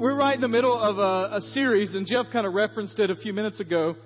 We're 0.00 0.14
right 0.14 0.36
in 0.36 0.40
the 0.40 0.46
middle 0.46 0.78
of 0.80 0.98
a, 0.98 1.38
a 1.38 1.40
series, 1.40 1.96
and 1.96 2.06
Jeff 2.06 2.26
kind 2.32 2.46
of 2.46 2.54
referenced 2.54 3.00
it 3.00 3.10
a 3.10 3.16
few 3.16 3.32
minutes 3.32 3.58
ago, 3.58 3.96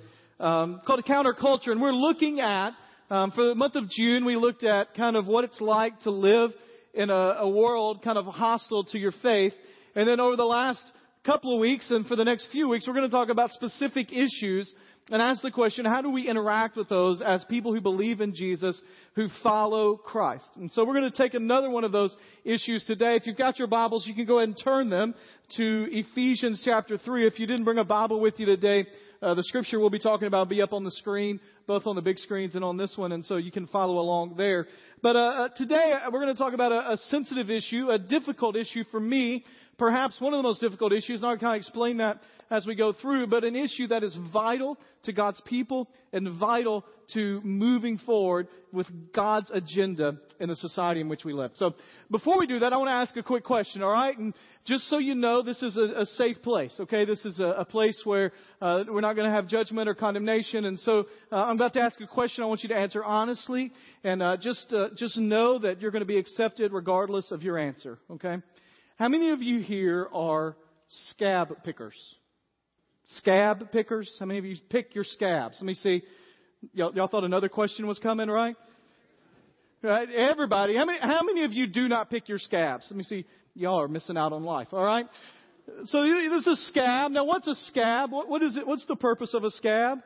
um, 0.40 0.80
called 0.86 1.04
Counterculture. 1.04 1.68
And 1.68 1.82
we're 1.82 1.92
looking 1.92 2.40
at, 2.40 2.70
um, 3.10 3.30
for 3.32 3.44
the 3.44 3.54
month 3.54 3.74
of 3.74 3.90
June, 3.90 4.24
we 4.24 4.34
looked 4.36 4.64
at 4.64 4.94
kind 4.94 5.16
of 5.16 5.26
what 5.26 5.44
it's 5.44 5.60
like 5.60 6.00
to 6.00 6.10
live 6.10 6.52
in 6.94 7.10
a, 7.10 7.14
a 7.14 7.48
world 7.48 8.00
kind 8.02 8.16
of 8.16 8.24
hostile 8.24 8.84
to 8.84 8.98
your 8.98 9.12
faith. 9.22 9.52
And 9.94 10.08
then 10.08 10.18
over 10.18 10.34
the 10.34 10.44
last 10.44 10.82
couple 11.26 11.54
of 11.54 11.60
weeks 11.60 11.90
and 11.90 12.06
for 12.06 12.16
the 12.16 12.24
next 12.24 12.48
few 12.50 12.70
weeks, 12.70 12.86
we're 12.86 12.94
going 12.94 13.10
to 13.10 13.14
talk 13.14 13.28
about 13.28 13.50
specific 13.50 14.14
issues 14.14 14.72
and 15.10 15.20
ask 15.20 15.42
the 15.42 15.50
question, 15.50 15.84
how 15.84 16.00
do 16.00 16.10
we 16.10 16.28
interact 16.28 16.76
with 16.76 16.88
those 16.88 17.20
as 17.20 17.44
people 17.44 17.74
who 17.74 17.80
believe 17.80 18.20
in 18.20 18.34
Jesus, 18.34 18.80
who 19.16 19.26
follow 19.42 19.96
Christ? 19.96 20.48
And 20.56 20.70
so 20.70 20.84
we're 20.84 20.94
going 20.94 21.10
to 21.10 21.16
take 21.16 21.34
another 21.34 21.68
one 21.68 21.82
of 21.82 21.90
those 21.90 22.16
issues 22.44 22.84
today. 22.84 23.16
If 23.16 23.26
you've 23.26 23.36
got 23.36 23.58
your 23.58 23.68
Bibles, 23.68 24.06
you 24.06 24.14
can 24.14 24.26
go 24.26 24.38
ahead 24.38 24.48
and 24.50 24.60
turn 24.62 24.90
them 24.90 25.14
to 25.56 25.88
Ephesians 25.90 26.62
chapter 26.64 26.98
3. 26.98 27.26
If 27.26 27.40
you 27.40 27.46
didn't 27.46 27.64
bring 27.64 27.78
a 27.78 27.84
Bible 27.84 28.20
with 28.20 28.38
you 28.38 28.46
today, 28.46 28.86
uh, 29.20 29.34
the 29.34 29.42
scripture 29.42 29.80
we'll 29.80 29.90
be 29.90 29.98
talking 29.98 30.28
about 30.28 30.38
will 30.38 30.56
be 30.56 30.62
up 30.62 30.72
on 30.72 30.84
the 30.84 30.90
screen, 30.90 31.40
both 31.66 31.86
on 31.86 31.96
the 31.96 32.02
big 32.02 32.18
screens 32.18 32.54
and 32.54 32.64
on 32.64 32.76
this 32.76 32.94
one, 32.96 33.12
and 33.12 33.24
so 33.24 33.36
you 33.36 33.52
can 33.52 33.66
follow 33.68 33.98
along 33.98 34.34
there. 34.36 34.66
But 35.00 35.16
uh, 35.16 35.18
uh 35.18 35.48
today 35.56 35.92
uh, 35.92 36.10
we're 36.12 36.20
going 36.20 36.34
to 36.34 36.38
talk 36.38 36.54
about 36.54 36.72
a, 36.72 36.92
a 36.92 36.96
sensitive 37.08 37.50
issue, 37.50 37.90
a 37.90 37.98
difficult 37.98 38.56
issue 38.56 38.82
for 38.90 38.98
me, 38.98 39.44
perhaps 39.78 40.20
one 40.20 40.32
of 40.32 40.38
the 40.38 40.42
most 40.42 40.60
difficult 40.60 40.92
issues, 40.92 41.20
and 41.20 41.30
I'll 41.30 41.38
kind 41.38 41.54
of 41.54 41.58
explain 41.58 41.98
that 41.98 42.20
as 42.52 42.66
we 42.66 42.74
go 42.74 42.92
through, 42.92 43.26
but 43.28 43.44
an 43.44 43.56
issue 43.56 43.86
that 43.86 44.04
is 44.04 44.14
vital 44.30 44.78
to 45.04 45.12
God's 45.12 45.40
people 45.46 45.88
and 46.12 46.38
vital 46.38 46.84
to 47.14 47.40
moving 47.42 47.96
forward 47.96 48.46
with 48.72 48.86
God's 49.14 49.50
agenda 49.50 50.18
in 50.38 50.50
the 50.50 50.56
society 50.56 51.00
in 51.00 51.08
which 51.08 51.24
we 51.24 51.32
live. 51.32 51.52
So 51.54 51.74
before 52.10 52.38
we 52.38 52.46
do 52.46 52.58
that, 52.58 52.74
I 52.74 52.76
want 52.76 52.88
to 52.88 52.92
ask 52.92 53.16
a 53.16 53.22
quick 53.22 53.44
question, 53.44 53.82
all 53.82 53.90
right? 53.90 54.16
And 54.16 54.34
just 54.66 54.84
so 54.90 54.98
you 54.98 55.14
know, 55.14 55.42
this 55.42 55.62
is 55.62 55.78
a, 55.78 56.02
a 56.02 56.06
safe 56.06 56.42
place, 56.42 56.74
okay? 56.78 57.06
This 57.06 57.24
is 57.24 57.40
a, 57.40 57.46
a 57.46 57.64
place 57.64 57.98
where 58.04 58.32
uh, 58.60 58.84
we're 58.86 59.00
not 59.00 59.16
going 59.16 59.28
to 59.28 59.34
have 59.34 59.48
judgment 59.48 59.88
or 59.88 59.94
condemnation. 59.94 60.66
And 60.66 60.78
so 60.78 61.06
uh, 61.32 61.36
I'm 61.36 61.56
about 61.56 61.72
to 61.74 61.80
ask 61.80 61.98
a 62.02 62.06
question. 62.06 62.44
I 62.44 62.48
want 62.48 62.62
you 62.62 62.68
to 62.68 62.76
answer 62.76 63.02
honestly, 63.02 63.72
and 64.04 64.22
uh, 64.22 64.36
just 64.36 64.70
uh, 64.74 64.88
just 64.94 65.16
know 65.16 65.58
that 65.58 65.80
you're 65.80 65.90
going 65.90 66.00
to 66.00 66.06
be 66.06 66.18
accepted 66.18 66.74
regardless 66.74 67.30
of 67.30 67.42
your 67.42 67.58
answer, 67.58 67.98
okay? 68.10 68.36
How 68.98 69.08
many 69.08 69.30
of 69.30 69.40
you 69.40 69.60
here 69.60 70.06
are 70.12 70.54
scab 70.88 71.64
pickers? 71.64 71.96
Scab 73.16 73.70
pickers? 73.72 74.14
How 74.18 74.26
many 74.26 74.38
of 74.38 74.44
you 74.44 74.56
pick 74.70 74.94
your 74.94 75.04
scabs? 75.04 75.58
Let 75.60 75.66
me 75.66 75.74
see. 75.74 76.02
Y'all, 76.72 76.94
y'all 76.94 77.08
thought 77.08 77.24
another 77.24 77.48
question 77.48 77.86
was 77.86 77.98
coming, 77.98 78.28
right? 78.28 78.56
Right? 79.82 80.08
Everybody. 80.10 80.76
How 80.76 80.84
many, 80.84 80.98
how 81.00 81.22
many 81.22 81.44
of 81.44 81.52
you 81.52 81.66
do 81.66 81.88
not 81.88 82.08
pick 82.08 82.28
your 82.28 82.38
scabs? 82.38 82.86
Let 82.90 82.96
me 82.96 83.04
see. 83.04 83.26
Y'all 83.54 83.80
are 83.80 83.88
missing 83.88 84.16
out 84.16 84.32
on 84.32 84.44
life, 84.44 84.68
alright? 84.72 85.06
So 85.84 86.02
this 86.02 86.32
is 86.32 86.46
a 86.46 86.56
scab. 86.68 87.10
Now 87.10 87.24
what's 87.24 87.46
a 87.46 87.54
scab? 87.66 88.10
What, 88.12 88.28
what 88.28 88.42
is 88.42 88.56
it? 88.56 88.66
What's 88.66 88.86
the 88.86 88.96
purpose 88.96 89.34
of 89.34 89.44
a 89.44 89.50
scab? 89.50 89.98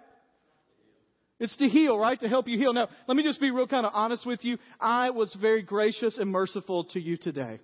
It's 1.38 1.56
to 1.58 1.68
heal, 1.68 1.98
right? 1.98 2.18
To 2.20 2.28
help 2.28 2.48
you 2.48 2.58
heal. 2.58 2.72
Now, 2.72 2.88
let 3.06 3.16
me 3.16 3.22
just 3.22 3.40
be 3.40 3.50
real 3.50 3.66
kind 3.66 3.84
of 3.84 3.92
honest 3.94 4.26
with 4.26 4.42
you. 4.42 4.56
I 4.80 5.10
was 5.10 5.36
very 5.38 5.62
gracious 5.62 6.16
and 6.16 6.30
merciful 6.30 6.84
to 6.92 7.00
you 7.00 7.18
today. 7.18 7.60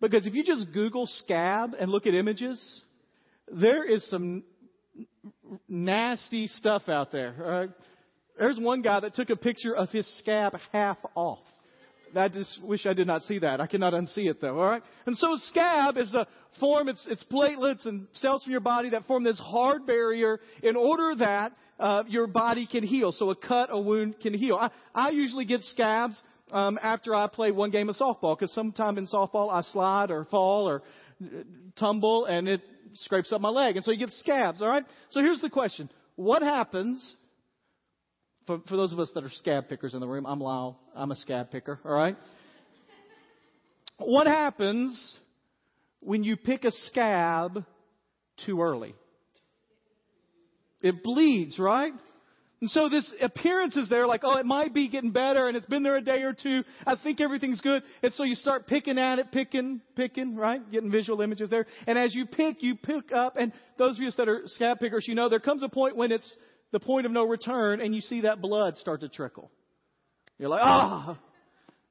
Because 0.00 0.26
if 0.26 0.34
you 0.34 0.44
just 0.44 0.72
Google 0.72 1.06
scab 1.06 1.74
and 1.78 1.90
look 1.90 2.06
at 2.06 2.14
images, 2.14 2.82
there 3.52 3.84
is 3.84 4.08
some 4.10 4.42
nasty 5.68 6.46
stuff 6.46 6.88
out 6.88 7.12
there. 7.12 7.34
Right? 7.38 7.70
There's 8.38 8.58
one 8.58 8.82
guy 8.82 9.00
that 9.00 9.14
took 9.14 9.30
a 9.30 9.36
picture 9.36 9.74
of 9.74 9.90
his 9.90 10.06
scab 10.18 10.56
half 10.72 10.98
off. 11.14 11.40
I 12.16 12.28
just 12.28 12.62
wish 12.62 12.86
I 12.86 12.94
did 12.94 13.06
not 13.06 13.22
see 13.22 13.40
that. 13.40 13.60
I 13.60 13.66
cannot 13.66 13.92
unsee 13.92 14.30
it 14.30 14.40
though, 14.40 14.58
alright? 14.58 14.82
And 15.06 15.16
so 15.16 15.34
a 15.34 15.38
scab 15.48 15.98
is 15.98 16.14
a 16.14 16.26
form, 16.58 16.88
it's, 16.88 17.06
it's 17.08 17.24
platelets 17.24 17.86
and 17.86 18.06
cells 18.14 18.44
from 18.44 18.52
your 18.52 18.60
body 18.60 18.90
that 18.90 19.04
form 19.04 19.24
this 19.24 19.38
hard 19.38 19.86
barrier 19.86 20.40
in 20.62 20.76
order 20.76 21.14
that 21.18 21.52
uh, 21.78 22.04
your 22.08 22.26
body 22.26 22.66
can 22.66 22.82
heal. 22.82 23.12
So 23.12 23.30
a 23.30 23.36
cut, 23.36 23.68
a 23.70 23.80
wound 23.80 24.20
can 24.20 24.34
heal. 24.34 24.56
I, 24.56 24.70
I 24.94 25.10
usually 25.10 25.44
get 25.44 25.62
scabs 25.62 26.20
um, 26.50 26.78
after 26.82 27.14
I 27.14 27.26
play 27.26 27.50
one 27.50 27.70
game 27.70 27.88
of 27.88 27.96
softball 27.96 28.38
because 28.38 28.54
sometime 28.54 28.98
in 28.98 29.06
softball 29.06 29.52
I 29.52 29.60
slide 29.62 30.10
or 30.10 30.24
fall 30.26 30.68
or 30.68 30.82
uh, 31.22 31.42
tumble 31.76 32.24
and 32.24 32.48
it 32.48 32.62
scrapes 32.94 33.32
up 33.32 33.40
my 33.40 33.48
leg. 33.48 33.76
And 33.76 33.84
so 33.84 33.90
you 33.90 33.98
get 33.98 34.12
scabs, 34.14 34.62
all 34.62 34.68
right? 34.68 34.84
So 35.10 35.20
here's 35.20 35.40
the 35.40 35.50
question. 35.50 35.90
What 36.16 36.42
happens, 36.42 37.14
for, 38.46 38.60
for 38.68 38.76
those 38.76 38.92
of 38.92 38.98
us 38.98 39.10
that 39.14 39.24
are 39.24 39.30
scab 39.30 39.68
pickers 39.68 39.94
in 39.94 40.00
the 40.00 40.08
room, 40.08 40.26
I'm 40.26 40.40
Lyle, 40.40 40.78
I'm 40.94 41.10
a 41.10 41.16
scab 41.16 41.50
picker, 41.50 41.78
all 41.84 41.94
right? 41.94 42.16
What 43.98 44.26
happens 44.26 45.18
when 46.00 46.22
you 46.22 46.36
pick 46.36 46.64
a 46.64 46.70
scab 46.70 47.64
too 48.46 48.60
early? 48.62 48.94
It 50.80 51.02
bleeds, 51.02 51.58
right? 51.58 51.92
And 52.60 52.68
so 52.70 52.88
this 52.88 53.08
appearance 53.20 53.76
is 53.76 53.88
there 53.88 54.06
like, 54.06 54.22
oh, 54.24 54.36
it 54.36 54.46
might 54.46 54.74
be 54.74 54.88
getting 54.88 55.12
better 55.12 55.46
and 55.46 55.56
it's 55.56 55.66
been 55.66 55.84
there 55.84 55.96
a 55.96 56.00
day 56.00 56.22
or 56.22 56.32
two. 56.32 56.64
I 56.84 56.96
think 56.96 57.20
everything's 57.20 57.60
good. 57.60 57.84
And 58.02 58.12
so 58.14 58.24
you 58.24 58.34
start 58.34 58.66
picking 58.66 58.98
at 58.98 59.20
it, 59.20 59.30
picking, 59.30 59.80
picking, 59.94 60.34
right? 60.34 60.68
Getting 60.72 60.90
visual 60.90 61.20
images 61.20 61.50
there. 61.50 61.66
And 61.86 61.96
as 61.96 62.14
you 62.14 62.26
pick, 62.26 62.62
you 62.62 62.74
pick 62.74 63.12
up. 63.12 63.36
And 63.36 63.52
those 63.78 63.96
of 63.96 64.02
you 64.02 64.10
that 64.16 64.28
are 64.28 64.42
scab 64.46 64.80
pickers, 64.80 65.06
you 65.06 65.14
know 65.14 65.28
there 65.28 65.38
comes 65.38 65.62
a 65.62 65.68
point 65.68 65.94
when 65.96 66.10
it's 66.10 66.36
the 66.72 66.80
point 66.80 67.06
of 67.06 67.12
no 67.12 67.24
return 67.24 67.80
and 67.80 67.94
you 67.94 68.00
see 68.00 68.22
that 68.22 68.40
blood 68.40 68.76
start 68.76 69.02
to 69.02 69.08
trickle. 69.08 69.52
You're 70.36 70.48
like, 70.48 70.62
ah, 70.62 71.16
oh, 71.16 71.22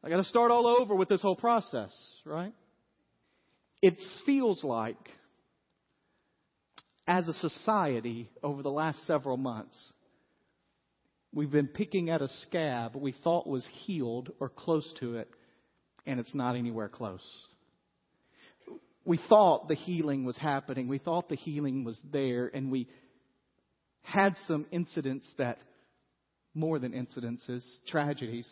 I 0.03 0.09
got 0.09 0.17
to 0.17 0.25
start 0.25 0.51
all 0.51 0.67
over 0.67 0.95
with 0.95 1.07
this 1.07 1.21
whole 1.21 1.35
process, 1.35 1.93
right? 2.25 2.53
It 3.81 3.95
feels 4.25 4.65
like 4.65 4.97
as 7.07 7.27
a 7.29 7.33
society 7.33 8.29
over 8.43 8.61
the 8.61 8.69
last 8.69 9.05
several 9.07 9.37
months, 9.37 9.93
We've 11.37 11.51
been 11.51 11.67
picking 11.67 12.09
at 12.09 12.23
a 12.23 12.27
scab 12.27 12.95
we 12.95 13.11
thought 13.11 13.45
was 13.45 13.63
healed 13.85 14.31
or 14.39 14.49
close 14.49 14.91
to 15.01 15.17
it, 15.17 15.29
and 16.07 16.19
it's 16.19 16.33
not 16.33 16.55
anywhere 16.55 16.89
close. 16.89 17.21
We 19.05 19.19
thought 19.29 19.67
the 19.67 19.75
healing 19.75 20.25
was 20.25 20.35
happening. 20.35 20.87
We 20.87 20.97
thought 20.97 21.29
the 21.29 21.35
healing 21.35 21.83
was 21.83 21.99
there, 22.11 22.49
and 22.51 22.71
we 22.71 22.87
had 24.01 24.33
some 24.47 24.65
incidents 24.71 25.31
that, 25.37 25.59
more 26.55 26.79
than 26.79 26.93
incidences, 26.93 27.63
tragedies, 27.85 28.51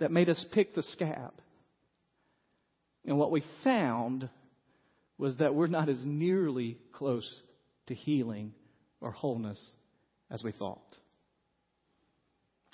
that 0.00 0.12
made 0.12 0.28
us 0.28 0.44
pick 0.52 0.74
the 0.74 0.82
scab. 0.82 1.32
And 3.06 3.16
what 3.16 3.30
we 3.30 3.42
found 3.64 4.28
was 5.16 5.38
that 5.38 5.54
we're 5.54 5.66
not 5.66 5.88
as 5.88 6.02
nearly 6.04 6.76
close 6.92 7.26
to 7.86 7.94
healing 7.94 8.52
or 9.00 9.12
wholeness 9.12 9.58
as 10.30 10.42
we 10.42 10.52
thought. 10.52 10.80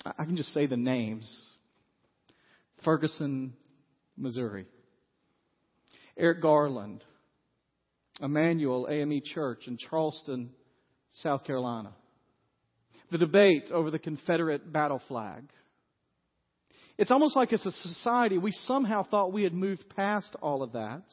I 0.05 0.25
can 0.25 0.37
just 0.37 0.53
say 0.53 0.67
the 0.67 0.77
names 0.77 1.29
Ferguson, 2.85 3.53
Missouri, 4.15 4.65
Eric 6.15 6.41
Garner, 6.41 6.99
Emanuel 8.21 8.87
AME 8.89 9.21
Church 9.23 9.67
in 9.67 9.77
Charleston, 9.77 10.51
South 11.13 11.43
Carolina. 11.43 11.93
The 13.11 13.17
debate 13.17 13.71
over 13.71 13.91
the 13.91 13.99
Confederate 13.99 14.71
battle 14.71 15.01
flag. 15.07 15.43
It's 16.97 17.11
almost 17.11 17.35
like 17.35 17.53
as 17.53 17.65
a 17.65 17.71
society, 17.71 18.37
we 18.37 18.51
somehow 18.51 19.03
thought 19.03 19.31
we 19.31 19.43
had 19.43 19.53
moved 19.53 19.85
past 19.95 20.35
all 20.41 20.63
of 20.63 20.73
that 20.73 21.03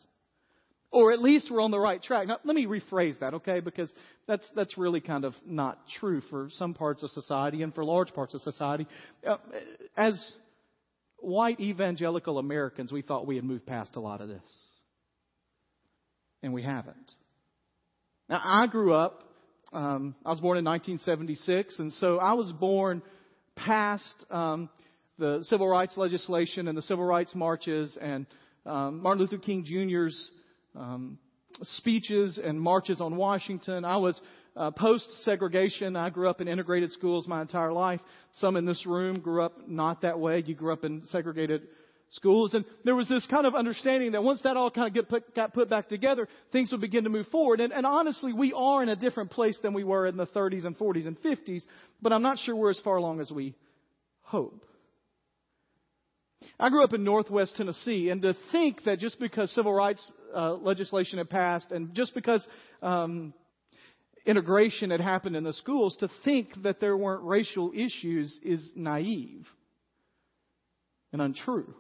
or 0.94 1.10
at 1.10 1.21
least 1.21 1.50
we're 1.50 1.60
on 1.60 1.72
the 1.72 1.78
right 1.78 2.00
track. 2.00 2.28
Now, 2.28 2.38
let 2.44 2.55
me 2.55 2.66
rephrase 2.66 3.19
that, 3.19 3.34
okay? 3.34 3.59
Because 3.59 3.93
that's, 4.28 4.49
that's 4.55 4.78
really 4.78 5.00
kind 5.00 5.25
of 5.25 5.34
not 5.44 5.77
true 5.99 6.21
for 6.31 6.49
some 6.53 6.72
parts 6.72 7.03
of 7.03 7.10
society 7.10 7.62
and 7.62 7.75
for 7.75 7.84
large 7.84 8.15
parts 8.15 8.32
of 8.32 8.41
society. 8.43 8.87
Uh, 9.27 9.38
as 9.97 10.32
white 11.19 11.59
evangelical 11.59 12.38
Americans, 12.38 12.93
we 12.93 13.03
thought 13.03 13.27
we 13.27 13.34
had 13.34 13.44
moved 13.44 13.66
past 13.66 13.97
a 13.97 14.00
lot 14.00 14.21
of 14.21 14.28
this. 14.28 14.44
And 16.44 16.52
we 16.52 16.62
haven't. 16.62 17.12
Now, 18.29 18.41
I 18.44 18.69
grew 18.69 18.94
up, 18.94 19.25
um, 19.73 20.14
I 20.25 20.31
was 20.31 20.41
born 20.41 20.58
in 20.58 20.64
1976, 20.64 21.81
and 21.81 21.93
so 21.94 22.19
I 22.19 22.35
was 22.35 22.52
born 22.52 23.02
past 23.56 24.25
um, 24.31 24.70
the 25.19 25.41
civil 25.43 25.67
rights 25.67 25.96
legislation 25.96 26.69
and 26.69 26.79
the 26.79 26.82
civil 26.82 27.05
rights 27.05 27.35
marches 27.35 27.99
and 28.00 28.26
um, 28.64 29.02
Martin 29.02 29.20
Luther 29.20 29.38
King 29.38 29.64
Jr.'s 29.64 30.31
um, 30.75 31.19
speeches 31.62 32.38
and 32.43 32.61
marches 32.61 33.00
on 33.00 33.17
Washington. 33.17 33.85
I 33.85 33.97
was 33.97 34.21
uh, 34.56 34.71
post 34.71 35.09
segregation. 35.25 35.97
I 35.97 36.11
grew 36.11 36.29
up 36.29 36.41
in 36.41 36.49
integrated 36.49 36.93
schools 36.93 37.26
my 37.26 37.41
entire 37.41 37.73
life. 37.73 38.00
Some 38.35 38.56
in 38.56 38.65
this 38.65 38.85
room 38.87 39.21
grew 39.21 39.43
up 39.43 39.69
not 39.69 40.03
that 40.03 40.19
way. 40.19 40.43
You 40.44 40.55
grew 40.55 40.73
up 40.73 40.85
in 40.85 41.05
segregated 41.06 41.62
schools. 42.11 42.55
And 42.55 42.65
there 42.85 42.94
was 42.94 43.09
this 43.09 43.26
kind 43.26 43.47
of 43.47 43.55
understanding 43.55 44.12
that 44.12 44.23
once 44.23 44.41
that 44.43 44.56
all 44.56 44.71
kind 44.71 44.87
of 44.87 44.94
get 44.94 45.09
put, 45.09 45.35
got 45.35 45.55
put 45.55 45.69
back 45.69 45.88
together, 45.88 46.29
things 46.53 46.71
would 46.73 46.81
begin 46.81 47.05
to 47.05 47.11
move 47.11 47.27
forward. 47.29 47.61
And, 47.61 47.73
and 47.73 47.87
honestly, 47.87 48.32
we 48.32 48.53
are 48.53 48.82
in 48.82 48.88
a 48.88 48.97
different 48.97 49.31
place 49.31 49.59
than 49.62 49.75
we 49.75 49.85
were 49.85 50.06
in 50.06 50.17
the 50.17 50.27
30s 50.27 50.65
and 50.65 50.79
40s 50.79 51.06
and 51.06 51.20
50s, 51.20 51.62
but 52.00 52.12
I'm 52.12 52.23
not 52.23 52.38
sure 52.38 52.55
we're 52.55 52.70
as 52.70 52.81
far 52.81 52.97
along 52.97 53.20
as 53.20 53.31
we 53.31 53.55
hope. 54.23 54.65
I 56.59 56.69
grew 56.69 56.85
up 56.85 56.93
in 56.93 57.05
northwest 57.05 57.56
Tennessee, 57.56 58.11
and 58.11 58.23
to 58.23 58.35
think 58.53 58.85
that 58.85 58.99
just 58.99 59.19
because 59.19 59.50
civil 59.55 59.73
rights 59.73 60.11
uh, 60.34 60.54
legislation 60.54 61.19
had 61.19 61.31
passed, 61.31 61.72
and 61.72 61.94
just 61.94 62.14
because 62.14 62.46
um, 62.82 63.32
integration 64.26 64.90
had 64.90 65.00
happened 65.00 65.36
in 65.36 65.44
the 65.44 65.52
schools, 65.52 65.96
to 66.00 66.08
think 66.25 66.48
that 66.62 66.81
there 66.81 66.96
weren't 66.96 67.25
racial 67.25 67.72
issues 67.75 68.38
is 68.42 68.70
naive 68.75 69.46
and 71.12 71.22
untrue. 71.22 71.75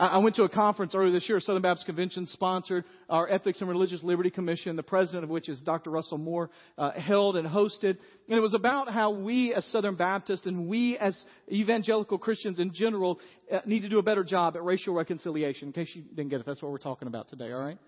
I 0.00 0.16
went 0.16 0.36
to 0.36 0.44
a 0.44 0.48
conference 0.48 0.94
earlier 0.94 1.12
this 1.12 1.28
year, 1.28 1.40
Southern 1.40 1.60
Baptist 1.60 1.84
Convention 1.84 2.26
sponsored, 2.26 2.86
our 3.10 3.28
Ethics 3.28 3.60
and 3.60 3.68
Religious 3.68 4.02
Liberty 4.02 4.30
Commission, 4.30 4.74
the 4.74 4.82
president 4.82 5.24
of 5.24 5.30
which 5.30 5.46
is 5.46 5.60
Dr. 5.60 5.90
Russell 5.90 6.16
Moore, 6.16 6.48
uh, 6.78 6.92
held 6.92 7.36
and 7.36 7.46
hosted. 7.46 7.98
And 8.26 8.38
it 8.38 8.40
was 8.40 8.54
about 8.54 8.90
how 8.90 9.10
we 9.10 9.52
as 9.52 9.62
Southern 9.66 9.96
Baptists 9.96 10.46
and 10.46 10.68
we 10.68 10.96
as 10.96 11.22
evangelical 11.52 12.16
Christians 12.16 12.58
in 12.58 12.72
general 12.72 13.20
uh, 13.52 13.58
need 13.66 13.80
to 13.80 13.90
do 13.90 13.98
a 13.98 14.02
better 14.02 14.24
job 14.24 14.56
at 14.56 14.64
racial 14.64 14.94
reconciliation. 14.94 15.68
In 15.68 15.72
case 15.74 15.90
you 15.92 16.00
didn't 16.00 16.30
get 16.30 16.40
it, 16.40 16.46
that's 16.46 16.62
what 16.62 16.72
we're 16.72 16.78
talking 16.78 17.06
about 17.06 17.28
today, 17.28 17.52
all 17.52 17.60
right? 17.60 17.78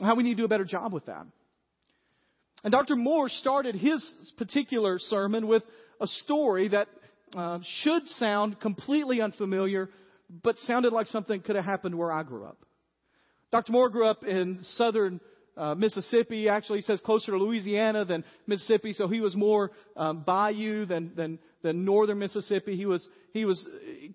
How 0.00 0.16
we 0.16 0.22
need 0.22 0.34
to 0.34 0.42
do 0.42 0.44
a 0.44 0.48
better 0.48 0.66
job 0.66 0.92
with 0.92 1.06
that. 1.06 1.24
And 2.62 2.72
Dr. 2.72 2.94
Moore 2.94 3.30
started 3.30 3.74
his 3.74 4.06
particular 4.36 4.98
sermon 4.98 5.46
with 5.46 5.62
a 5.98 6.06
story 6.06 6.68
that 6.68 6.88
uh, 7.34 7.60
should 7.80 8.06
sound 8.08 8.60
completely 8.60 9.22
unfamiliar 9.22 9.88
but 10.42 10.58
sounded 10.58 10.92
like 10.92 11.06
something 11.08 11.40
could 11.40 11.56
have 11.56 11.64
happened 11.64 11.96
where 11.96 12.12
I 12.12 12.22
grew 12.22 12.44
up. 12.44 12.58
Dr. 13.52 13.72
Moore 13.72 13.88
grew 13.88 14.06
up 14.06 14.24
in 14.24 14.60
southern 14.62 15.20
uh, 15.56 15.74
Mississippi. 15.74 16.48
Actually, 16.48 16.78
he 16.78 16.82
says 16.82 17.00
closer 17.00 17.32
to 17.32 17.38
Louisiana 17.38 18.04
than 18.04 18.24
Mississippi, 18.46 18.92
so 18.92 19.06
he 19.06 19.20
was 19.20 19.36
more 19.36 19.70
um, 19.96 20.22
bayou 20.24 20.86
than, 20.86 21.12
than 21.14 21.38
than 21.64 21.84
northern 21.84 22.18
Mississippi. 22.18 22.76
He 22.76 22.86
was 22.86 23.06
he 23.32 23.44
was 23.44 23.66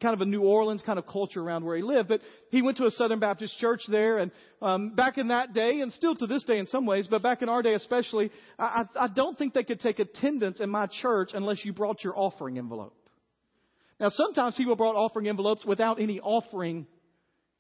kind 0.02 0.14
of 0.14 0.22
a 0.22 0.26
New 0.26 0.44
Orleans 0.44 0.82
kind 0.86 0.98
of 0.98 1.06
culture 1.06 1.42
around 1.42 1.66
where 1.66 1.76
he 1.76 1.82
lived. 1.82 2.08
But 2.08 2.22
he 2.52 2.62
went 2.62 2.78
to 2.78 2.86
a 2.86 2.92
Southern 2.92 3.20
Baptist 3.20 3.58
church 3.58 3.82
there, 3.90 4.20
and 4.20 4.32
um, 4.62 4.96
back 4.96 5.18
in 5.18 5.30
that 5.30 5.54
day, 5.54 5.82
and 5.82 5.92
still 5.92 6.16
to 6.16 6.28
this 6.28 6.44
day 6.46 6.60
in 6.60 6.68
some 6.68 6.86
ways, 6.86 7.08
but 7.10 7.22
back 7.22 7.42
in 7.42 7.50
our 7.50 7.62
day 7.62 7.74
especially, 7.74 8.32
I, 8.58 8.86
I 8.98 9.08
don't 9.08 9.38
think 9.38 9.54
they 9.54 9.64
could 9.64 9.82
take 9.82 10.00
attendance 10.00 10.62
in 10.62 10.70
my 10.70 10.88
church 11.02 11.32
unless 11.34 11.66
you 11.66 11.74
brought 11.74 12.04
your 12.04 12.18
offering 12.18 12.58
envelope. 12.58 12.96
Now, 14.00 14.10
sometimes 14.10 14.56
people 14.56 14.76
brought 14.76 14.96
offering 14.96 15.28
envelopes 15.28 15.66
without 15.66 16.00
any 16.02 16.20
offering 16.20 16.88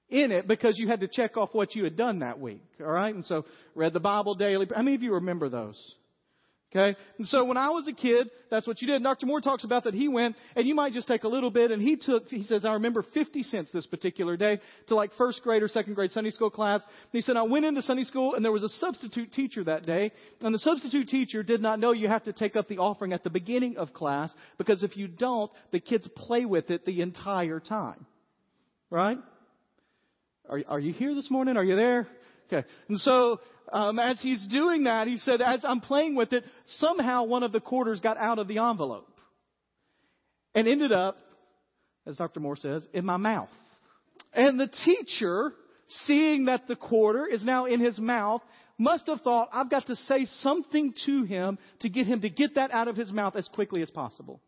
in 0.09 0.31
it 0.31 0.47
because 0.47 0.77
you 0.77 0.87
had 0.87 1.01
to 1.01 1.07
check 1.07 1.37
off 1.37 1.49
what 1.53 1.75
you 1.75 1.83
had 1.83 1.95
done 1.95 2.19
that 2.19 2.39
week. 2.39 2.63
All 2.79 2.87
right? 2.87 3.13
And 3.13 3.25
so, 3.25 3.45
read 3.75 3.93
the 3.93 3.99
Bible 3.99 4.35
daily. 4.35 4.67
How 4.73 4.81
many 4.81 4.95
of 4.95 5.03
you 5.03 5.15
remember 5.15 5.49
those? 5.49 5.77
Okay? 6.71 6.95
And 7.17 7.27
so 7.27 7.45
when 7.45 7.57
I 7.57 7.69
was 7.69 7.87
a 7.87 7.93
kid, 7.93 8.29
that's 8.51 8.67
what 8.67 8.79
you 8.79 8.87
did. 8.87 9.01
Dr. 9.01 9.25
Moore 9.25 9.41
talks 9.41 9.63
about 9.63 9.85
that 9.85 9.95
he 9.95 10.07
went, 10.07 10.35
and 10.55 10.67
you 10.67 10.75
might 10.75 10.93
just 10.93 11.07
take 11.07 11.23
a 11.23 11.27
little 11.27 11.49
bit, 11.49 11.71
and 11.71 11.81
he 11.81 11.95
took, 11.95 12.27
he 12.27 12.43
says, 12.43 12.63
I 12.63 12.73
remember 12.73 13.03
50 13.11 13.41
cents 13.41 13.71
this 13.71 13.87
particular 13.87 14.37
day 14.37 14.59
to 14.87 14.95
like 14.95 15.11
first 15.17 15.41
grade 15.41 15.63
or 15.63 15.67
second 15.67 15.95
grade 15.95 16.11
Sunday 16.11 16.29
school 16.29 16.51
class. 16.51 16.81
And 16.83 17.11
he 17.11 17.21
said, 17.21 17.37
I 17.37 17.43
went 17.43 17.65
into 17.65 17.81
Sunday 17.81 18.03
school, 18.03 18.35
and 18.35 18.45
there 18.45 18.51
was 18.51 18.63
a 18.63 18.69
substitute 18.69 19.31
teacher 19.31 19.63
that 19.63 19.87
day, 19.87 20.11
and 20.41 20.53
the 20.53 20.59
substitute 20.59 21.07
teacher 21.07 21.41
did 21.41 21.59
not 21.59 21.79
know 21.79 21.91
you 21.91 22.07
have 22.07 22.23
to 22.25 22.33
take 22.33 22.55
up 22.55 22.67
the 22.67 22.77
offering 22.77 23.13
at 23.13 23.23
the 23.23 23.31
beginning 23.31 23.77
of 23.77 23.91
class, 23.91 24.31
because 24.59 24.83
if 24.83 24.95
you 24.95 25.07
don't, 25.07 25.51
the 25.71 25.79
kids 25.79 26.07
play 26.15 26.45
with 26.45 26.69
it 26.69 26.85
the 26.85 27.01
entire 27.01 27.59
time. 27.59 28.05
Right? 28.91 29.17
Are, 30.47 30.61
are 30.67 30.79
you 30.79 30.93
here 30.93 31.15
this 31.15 31.31
morning? 31.31 31.57
Are 31.57 31.63
you 31.63 31.75
there? 31.75 32.07
Okay. 32.51 32.67
And 32.87 32.99
so 32.99 33.39
um, 33.71 33.99
as 33.99 34.19
he's 34.21 34.45
doing 34.47 34.83
that, 34.83 35.07
he 35.07 35.17
said, 35.17 35.41
as 35.41 35.63
I'm 35.63 35.81
playing 35.81 36.15
with 36.15 36.33
it, 36.33 36.43
somehow 36.67 37.23
one 37.23 37.43
of 37.43 37.51
the 37.51 37.59
quarters 37.59 37.99
got 37.99 38.17
out 38.17 38.39
of 38.39 38.47
the 38.47 38.57
envelope 38.57 39.19
and 40.55 40.67
ended 40.67 40.91
up, 40.91 41.17
as 42.05 42.17
Dr. 42.17 42.39
Moore 42.39 42.55
says, 42.55 42.87
in 42.93 43.05
my 43.05 43.17
mouth. 43.17 43.49
And 44.33 44.59
the 44.59 44.67
teacher, 44.67 45.51
seeing 46.05 46.45
that 46.45 46.67
the 46.67 46.75
quarter 46.75 47.25
is 47.25 47.43
now 47.43 47.65
in 47.65 47.79
his 47.79 47.99
mouth, 47.99 48.41
must 48.77 49.07
have 49.07 49.21
thought, 49.21 49.49
I've 49.51 49.69
got 49.69 49.85
to 49.87 49.95
say 49.95 50.25
something 50.25 50.93
to 51.05 51.23
him 51.23 51.57
to 51.81 51.89
get 51.89 52.07
him 52.07 52.21
to 52.21 52.29
get 52.29 52.55
that 52.55 52.71
out 52.71 52.87
of 52.87 52.95
his 52.95 53.11
mouth 53.11 53.35
as 53.35 53.47
quickly 53.49 53.81
as 53.81 53.91
possible. 53.91 54.41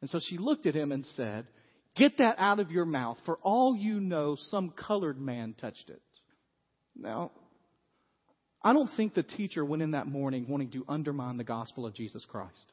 And 0.00 0.10
so 0.10 0.20
she 0.20 0.38
looked 0.38 0.66
at 0.66 0.74
him 0.74 0.92
and 0.92 1.06
said, 1.06 1.46
Get 1.96 2.18
that 2.18 2.34
out 2.38 2.58
of 2.58 2.72
your 2.72 2.84
mouth. 2.84 3.18
For 3.24 3.38
all 3.42 3.76
you 3.76 4.00
know, 4.00 4.36
some 4.50 4.70
colored 4.70 5.20
man 5.20 5.54
touched 5.60 5.88
it. 5.88 6.02
Now, 6.96 7.30
I 8.64 8.72
don't 8.72 8.90
think 8.96 9.12
the 9.12 9.22
teacher 9.22 9.62
went 9.62 9.82
in 9.82 9.90
that 9.90 10.06
morning 10.06 10.46
wanting 10.48 10.70
to 10.70 10.84
undermine 10.88 11.36
the 11.36 11.44
gospel 11.44 11.84
of 11.84 11.94
Jesus 11.94 12.24
Christ. 12.24 12.72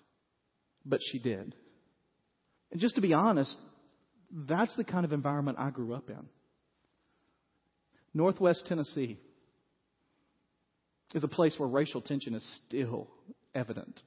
But 0.86 1.02
she 1.12 1.20
did. 1.20 1.54
And 2.72 2.80
just 2.80 2.96
to 2.96 3.02
be 3.02 3.14
honest, 3.14 3.56
that's 4.32 4.74
the 4.78 4.86
kind 4.86 5.04
of 5.04 5.12
environment 5.12 5.58
I 5.60 5.70
grew 5.70 5.94
up 5.94 6.10
in. 6.10 6.26
Northwest 8.14 8.66
Tennessee 8.68 9.20
is 11.14 11.24
a 11.26 11.28
place 11.28 11.56
where 11.58 11.68
racial 11.68 12.02
tension 12.02 12.34
is 12.36 12.60
still 12.68 13.10
evident. 13.54 14.02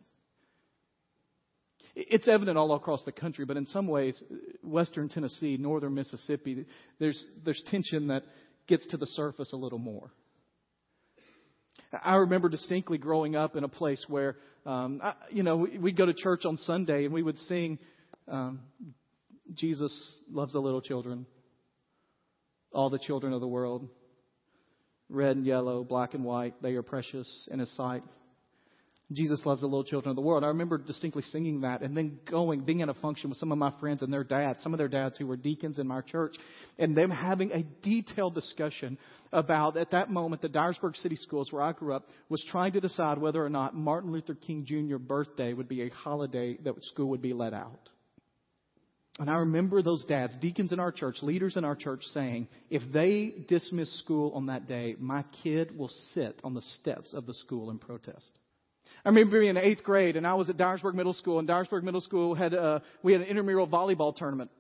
It's 1.95 2.27
evident 2.27 2.57
all 2.57 2.75
across 2.75 3.05
the 3.05 3.13
country, 3.13 3.45
but 3.45 3.57
in 3.57 3.67
some 3.67 3.87
ways, 3.87 4.21
western 4.63 5.09
Tennessee, 5.11 5.59
northern 5.59 5.95
Mississippi, 5.95 6.65
there's, 6.99 7.23
there's 7.45 7.63
tension 7.71 8.09
that 8.09 8.25
gets 8.67 8.87
to 8.89 8.97
the 8.97 9.07
surface 9.07 9.53
a 9.53 9.57
little 9.57 9.79
more. 9.79 10.11
I 12.03 12.17
remember 12.17 12.49
distinctly 12.49 12.99
growing 12.99 13.37
up 13.37 13.57
in 13.57 13.65
a 13.65 13.69
place 13.69 14.05
where, 14.09 14.37
um, 14.67 15.01
I, 15.03 15.15
you 15.31 15.43
know, 15.43 15.57
we'd 15.57 15.97
go 15.97 16.07
to 16.07 16.15
church 16.15 16.45
on 16.45 16.57
Sunday 16.57 17.05
and 17.05 17.13
we 17.13 17.23
would 17.23 17.39
sing, 17.39 17.79
um, 18.29 18.61
Jesus 19.53 19.93
loves 20.31 20.53
the 20.53 20.61
little 20.61 20.81
children, 20.81 21.27
all 22.73 22.91
the 22.91 22.99
children 22.99 23.33
of 23.33 23.41
the 23.41 23.47
world, 23.47 23.89
red 25.09 25.37
and 25.37 25.47
yellow, 25.47 25.85
black 25.85 26.15
and 26.15 26.25
white, 26.25 26.55
they 26.63 26.73
are 26.73 26.83
precious 26.83 27.49
in 27.51 27.59
His 27.59 27.75
sight. 27.77 28.03
Jesus 29.13 29.45
loves 29.45 29.61
the 29.61 29.67
little 29.67 29.85
children 29.85 30.11
of 30.11 30.17
the 30.17 30.23
world. 30.23 30.45
I 30.45 30.49
remember 30.49 30.79
distinctly 30.79 31.23
singing 31.23 31.61
that 31.61 31.83
and 31.83 31.95
then 31.95 32.19
going, 32.29 32.63
being 32.63 32.81
at 32.81 32.89
a 32.89 32.95
function 32.95 33.29
with 33.29 33.39
some 33.39 33.53
of 33.53 33.59
my 33.59 33.73
friends 33.79 34.01
and 34.01 34.13
their 34.13 34.25
dads, 34.25 34.63
some 34.63 34.73
of 34.73 34.79
their 34.79 34.89
dads 34.89 35.19
who 35.19 35.27
were 35.27 35.37
deacons 35.37 35.79
in 35.79 35.87
my 35.87 36.01
church, 36.01 36.35
and 36.79 36.97
them 36.97 37.11
having 37.11 37.53
a 37.53 37.63
detailed 37.83 38.35
discussion 38.35 38.97
about, 39.31 39.77
at 39.77 39.91
that 39.91 40.11
moment, 40.11 40.41
the 40.41 40.49
Dyersburg 40.49 40.97
City 40.97 41.17
Schools, 41.17 41.53
where 41.53 41.63
I 41.63 41.73
grew 41.73 41.93
up, 41.93 42.07
was 42.31 42.43
trying 42.51 42.73
to 42.73 42.81
decide 42.81 43.19
whether 43.19 43.45
or 43.45 43.51
not 43.51 43.77
Martin 43.77 44.11
Luther 44.11 44.35
King 44.35 44.65
Jr. 44.65 44.97
birthday 44.97 45.53
would 45.53 45.69
be 45.69 45.83
a 45.83 45.91
holiday 45.91 46.57
that 46.65 46.83
school 46.85 47.11
would 47.11 47.23
be 47.23 47.35
let 47.35 47.53
out. 47.53 47.91
And 49.19 49.31
I 49.31 49.37
remember 49.37 49.81
those 49.83 50.05
dads, 50.07 50.35
deacons 50.41 50.73
in 50.73 50.81
our 50.81 50.91
church, 50.91 51.17
leaders 51.23 51.57
in 51.57 51.65
our 51.65 51.77
church 51.77 52.03
saying, 52.07 52.49
if 52.69 52.83
they 52.93 53.33
dismiss 53.49 54.01
school 54.01 54.33
on 54.35 54.47
that 54.47 54.67
day, 54.67 54.97
my 54.99 55.25
kid 55.43 55.77
will 55.77 55.91
sit 56.15 56.41
on 56.43 56.55
the 56.55 56.63
steps 56.81 57.15
of 57.15 57.27
the 57.27 57.35
school 57.35 57.71
and 57.71 57.81
protest. 57.81 58.27
I 59.05 59.11
remember 59.11 59.39
being 59.39 59.51
in 59.51 59.59
eighth 59.59 59.83
grade, 59.83 60.17
and 60.17 60.27
I 60.27 60.33
was 60.33 60.49
at 60.49 60.57
Dyersburg 60.57 60.95
Middle 60.95 61.13
School, 61.13 61.39
and 61.39 61.47
Dyersburg 61.47 61.83
Middle 61.83 62.01
School 62.01 62.35
had 62.35 62.55
uh, 62.55 62.81
we 63.03 63.13
had 63.13 63.21
an 63.21 63.27
intramural 63.27 63.69
volleyball 63.69 64.17
tournament. 64.17 64.51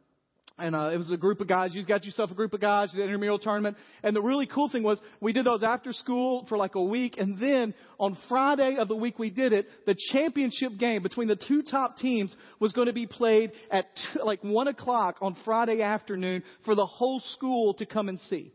And 0.56 0.76
uh, 0.76 0.90
it 0.92 0.98
was 0.98 1.10
a 1.10 1.16
group 1.16 1.40
of 1.40 1.48
guys. 1.48 1.74
You 1.74 1.84
got 1.84 2.04
yourself 2.04 2.30
a 2.30 2.34
group 2.34 2.54
of 2.54 2.60
guys, 2.60 2.92
the 2.92 3.02
intramural 3.02 3.40
tournament. 3.40 3.76
And 4.04 4.14
the 4.14 4.22
really 4.22 4.46
cool 4.46 4.68
thing 4.68 4.84
was 4.84 5.00
we 5.20 5.32
did 5.32 5.44
those 5.44 5.64
after 5.64 5.92
school 5.92 6.46
for 6.48 6.56
like 6.56 6.76
a 6.76 6.82
week. 6.82 7.16
And 7.18 7.40
then 7.40 7.74
on 7.98 8.16
Friday 8.28 8.76
of 8.78 8.86
the 8.86 8.94
week 8.94 9.18
we 9.18 9.30
did 9.30 9.52
it, 9.52 9.66
the 9.84 9.96
championship 10.12 10.78
game 10.78 11.02
between 11.02 11.26
the 11.26 11.34
two 11.34 11.62
top 11.68 11.96
teams 11.96 12.36
was 12.60 12.72
going 12.72 12.86
to 12.86 12.92
be 12.92 13.08
played 13.08 13.50
at 13.68 13.86
two, 14.12 14.22
like 14.22 14.44
one 14.44 14.68
o'clock 14.68 15.16
on 15.20 15.36
Friday 15.44 15.82
afternoon 15.82 16.44
for 16.64 16.76
the 16.76 16.86
whole 16.86 17.18
school 17.18 17.74
to 17.74 17.86
come 17.86 18.08
and 18.08 18.20
see 18.20 18.52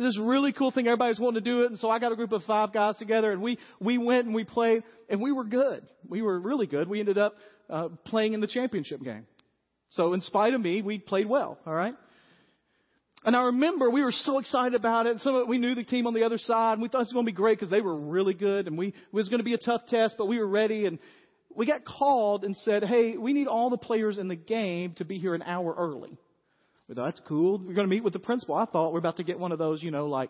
this 0.00 0.18
really 0.18 0.52
cool 0.52 0.70
thing. 0.70 0.86
Everybody's 0.86 1.20
wanting 1.20 1.42
to 1.42 1.50
do 1.50 1.62
it. 1.62 1.70
And 1.70 1.78
so 1.78 1.90
I 1.90 1.98
got 1.98 2.12
a 2.12 2.16
group 2.16 2.32
of 2.32 2.42
five 2.44 2.72
guys 2.72 2.96
together 2.96 3.32
and 3.32 3.42
we, 3.42 3.58
we 3.80 3.98
went 3.98 4.26
and 4.26 4.34
we 4.34 4.44
played 4.44 4.82
and 5.08 5.20
we 5.20 5.32
were 5.32 5.44
good. 5.44 5.86
We 6.08 6.22
were 6.22 6.38
really 6.38 6.66
good. 6.66 6.88
We 6.88 7.00
ended 7.00 7.18
up 7.18 7.34
uh, 7.68 7.88
playing 8.06 8.34
in 8.34 8.40
the 8.40 8.46
championship 8.46 9.02
game. 9.02 9.26
So 9.90 10.12
in 10.12 10.20
spite 10.20 10.54
of 10.54 10.60
me, 10.60 10.82
we 10.82 10.98
played 10.98 11.28
well. 11.28 11.58
All 11.66 11.74
right. 11.74 11.94
And 13.24 13.36
I 13.36 13.44
remember 13.46 13.90
we 13.90 14.02
were 14.02 14.12
so 14.12 14.38
excited 14.38 14.74
about 14.74 15.06
it. 15.06 15.18
Some 15.18 15.34
of 15.34 15.42
it, 15.42 15.48
we 15.48 15.58
knew 15.58 15.74
the 15.74 15.84
team 15.84 16.06
on 16.06 16.14
the 16.14 16.24
other 16.24 16.38
side, 16.38 16.74
and 16.74 16.82
we 16.82 16.88
thought 16.88 16.98
it 16.98 17.08
was 17.08 17.12
going 17.12 17.26
to 17.26 17.32
be 17.32 17.36
great 17.36 17.58
because 17.58 17.70
they 17.70 17.82
were 17.82 18.00
really 18.00 18.32
good, 18.32 18.66
and 18.66 18.78
we 18.78 18.88
it 18.88 18.94
was 19.12 19.28
going 19.28 19.40
to 19.40 19.44
be 19.44 19.52
a 19.52 19.58
tough 19.58 19.82
test, 19.88 20.14
but 20.16 20.26
we 20.26 20.38
were 20.38 20.46
ready. 20.46 20.86
And 20.86 20.98
we 21.54 21.66
got 21.66 21.84
called 21.84 22.44
and 22.44 22.56
said, 22.56 22.82
"Hey, 22.82 23.18
we 23.18 23.34
need 23.34 23.46
all 23.46 23.68
the 23.68 23.76
players 23.76 24.16
in 24.16 24.28
the 24.28 24.36
game 24.36 24.94
to 24.94 25.04
be 25.04 25.18
here 25.18 25.34
an 25.34 25.42
hour 25.42 25.74
early." 25.76 26.16
Thought, 26.94 27.04
that's 27.04 27.20
cool. 27.28 27.58
We're 27.58 27.74
going 27.74 27.86
to 27.86 27.94
meet 27.94 28.02
with 28.02 28.14
the 28.14 28.18
principal. 28.18 28.56
I 28.56 28.64
thought 28.64 28.92
we're 28.92 28.98
about 28.98 29.18
to 29.18 29.22
get 29.22 29.38
one 29.38 29.52
of 29.52 29.58
those, 29.58 29.80
you 29.80 29.92
know, 29.92 30.06
like 30.06 30.28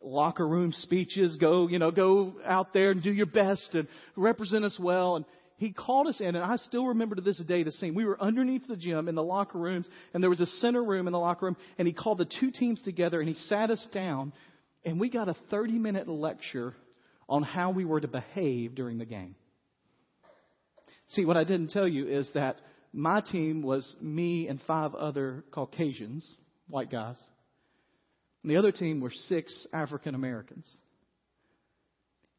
locker 0.00 0.46
room 0.46 0.70
speeches. 0.72 1.36
Go, 1.36 1.66
you 1.66 1.80
know, 1.80 1.90
go 1.90 2.34
out 2.44 2.72
there 2.72 2.92
and 2.92 3.02
do 3.02 3.10
your 3.12 3.26
best 3.26 3.74
and 3.74 3.88
represent 4.14 4.64
us 4.64 4.78
well. 4.80 5.16
And 5.16 5.24
he 5.56 5.72
called 5.72 6.06
us 6.06 6.20
in, 6.20 6.36
and 6.36 6.44
I 6.44 6.56
still 6.56 6.86
remember 6.86 7.16
to 7.16 7.22
this 7.22 7.42
day 7.44 7.64
the 7.64 7.72
scene. 7.72 7.96
We 7.96 8.04
were 8.04 8.22
underneath 8.22 8.68
the 8.68 8.76
gym 8.76 9.08
in 9.08 9.16
the 9.16 9.22
locker 9.22 9.58
rooms, 9.58 9.88
and 10.14 10.22
there 10.22 10.30
was 10.30 10.40
a 10.40 10.46
center 10.46 10.82
room 10.82 11.08
in 11.08 11.12
the 11.12 11.18
locker 11.18 11.46
room, 11.46 11.56
and 11.76 11.88
he 11.88 11.92
called 11.92 12.18
the 12.18 12.30
two 12.38 12.52
teams 12.52 12.80
together, 12.82 13.18
and 13.18 13.28
he 13.28 13.34
sat 13.34 13.70
us 13.70 13.84
down, 13.92 14.32
and 14.84 15.00
we 15.00 15.10
got 15.10 15.28
a 15.28 15.34
30 15.50 15.72
minute 15.72 16.08
lecture 16.08 16.74
on 17.28 17.42
how 17.42 17.72
we 17.72 17.84
were 17.84 18.00
to 18.00 18.08
behave 18.08 18.76
during 18.76 18.98
the 18.98 19.04
game. 19.04 19.34
See, 21.08 21.24
what 21.24 21.36
I 21.36 21.42
didn't 21.42 21.70
tell 21.70 21.88
you 21.88 22.06
is 22.06 22.30
that 22.34 22.60
my 22.92 23.20
team 23.20 23.62
was 23.62 23.94
me 24.00 24.48
and 24.48 24.60
five 24.66 24.94
other 24.94 25.44
Caucasians, 25.52 26.28
white 26.68 26.90
guys. 26.90 27.16
And 28.42 28.50
the 28.50 28.56
other 28.56 28.72
team 28.72 29.00
were 29.00 29.10
six 29.10 29.66
African 29.72 30.14
Americans. 30.14 30.68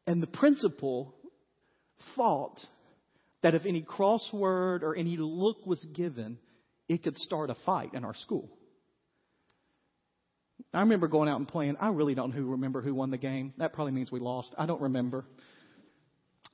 And 0.06 0.22
the 0.22 0.26
principal 0.26 1.14
thought 2.16 2.58
that 3.42 3.54
if 3.54 3.66
any 3.66 3.82
crossword 3.82 4.82
or 4.82 4.94
any 4.96 5.16
look 5.16 5.64
was 5.64 5.84
given, 5.94 6.38
it 6.88 7.02
could 7.02 7.16
start 7.16 7.50
a 7.50 7.56
fight 7.64 7.94
in 7.94 8.04
our 8.04 8.14
school. 8.14 8.50
I 10.74 10.80
remember 10.80 11.08
going 11.08 11.28
out 11.28 11.38
and 11.38 11.46
playing. 11.46 11.76
I 11.80 11.88
really 11.88 12.14
don't 12.14 12.34
remember 12.34 12.80
who 12.80 12.94
won 12.94 13.10
the 13.10 13.18
game. 13.18 13.52
That 13.58 13.72
probably 13.72 13.92
means 13.92 14.10
we 14.10 14.20
lost. 14.20 14.54
I 14.56 14.66
don't 14.66 14.80
remember. 14.80 15.24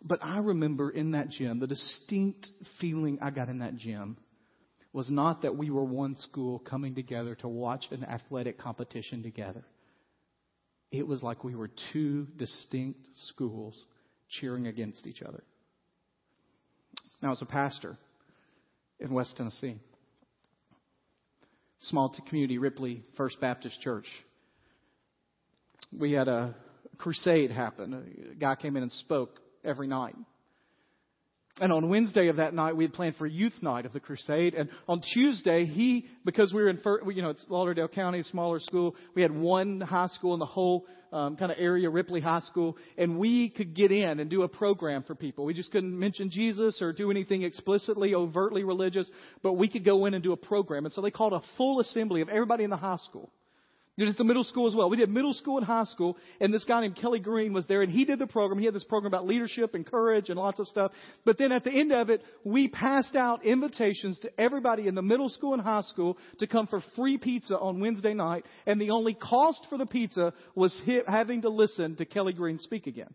But 0.02 0.24
I 0.24 0.38
remember 0.38 0.90
in 0.90 1.12
that 1.12 1.30
gym, 1.30 1.58
the 1.58 1.66
distinct 1.66 2.48
feeling 2.80 3.18
I 3.20 3.30
got 3.30 3.48
in 3.48 3.58
that 3.58 3.76
gym 3.76 4.16
was 4.92 5.10
not 5.10 5.42
that 5.42 5.56
we 5.56 5.70
were 5.70 5.84
one 5.84 6.14
school 6.16 6.60
coming 6.60 6.94
together 6.94 7.34
to 7.36 7.48
watch 7.48 7.86
an 7.90 8.04
athletic 8.04 8.58
competition 8.58 9.22
together. 9.22 9.64
It 10.90 11.06
was 11.06 11.22
like 11.22 11.44
we 11.44 11.54
were 11.54 11.70
two 11.92 12.26
distinct 12.36 13.00
schools 13.28 13.78
cheering 14.30 14.66
against 14.66 15.06
each 15.06 15.20
other. 15.22 15.42
Now, 17.20 17.32
as 17.32 17.42
a 17.42 17.46
pastor 17.46 17.98
in 19.00 19.12
West 19.12 19.36
Tennessee, 19.36 19.76
small 21.80 22.14
community, 22.28 22.58
Ripley 22.58 23.02
First 23.16 23.40
Baptist 23.40 23.80
Church, 23.82 24.06
we 25.96 26.12
had 26.12 26.28
a 26.28 26.54
crusade 26.96 27.50
happen. 27.50 28.30
A 28.32 28.34
guy 28.34 28.54
came 28.54 28.76
in 28.76 28.82
and 28.82 28.92
spoke 28.92 29.40
every 29.64 29.86
night. 29.86 30.14
And 31.60 31.72
on 31.72 31.88
Wednesday 31.88 32.28
of 32.28 32.36
that 32.36 32.54
night, 32.54 32.76
we 32.76 32.84
had 32.84 32.92
planned 32.92 33.16
for 33.16 33.26
youth 33.26 33.54
night 33.62 33.84
of 33.84 33.92
the 33.92 34.00
crusade. 34.00 34.54
And 34.54 34.68
on 34.86 35.00
Tuesday, 35.12 35.64
he, 35.64 36.06
because 36.24 36.52
we 36.52 36.62
were 36.62 36.68
in, 36.68 36.80
you 37.14 37.22
know, 37.22 37.30
it's 37.30 37.44
Lauderdale 37.48 37.88
County, 37.88 38.22
smaller 38.22 38.60
school, 38.60 38.94
we 39.14 39.22
had 39.22 39.36
one 39.36 39.80
high 39.80 40.06
school 40.08 40.34
in 40.34 40.40
the 40.40 40.46
whole 40.46 40.86
um, 41.12 41.36
kind 41.36 41.50
of 41.50 41.58
area, 41.58 41.88
Ripley 41.88 42.20
High 42.20 42.40
School, 42.40 42.76
and 42.96 43.18
we 43.18 43.48
could 43.48 43.74
get 43.74 43.90
in 43.90 44.20
and 44.20 44.28
do 44.30 44.42
a 44.42 44.48
program 44.48 45.02
for 45.02 45.14
people. 45.14 45.44
We 45.44 45.54
just 45.54 45.72
couldn't 45.72 45.98
mention 45.98 46.30
Jesus 46.30 46.80
or 46.82 46.92
do 46.92 47.10
anything 47.10 47.42
explicitly, 47.42 48.14
overtly 48.14 48.62
religious, 48.62 49.10
but 49.42 49.54
we 49.54 49.68
could 49.68 49.84
go 49.84 50.06
in 50.06 50.14
and 50.14 50.22
do 50.22 50.32
a 50.32 50.36
program. 50.36 50.84
And 50.84 50.92
so 50.92 51.00
they 51.00 51.10
called 51.10 51.32
a 51.32 51.40
full 51.56 51.80
assembly 51.80 52.20
of 52.20 52.28
everybody 52.28 52.64
in 52.64 52.70
the 52.70 52.76
high 52.76 52.98
school. 52.98 53.32
Did 53.98 54.16
the 54.16 54.24
middle 54.24 54.44
school 54.44 54.68
as 54.68 54.76
well. 54.76 54.88
We 54.88 54.96
did 54.96 55.10
middle 55.10 55.34
school 55.34 55.56
and 55.58 55.66
high 55.66 55.84
school, 55.84 56.16
and 56.40 56.54
this 56.54 56.64
guy 56.64 56.80
named 56.80 56.96
Kelly 56.96 57.18
Green 57.18 57.52
was 57.52 57.66
there, 57.66 57.82
and 57.82 57.90
he 57.90 58.04
did 58.04 58.20
the 58.20 58.28
program. 58.28 58.60
He 58.60 58.64
had 58.64 58.74
this 58.74 58.84
program 58.84 59.12
about 59.12 59.26
leadership 59.26 59.74
and 59.74 59.84
courage 59.84 60.30
and 60.30 60.38
lots 60.38 60.60
of 60.60 60.68
stuff. 60.68 60.92
But 61.24 61.36
then 61.36 61.50
at 61.50 61.64
the 61.64 61.72
end 61.72 61.92
of 61.92 62.08
it, 62.08 62.22
we 62.44 62.68
passed 62.68 63.16
out 63.16 63.44
invitations 63.44 64.20
to 64.20 64.40
everybody 64.40 64.86
in 64.86 64.94
the 64.94 65.02
middle 65.02 65.28
school 65.28 65.52
and 65.52 65.62
high 65.62 65.80
school 65.80 66.16
to 66.38 66.46
come 66.46 66.68
for 66.68 66.80
free 66.94 67.18
pizza 67.18 67.58
on 67.58 67.80
Wednesday 67.80 68.14
night, 68.14 68.44
and 68.66 68.80
the 68.80 68.90
only 68.90 69.14
cost 69.14 69.66
for 69.68 69.76
the 69.76 69.86
pizza 69.86 70.32
was 70.54 70.80
having 71.08 71.42
to 71.42 71.48
listen 71.48 71.96
to 71.96 72.04
Kelly 72.04 72.32
Green 72.32 72.60
speak 72.60 72.86
again. 72.86 73.12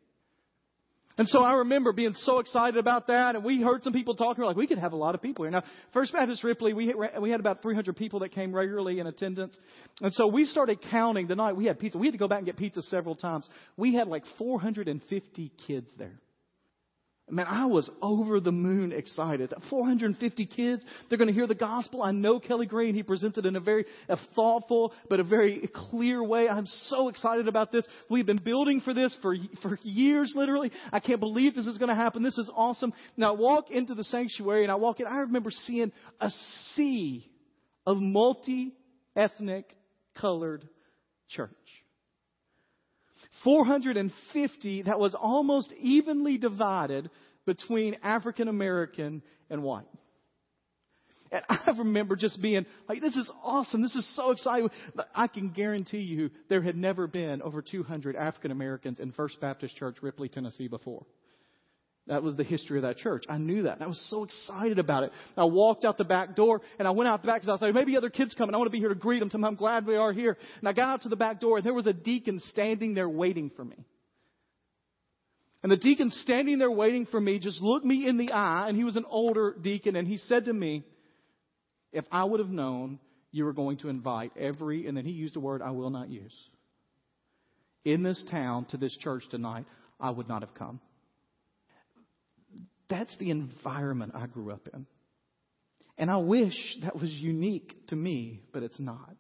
And 1.17 1.27
so 1.27 1.41
I 1.43 1.55
remember 1.55 1.93
being 1.93 2.13
so 2.13 2.39
excited 2.39 2.77
about 2.77 3.07
that, 3.07 3.35
and 3.35 3.43
we 3.43 3.61
heard 3.61 3.83
some 3.83 3.93
people 3.93 4.15
talking 4.15 4.43
like 4.43 4.55
we 4.55 4.65
could 4.65 4.79
have 4.79 4.93
a 4.93 4.97
lot 4.97 5.13
of 5.13 5.21
people 5.21 5.45
here. 5.45 5.51
Now, 5.51 5.63
First 5.93 6.11
Baptist 6.13 6.43
Ripley, 6.43 6.73
we 6.73 6.93
we 7.19 7.29
had 7.29 7.39
about 7.39 7.61
300 7.61 7.95
people 7.95 8.19
that 8.21 8.31
came 8.31 8.53
regularly 8.53 8.99
in 8.99 9.05
attendance, 9.05 9.57
and 10.01 10.11
so 10.13 10.27
we 10.27 10.45
started 10.45 10.79
counting 10.89 11.27
the 11.27 11.35
night 11.35 11.55
we 11.55 11.65
had 11.65 11.79
pizza. 11.79 11.97
We 11.97 12.07
had 12.07 12.13
to 12.13 12.17
go 12.17 12.27
back 12.27 12.39
and 12.39 12.47
get 12.47 12.57
pizza 12.57 12.81
several 12.83 13.15
times. 13.15 13.47
We 13.77 13.93
had 13.93 14.07
like 14.07 14.23
450 14.37 15.51
kids 15.67 15.91
there. 15.97 16.19
Man, 17.29 17.47
I 17.47 17.67
was 17.67 17.89
over 18.01 18.41
the 18.41 18.51
moon 18.51 18.91
excited. 18.91 19.53
450 19.69 20.45
kids, 20.45 20.83
they're 21.07 21.17
going 21.17 21.29
to 21.29 21.33
hear 21.33 21.47
the 21.47 21.55
gospel. 21.55 22.03
I 22.03 22.11
know 22.11 22.37
Kelly 22.37 22.65
Green. 22.65 22.93
He 22.93 23.01
presents 23.01 23.37
it 23.37 23.45
in 23.45 23.55
a 23.55 23.61
very 23.61 23.85
a 24.09 24.17
thoughtful 24.35 24.93
but 25.09 25.21
a 25.21 25.23
very 25.23 25.69
clear 25.73 26.21
way. 26.21 26.49
I'm 26.49 26.67
so 26.67 27.07
excited 27.07 27.47
about 27.47 27.71
this. 27.71 27.85
We've 28.09 28.25
been 28.25 28.43
building 28.43 28.81
for 28.81 28.93
this 28.93 29.15
for, 29.21 29.35
for 29.61 29.79
years, 29.83 30.33
literally. 30.35 30.71
I 30.91 30.99
can't 30.99 31.21
believe 31.21 31.55
this 31.55 31.65
is 31.65 31.77
going 31.77 31.89
to 31.89 31.95
happen. 31.95 32.23
This 32.23 32.37
is 32.37 32.51
awesome. 32.53 32.91
Now, 33.15 33.33
I 33.33 33.37
walk 33.37 33.71
into 33.71 33.95
the 33.95 34.03
sanctuary 34.03 34.63
and 34.63 34.71
I 34.71 34.75
walk 34.75 34.99
in. 34.99 35.07
I 35.07 35.19
remember 35.19 35.49
seeing 35.49 35.93
a 36.19 36.29
sea 36.75 37.31
of 37.87 37.97
multi 37.97 38.73
ethnic 39.15 39.73
colored 40.19 40.67
church. 41.29 41.49
450 43.43 44.83
that 44.83 44.99
was 44.99 45.15
almost 45.15 45.71
evenly 45.73 46.37
divided 46.37 47.09
between 47.45 47.97
African 48.03 48.47
American 48.47 49.21
and 49.49 49.63
white. 49.63 49.85
And 51.31 51.43
I 51.49 51.71
remember 51.77 52.15
just 52.15 52.41
being 52.41 52.65
like, 52.87 53.01
this 53.01 53.15
is 53.15 53.29
awesome. 53.43 53.81
This 53.81 53.95
is 53.95 54.15
so 54.15 54.31
exciting. 54.31 54.69
I 55.15 55.27
can 55.27 55.49
guarantee 55.49 55.99
you 55.99 56.29
there 56.47 56.61
had 56.61 56.77
never 56.77 57.07
been 57.07 57.41
over 57.41 57.61
200 57.61 58.15
African 58.15 58.51
Americans 58.51 58.99
in 58.99 59.11
First 59.11 59.41
Baptist 59.41 59.75
Church, 59.75 59.97
Ripley, 60.01 60.29
Tennessee 60.29 60.67
before. 60.67 61.05
That 62.07 62.21
was 62.21 62.35
the 62.35 62.43
history 62.43 62.77
of 62.77 62.83
that 62.83 62.97
church. 62.97 63.23
I 63.29 63.37
knew 63.37 63.63
that. 63.63 63.81
I 63.81 63.87
was 63.87 64.01
so 64.09 64.25
excited 64.25 64.77
about 64.77 65.03
it. 65.03 65.11
I 65.37 65.45
walked 65.45 65.85
out 65.85 65.97
the 65.97 66.03
back 66.03 66.35
door 66.35 66.61
and 66.77 66.85
I 66.85 66.91
went 66.91 67.09
out 67.09 67.21
the 67.21 67.27
back 67.27 67.41
because 67.41 67.57
I 67.57 67.57
thought 67.57 67.73
maybe 67.73 67.95
other 67.95 68.09
kids 68.09 68.33
coming. 68.33 68.53
I 68.53 68.57
want 68.57 68.67
to 68.67 68.71
be 68.71 68.79
here 68.79 68.89
to 68.89 68.95
greet 68.95 69.19
them. 69.19 69.45
I'm 69.45 69.55
glad 69.55 69.85
we 69.85 69.95
are 69.95 70.11
here. 70.11 70.37
And 70.59 70.67
I 70.67 70.73
got 70.73 70.89
out 70.89 71.01
to 71.03 71.09
the 71.09 71.15
back 71.15 71.39
door 71.39 71.57
and 71.57 71.65
there 71.65 71.73
was 71.73 71.87
a 71.87 71.93
deacon 71.93 72.39
standing 72.39 72.93
there 72.93 73.07
waiting 73.07 73.51
for 73.55 73.63
me. 73.63 73.85
And 75.63 75.71
the 75.71 75.77
deacon 75.77 76.09
standing 76.09 76.59
there 76.59 76.69
waiting 76.69 77.05
for 77.05 77.21
me 77.21 77.39
just 77.39 77.61
looked 77.61 77.85
me 77.85 78.05
in 78.05 78.17
the 78.17 78.33
eye 78.33 78.67
and 78.67 78.75
he 78.75 78.83
was 78.83 78.97
an 78.97 79.05
older 79.09 79.55
deacon 79.61 79.95
and 79.95 80.05
he 80.05 80.17
said 80.17 80.45
to 80.45 80.53
me, 80.53 80.83
if 81.93 82.03
I 82.11 82.25
would 82.25 82.41
have 82.41 82.49
known 82.49 82.99
you 83.31 83.45
were 83.45 83.53
going 83.53 83.77
to 83.77 83.87
invite 83.87 84.33
every, 84.37 84.87
and 84.87 84.97
then 84.97 85.05
he 85.05 85.11
used 85.11 85.37
a 85.37 85.39
word 85.39 85.61
I 85.61 85.71
will 85.71 85.89
not 85.89 86.09
use, 86.09 86.35
in 87.85 88.03
this 88.03 88.21
town 88.29 88.65
to 88.71 88.77
this 88.77 88.95
church 88.97 89.23
tonight, 89.31 89.65
I 89.99 90.09
would 90.09 90.27
not 90.27 90.41
have 90.41 90.53
come. 90.53 90.81
That's 92.93 93.17
the 93.17 93.31
environment 93.31 94.11
I 94.13 94.27
grew 94.27 94.51
up 94.51 94.69
in. 94.71 94.85
And 95.97 96.11
I 96.11 96.17
wish 96.17 96.53
that 96.83 96.93
was 96.93 97.09
unique 97.09 97.73
to 97.87 97.95
me, 97.95 98.41
but 98.53 98.61
it's 98.61 98.79
not. 98.79 99.15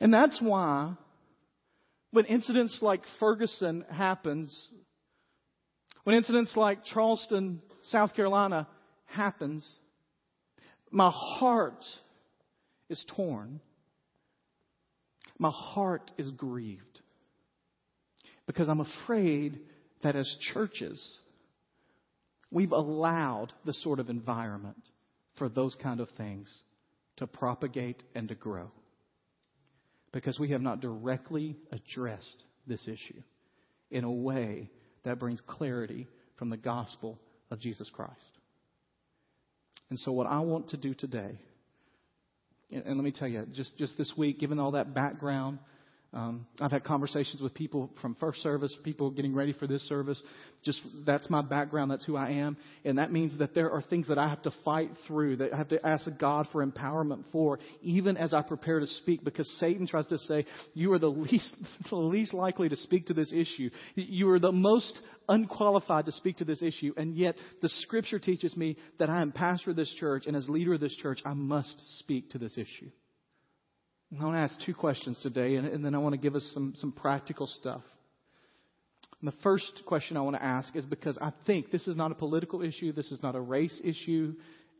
And 0.00 0.14
that's 0.14 0.40
why 0.40 0.94
when 2.12 2.26
incidents 2.26 2.78
like 2.80 3.00
Ferguson 3.18 3.84
happens, 3.90 4.56
when 6.04 6.14
incidents 6.14 6.56
like 6.56 6.84
Charleston, 6.84 7.60
South 7.86 8.14
Carolina 8.14 8.68
happens, 9.06 9.68
my 10.92 11.10
heart 11.12 11.84
is 12.88 13.04
torn. 13.16 13.58
My 15.40 15.50
heart 15.52 16.12
is 16.18 16.30
grieved. 16.30 17.00
Because 18.46 18.68
I'm 18.68 18.80
afraid 18.80 19.58
that 20.04 20.14
as 20.14 20.32
churches, 20.54 21.18
We've 22.50 22.72
allowed 22.72 23.52
the 23.64 23.72
sort 23.72 24.00
of 24.00 24.10
environment 24.10 24.82
for 25.38 25.48
those 25.48 25.76
kind 25.76 26.00
of 26.00 26.08
things 26.16 26.52
to 27.16 27.26
propagate 27.26 28.02
and 28.14 28.28
to 28.28 28.34
grow 28.34 28.70
because 30.12 30.38
we 30.38 30.50
have 30.50 30.60
not 30.60 30.80
directly 30.80 31.56
addressed 31.70 32.44
this 32.66 32.86
issue 32.88 33.22
in 33.90 34.04
a 34.04 34.10
way 34.10 34.70
that 35.04 35.18
brings 35.18 35.40
clarity 35.46 36.08
from 36.36 36.50
the 36.50 36.56
gospel 36.56 37.18
of 37.50 37.60
Jesus 37.60 37.88
Christ. 37.92 38.14
And 39.88 39.98
so, 39.98 40.12
what 40.12 40.26
I 40.26 40.40
want 40.40 40.70
to 40.70 40.76
do 40.76 40.94
today, 40.94 41.38
and 42.70 42.96
let 42.96 43.04
me 43.04 43.12
tell 43.12 43.28
you, 43.28 43.46
just, 43.52 43.76
just 43.76 43.98
this 43.98 44.12
week, 44.16 44.38
given 44.38 44.58
all 44.58 44.72
that 44.72 44.94
background, 44.94 45.58
um, 46.12 46.46
I've 46.58 46.72
had 46.72 46.82
conversations 46.82 47.40
with 47.40 47.54
people 47.54 47.88
from 48.02 48.16
first 48.16 48.42
service, 48.42 48.76
people 48.82 49.10
getting 49.12 49.32
ready 49.32 49.52
for 49.52 49.68
this 49.68 49.82
service. 49.88 50.20
Just 50.64 50.82
that's 51.06 51.30
my 51.30 51.40
background, 51.40 51.88
that's 51.88 52.04
who 52.04 52.16
I 52.16 52.30
am, 52.30 52.56
and 52.84 52.98
that 52.98 53.12
means 53.12 53.38
that 53.38 53.54
there 53.54 53.70
are 53.70 53.80
things 53.80 54.08
that 54.08 54.18
I 54.18 54.28
have 54.28 54.42
to 54.42 54.50
fight 54.64 54.90
through, 55.06 55.36
that 55.36 55.54
I 55.54 55.56
have 55.56 55.68
to 55.68 55.86
ask 55.86 56.10
God 56.18 56.48
for 56.50 56.66
empowerment 56.66 57.24
for, 57.30 57.60
even 57.80 58.16
as 58.16 58.34
I 58.34 58.42
prepare 58.42 58.80
to 58.80 58.86
speak, 58.86 59.22
because 59.24 59.48
Satan 59.60 59.86
tries 59.86 60.06
to 60.08 60.18
say 60.18 60.46
you 60.74 60.92
are 60.92 60.98
the 60.98 61.06
least, 61.06 61.54
the 61.90 61.96
least 61.96 62.34
likely 62.34 62.68
to 62.68 62.76
speak 62.76 63.06
to 63.06 63.14
this 63.14 63.32
issue. 63.32 63.70
You 63.94 64.30
are 64.30 64.40
the 64.40 64.52
most 64.52 65.00
unqualified 65.28 66.06
to 66.06 66.12
speak 66.12 66.38
to 66.38 66.44
this 66.44 66.60
issue, 66.60 66.92
and 66.96 67.16
yet 67.16 67.36
the 67.62 67.68
Scripture 67.68 68.18
teaches 68.18 68.56
me 68.56 68.76
that 68.98 69.08
I 69.08 69.22
am 69.22 69.30
pastor 69.30 69.70
of 69.70 69.76
this 69.76 69.94
church, 69.94 70.24
and 70.26 70.36
as 70.36 70.48
leader 70.48 70.74
of 70.74 70.80
this 70.80 70.96
church, 70.96 71.20
I 71.24 71.34
must 71.34 71.98
speak 72.00 72.30
to 72.30 72.38
this 72.38 72.58
issue. 72.58 72.90
I 74.18 74.24
want 74.24 74.36
to 74.36 74.40
ask 74.40 74.66
two 74.66 74.74
questions 74.74 75.20
today, 75.22 75.54
and, 75.54 75.66
and 75.68 75.84
then 75.84 75.94
I 75.94 75.98
want 75.98 76.14
to 76.14 76.20
give 76.20 76.34
us 76.34 76.48
some, 76.52 76.74
some 76.76 76.92
practical 76.92 77.46
stuff. 77.46 77.82
And 79.20 79.30
the 79.30 79.36
first 79.42 79.82
question 79.86 80.16
I 80.16 80.22
want 80.22 80.36
to 80.36 80.42
ask 80.42 80.74
is 80.74 80.84
because 80.84 81.16
I 81.20 81.32
think 81.46 81.70
this 81.70 81.86
is 81.86 81.96
not 81.96 82.10
a 82.10 82.14
political 82.14 82.62
issue, 82.62 82.92
this 82.92 83.12
is 83.12 83.22
not 83.22 83.36
a 83.36 83.40
race 83.40 83.78
issue 83.84 84.34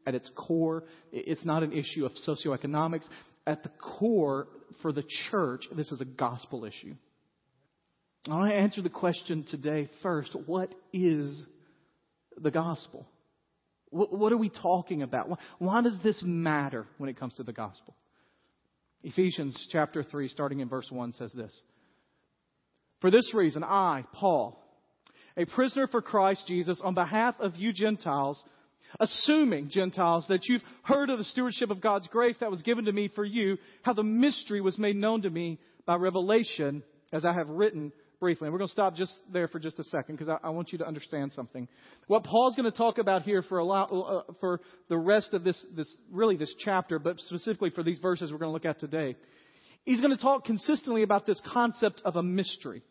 at 0.06 0.14
its 0.14 0.30
core, 0.34 0.84
it's 1.12 1.44
not 1.44 1.62
an 1.62 1.72
issue 1.72 2.06
of 2.06 2.12
socioeconomics. 2.26 3.04
At 3.46 3.62
the 3.62 3.70
core, 3.78 4.48
for 4.82 4.92
the 4.92 5.04
church, 5.30 5.62
this 5.76 5.92
is 5.92 6.00
a 6.00 6.04
gospel 6.04 6.64
issue. 6.64 6.94
I 8.28 8.36
want 8.36 8.50
to 8.50 8.56
answer 8.56 8.82
the 8.82 8.90
question 8.90 9.44
today 9.48 9.88
first 10.02 10.34
what 10.46 10.74
is 10.92 11.44
the 12.36 12.50
gospel? 12.50 13.06
What, 13.90 14.12
what 14.12 14.32
are 14.32 14.38
we 14.38 14.50
talking 14.50 15.02
about? 15.02 15.38
Why 15.58 15.82
does 15.82 15.98
this 16.02 16.20
matter 16.24 16.86
when 16.98 17.08
it 17.08 17.18
comes 17.18 17.36
to 17.36 17.42
the 17.44 17.52
gospel? 17.52 17.94
Ephesians 19.02 19.68
chapter 19.70 20.02
3, 20.02 20.28
starting 20.28 20.60
in 20.60 20.68
verse 20.68 20.90
1, 20.90 21.12
says 21.12 21.32
this. 21.32 21.52
For 23.00 23.10
this 23.10 23.32
reason, 23.34 23.64
I, 23.64 24.04
Paul, 24.12 24.62
a 25.36 25.46
prisoner 25.46 25.86
for 25.86 26.02
Christ 26.02 26.44
Jesus, 26.46 26.80
on 26.84 26.94
behalf 26.94 27.34
of 27.40 27.56
you 27.56 27.72
Gentiles, 27.72 28.42
assuming, 28.98 29.70
Gentiles, 29.70 30.26
that 30.28 30.46
you've 30.46 30.62
heard 30.82 31.08
of 31.08 31.18
the 31.18 31.24
stewardship 31.24 31.70
of 31.70 31.80
God's 31.80 32.08
grace 32.08 32.36
that 32.40 32.50
was 32.50 32.62
given 32.62 32.84
to 32.84 32.92
me 32.92 33.08
for 33.14 33.24
you, 33.24 33.56
how 33.82 33.94
the 33.94 34.02
mystery 34.02 34.60
was 34.60 34.78
made 34.78 34.96
known 34.96 35.22
to 35.22 35.30
me 35.30 35.58
by 35.86 35.94
revelation, 35.94 36.82
as 37.12 37.24
I 37.24 37.32
have 37.32 37.48
written 37.48 37.92
briefly. 38.20 38.46
And 38.46 38.52
we're 38.52 38.58
going 38.58 38.68
to 38.68 38.72
stop 38.72 38.94
just 38.94 39.14
there 39.32 39.48
for 39.48 39.58
just 39.58 39.78
a 39.80 39.84
second 39.84 40.16
because 40.16 40.28
I, 40.28 40.36
I, 40.46 40.50
want 40.50 40.70
you 40.72 40.78
to 40.78 40.86
understand 40.86 41.32
something. 41.32 41.66
What 42.06 42.22
Paul's 42.22 42.54
going 42.54 42.70
to 42.70 42.76
talk 42.76 42.98
about 42.98 43.22
here 43.22 43.42
for, 43.42 43.58
a 43.58 43.64
lot, 43.64 43.90
uh, 43.90 44.32
for 44.40 44.60
the 44.88 44.98
rest 44.98 45.34
of 45.34 45.42
this, 45.42 45.64
this, 45.74 45.92
really 46.12 46.36
this 46.36 46.54
chapter, 46.58 46.98
but 46.98 47.18
specifically 47.18 47.70
for 47.70 47.82
these 47.82 47.98
verses 47.98 48.30
we're 48.30 48.38
going 48.38 48.50
to 48.50 48.52
look 48.52 48.66
at 48.66 48.78
today, 48.78 49.16
he's 49.84 50.00
going 50.00 50.14
to 50.14 50.22
talk 50.22 50.44
consistently 50.44 51.02
about 51.02 51.26
this 51.26 51.40
concept 51.52 52.02
of 52.04 52.16
a 52.16 52.22
mystery. 52.22 52.82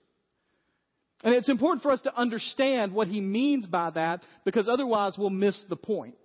And 1.24 1.36
it's 1.36 1.50
important 1.50 1.84
for 1.84 1.92
us 1.92 2.02
to 2.02 2.16
understand 2.16 2.94
what 2.94 3.08
he 3.08 3.22
means 3.22 3.68
by 3.68 3.90
that 3.92 4.24
because 4.46 4.68
otherwise 4.68 5.16
we'll 5.18 5.30
miss 5.30 5.62
the 5.70 5.76
point. 5.76 6.16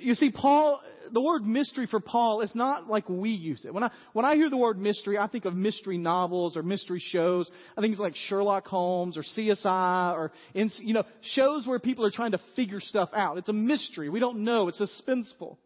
You 0.00 0.14
see, 0.14 0.30
Paul, 0.32 0.80
the 1.12 1.20
word 1.20 1.44
mystery 1.44 1.86
for 1.86 2.00
Paul 2.00 2.40
is 2.40 2.50
not 2.54 2.88
like 2.88 3.08
we 3.08 3.30
use 3.30 3.64
it. 3.64 3.72
When 3.72 3.84
I, 3.84 3.90
when 4.12 4.24
I 4.24 4.34
hear 4.34 4.50
the 4.50 4.56
word 4.56 4.78
mystery, 4.78 5.16
I 5.16 5.28
think 5.28 5.44
of 5.44 5.54
mystery 5.54 5.96
novels 5.96 6.56
or 6.56 6.64
mystery 6.64 7.00
shows. 7.00 7.48
I 7.76 7.80
think 7.80 7.92
it's 7.92 8.00
like 8.00 8.16
Sherlock 8.16 8.66
Holmes 8.66 9.16
or 9.16 9.22
CSI 9.22 10.12
or, 10.14 10.32
you 10.54 10.94
know, 10.94 11.04
shows 11.22 11.66
where 11.66 11.78
people 11.78 12.04
are 12.04 12.10
trying 12.10 12.32
to 12.32 12.40
figure 12.56 12.80
stuff 12.80 13.10
out. 13.14 13.38
It's 13.38 13.48
a 13.48 13.52
mystery. 13.52 14.08
We 14.08 14.18
don't 14.18 14.38
know. 14.38 14.68
It's 14.68 14.80
suspenseful. 14.80 15.56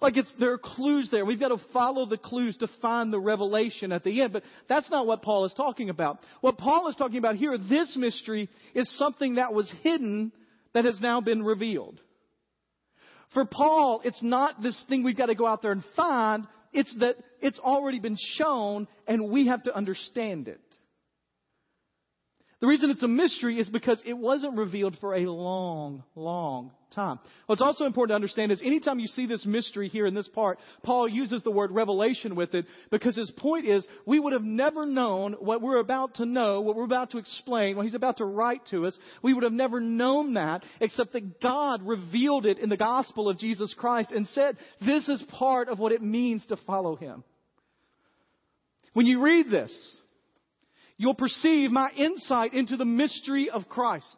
Like 0.00 0.16
it's, 0.16 0.32
there 0.38 0.52
are 0.52 0.58
clues 0.58 1.10
there. 1.10 1.24
We've 1.26 1.40
got 1.40 1.48
to 1.48 1.58
follow 1.72 2.06
the 2.06 2.18
clues 2.18 2.56
to 2.58 2.68
find 2.80 3.12
the 3.12 3.18
revelation 3.18 3.92
at 3.92 4.04
the 4.04 4.22
end. 4.22 4.32
But 4.32 4.44
that's 4.68 4.90
not 4.90 5.06
what 5.06 5.22
Paul 5.22 5.44
is 5.44 5.52
talking 5.54 5.90
about. 5.90 6.20
What 6.40 6.56
Paul 6.56 6.88
is 6.88 6.96
talking 6.96 7.18
about 7.18 7.36
here, 7.36 7.58
this 7.58 7.94
mystery, 7.96 8.48
is 8.74 8.88
something 8.96 9.34
that 9.34 9.52
was 9.52 9.70
hidden 9.82 10.32
that 10.72 10.84
has 10.84 11.00
now 11.00 11.20
been 11.20 11.42
revealed. 11.42 12.00
For 13.34 13.44
Paul, 13.44 14.00
it's 14.04 14.22
not 14.22 14.62
this 14.62 14.82
thing 14.88 15.04
we've 15.04 15.16
got 15.16 15.26
to 15.26 15.34
go 15.34 15.46
out 15.46 15.62
there 15.62 15.72
and 15.72 15.84
find. 15.94 16.46
It's 16.72 16.94
that 17.00 17.16
it's 17.40 17.58
already 17.58 18.00
been 18.00 18.16
shown 18.36 18.88
and 19.06 19.30
we 19.30 19.48
have 19.48 19.62
to 19.64 19.74
understand 19.74 20.48
it. 20.48 20.60
The 22.60 22.66
reason 22.66 22.90
it's 22.90 23.04
a 23.04 23.08
mystery 23.08 23.60
is 23.60 23.68
because 23.68 24.02
it 24.04 24.18
wasn't 24.18 24.56
revealed 24.56 24.96
for 25.00 25.14
a 25.14 25.30
long, 25.30 26.02
long 26.16 26.72
time. 26.92 27.20
What's 27.46 27.62
also 27.62 27.84
important 27.84 28.10
to 28.10 28.16
understand 28.16 28.50
is 28.50 28.60
anytime 28.64 28.98
you 28.98 29.06
see 29.06 29.26
this 29.26 29.46
mystery 29.46 29.86
here 29.86 30.06
in 30.06 30.14
this 30.14 30.26
part, 30.26 30.58
Paul 30.82 31.08
uses 31.08 31.44
the 31.44 31.52
word 31.52 31.70
revelation 31.70 32.34
with 32.34 32.54
it 32.54 32.66
because 32.90 33.14
his 33.14 33.30
point 33.36 33.66
is 33.66 33.86
we 34.06 34.18
would 34.18 34.32
have 34.32 34.42
never 34.42 34.86
known 34.86 35.34
what 35.34 35.62
we're 35.62 35.78
about 35.78 36.16
to 36.16 36.26
know, 36.26 36.60
what 36.60 36.74
we're 36.74 36.82
about 36.82 37.12
to 37.12 37.18
explain, 37.18 37.76
what 37.76 37.84
he's 37.84 37.94
about 37.94 38.16
to 38.16 38.24
write 38.24 38.62
to 38.70 38.86
us. 38.86 38.98
We 39.22 39.34
would 39.34 39.44
have 39.44 39.52
never 39.52 39.80
known 39.80 40.34
that 40.34 40.64
except 40.80 41.12
that 41.12 41.40
God 41.40 41.86
revealed 41.86 42.44
it 42.44 42.58
in 42.58 42.70
the 42.70 42.76
gospel 42.76 43.28
of 43.28 43.38
Jesus 43.38 43.72
Christ 43.78 44.10
and 44.10 44.26
said 44.28 44.56
this 44.84 45.08
is 45.08 45.22
part 45.30 45.68
of 45.68 45.78
what 45.78 45.92
it 45.92 46.02
means 46.02 46.44
to 46.46 46.56
follow 46.66 46.96
him. 46.96 47.22
When 48.94 49.06
you 49.06 49.22
read 49.22 49.48
this, 49.48 49.72
you'll 50.98 51.14
perceive 51.14 51.70
my 51.70 51.90
insight 51.96 52.52
into 52.52 52.76
the 52.76 52.84
mystery 52.84 53.48
of 53.48 53.68
Christ, 53.68 54.16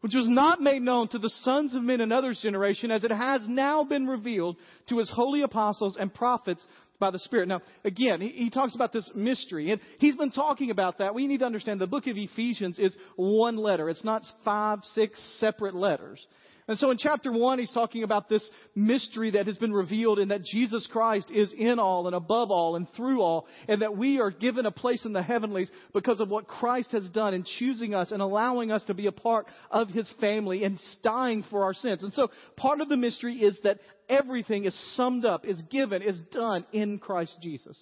which 0.00 0.14
was 0.14 0.28
not 0.28 0.60
made 0.60 0.82
known 0.82 1.08
to 1.08 1.18
the 1.18 1.30
sons 1.30 1.74
of 1.74 1.82
men 1.82 2.00
in 2.00 2.10
others' 2.10 2.40
generation, 2.42 2.90
as 2.90 3.04
it 3.04 3.12
has 3.12 3.42
now 3.46 3.84
been 3.84 4.06
revealed 4.06 4.56
to 4.88 4.98
his 4.98 5.10
holy 5.10 5.42
apostles 5.42 5.96
and 5.98 6.12
prophets 6.12 6.66
by 6.98 7.10
the 7.10 7.18
Spirit. 7.18 7.48
Now, 7.48 7.60
again, 7.84 8.20
he, 8.20 8.28
he, 8.28 8.50
talks 8.50 8.74
about 8.74 8.92
this 8.92 9.10
mystery, 9.14 9.70
and 9.70 9.80
he's 9.98 10.16
been 10.16 10.30
talking 10.30 10.70
about 10.70 10.98
that. 10.98 11.14
We 11.14 11.26
need 11.26 11.40
to 11.40 11.46
understand 11.46 11.80
the 11.80 11.86
book 11.86 12.06
of 12.06 12.16
Ephesians 12.16 12.78
is 12.78 12.96
one 13.16 13.56
letter. 13.56 13.88
It's 13.90 14.04
not 14.04 14.22
five, 14.44 14.80
six 14.94 15.20
separate 15.38 15.74
letters. 15.74 16.24
And 16.66 16.78
so 16.78 16.90
in 16.90 16.96
chapter 16.96 17.30
one, 17.30 17.58
he's 17.58 17.72
talking 17.72 18.04
about 18.04 18.30
this 18.30 18.48
mystery 18.74 19.32
that 19.32 19.46
has 19.46 19.58
been 19.58 19.72
revealed 19.72 20.18
and 20.18 20.30
that 20.30 20.44
Jesus 20.44 20.88
Christ 20.90 21.30
is 21.30 21.52
in 21.52 21.78
all 21.78 22.06
and 22.06 22.16
above 22.16 22.50
all 22.50 22.76
and 22.76 22.90
through 22.96 23.20
all 23.20 23.46
and 23.68 23.82
that 23.82 23.98
we 23.98 24.18
are 24.18 24.30
given 24.30 24.64
a 24.64 24.70
place 24.70 25.04
in 25.04 25.12
the 25.12 25.22
heavenlies 25.22 25.70
because 25.92 26.20
of 26.20 26.30
what 26.30 26.46
Christ 26.46 26.92
has 26.92 27.08
done 27.10 27.34
in 27.34 27.44
choosing 27.58 27.94
us 27.94 28.12
and 28.12 28.22
allowing 28.22 28.72
us 28.72 28.82
to 28.84 28.94
be 28.94 29.06
a 29.06 29.12
part 29.12 29.46
of 29.70 29.88
his 29.88 30.10
family 30.22 30.64
and 30.64 30.80
dying 31.02 31.44
for 31.50 31.64
our 31.64 31.74
sins. 31.74 32.02
And 32.02 32.14
so 32.14 32.28
part 32.56 32.80
of 32.80 32.88
the 32.88 32.96
mystery 32.96 33.34
is 33.34 33.58
that 33.64 33.80
everything 34.08 34.64
is 34.64 34.96
summed 34.96 35.26
up, 35.26 35.44
is 35.44 35.60
given, 35.70 36.00
is 36.00 36.18
done 36.32 36.64
in 36.72 36.98
Christ 36.98 37.36
Jesus. 37.42 37.78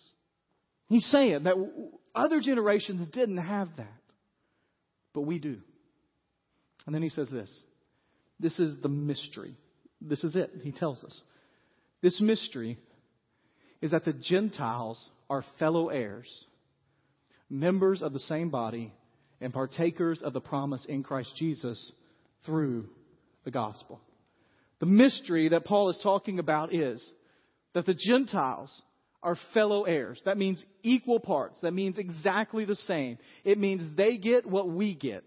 He's 0.88 1.06
saying 1.06 1.44
that 1.44 1.54
other 2.16 2.40
generations 2.40 3.06
didn't 3.08 3.38
have 3.38 3.68
that, 3.76 4.00
but 5.14 5.22
we 5.22 5.38
do. 5.38 5.58
And 6.84 6.92
then 6.92 7.02
he 7.02 7.10
says 7.10 7.30
this. 7.30 7.48
This 8.42 8.58
is 8.58 8.76
the 8.82 8.88
mystery. 8.88 9.54
This 10.00 10.24
is 10.24 10.34
it. 10.34 10.50
He 10.62 10.72
tells 10.72 11.02
us. 11.04 11.18
This 12.02 12.20
mystery 12.20 12.76
is 13.80 13.92
that 13.92 14.04
the 14.04 14.12
Gentiles 14.12 15.08
are 15.30 15.44
fellow 15.60 15.88
heirs, 15.88 16.28
members 17.48 18.02
of 18.02 18.12
the 18.12 18.20
same 18.20 18.50
body, 18.50 18.92
and 19.40 19.52
partakers 19.52 20.22
of 20.22 20.32
the 20.32 20.40
promise 20.40 20.84
in 20.88 21.04
Christ 21.04 21.30
Jesus 21.38 21.92
through 22.44 22.88
the 23.44 23.52
gospel. 23.52 24.00
The 24.80 24.86
mystery 24.86 25.48
that 25.50 25.64
Paul 25.64 25.90
is 25.90 26.00
talking 26.02 26.40
about 26.40 26.74
is 26.74 27.02
that 27.74 27.86
the 27.86 27.94
Gentiles 27.94 28.82
are 29.22 29.36
fellow 29.54 29.84
heirs. 29.84 30.20
That 30.24 30.36
means 30.36 30.64
equal 30.82 31.20
parts. 31.20 31.60
That 31.62 31.74
means 31.74 31.96
exactly 31.96 32.64
the 32.64 32.74
same. 32.74 33.18
It 33.44 33.58
means 33.58 33.96
they 33.96 34.16
get 34.16 34.46
what 34.46 34.68
we 34.68 34.94
get 34.94 35.24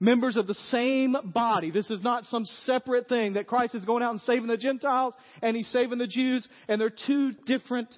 members 0.00 0.36
of 0.36 0.46
the 0.46 0.54
same 0.54 1.14
body. 1.24 1.70
This 1.70 1.90
is 1.90 2.02
not 2.02 2.24
some 2.24 2.46
separate 2.46 3.08
thing 3.08 3.34
that 3.34 3.46
Christ 3.46 3.74
is 3.74 3.84
going 3.84 4.02
out 4.02 4.12
and 4.12 4.20
saving 4.22 4.48
the 4.48 4.56
Gentiles 4.56 5.14
and 5.42 5.54
he's 5.54 5.68
saving 5.68 5.98
the 5.98 6.06
Jews, 6.06 6.48
and 6.68 6.80
they're 6.80 6.90
two 6.90 7.32
different 7.46 7.94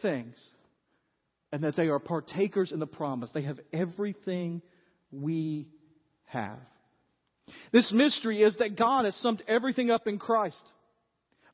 things. 0.00 0.34
And 1.52 1.64
that 1.64 1.76
they 1.76 1.88
are 1.88 1.98
partakers 1.98 2.72
in 2.72 2.78
the 2.78 2.86
promise. 2.86 3.30
They 3.34 3.42
have 3.42 3.60
everything 3.74 4.62
we 5.12 5.68
have. 6.24 6.58
This 7.72 7.92
mystery 7.92 8.42
is 8.42 8.56
that 8.56 8.78
God 8.78 9.04
has 9.04 9.14
summed 9.16 9.42
everything 9.46 9.90
up 9.90 10.06
in 10.06 10.18
Christ. 10.18 10.62